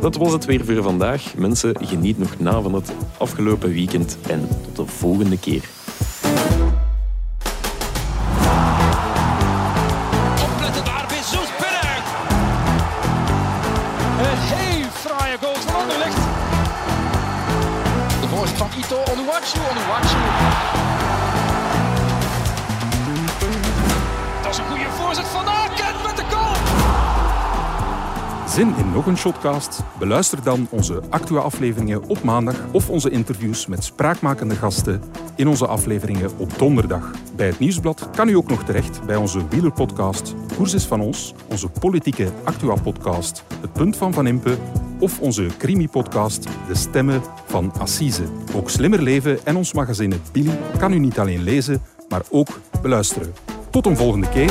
Dat 0.00 0.16
was 0.16 0.32
het 0.32 0.44
weer 0.44 0.64
voor 0.64 0.82
vandaag. 0.82 1.34
Mensen, 1.36 1.76
geniet 1.80 2.18
nog 2.18 2.38
na 2.38 2.60
van 2.60 2.74
het 2.74 2.92
afgelopen 3.18 3.72
weekend 3.72 4.18
en 4.28 4.48
tot 4.72 4.76
de 4.76 4.92
volgende 4.92 5.38
keer. 5.38 5.62
Zin 28.60 28.76
in 28.76 28.92
nog 28.92 29.06
een 29.06 29.16
shotcast? 29.16 29.82
Beluister 29.98 30.42
dan 30.42 30.66
onze 30.70 31.00
Actua-afleveringen 31.10 32.08
op 32.08 32.22
maandag 32.22 32.64
of 32.72 32.90
onze 32.90 33.10
interviews 33.10 33.66
met 33.66 33.84
spraakmakende 33.84 34.54
gasten 34.54 35.02
in 35.36 35.48
onze 35.48 35.66
afleveringen 35.66 36.30
op 36.38 36.58
donderdag. 36.58 37.10
Bij 37.36 37.46
het 37.46 37.58
Nieuwsblad 37.58 38.10
kan 38.10 38.28
u 38.28 38.36
ook 38.36 38.48
nog 38.48 38.64
terecht 38.64 39.06
bij 39.06 39.16
onze 39.16 39.48
wielerpodcast 39.48 40.34
Koers 40.56 40.74
is 40.74 40.84
van 40.84 41.00
ons, 41.00 41.34
onze 41.48 41.68
politieke 41.68 42.28
Actua-podcast 42.44 43.44
Het 43.60 43.72
Punt 43.72 43.96
van 43.96 44.12
Van 44.12 44.26
Impe 44.26 44.56
of 44.98 45.20
onze 45.20 45.46
crimi-podcast 45.58 46.42
De 46.68 46.74
Stemmen 46.74 47.22
van 47.46 47.72
Assise. 47.78 48.24
Ook 48.54 48.70
Slimmer 48.70 49.02
Leven 49.02 49.46
en 49.46 49.56
ons 49.56 49.72
magazine 49.72 50.16
Billy 50.32 50.58
kan 50.78 50.92
u 50.92 50.98
niet 50.98 51.18
alleen 51.18 51.42
lezen, 51.42 51.82
maar 52.08 52.22
ook 52.30 52.48
beluisteren. 52.82 53.34
Tot 53.70 53.86
een 53.86 53.96
volgende 53.96 54.28
keer. 54.28 54.50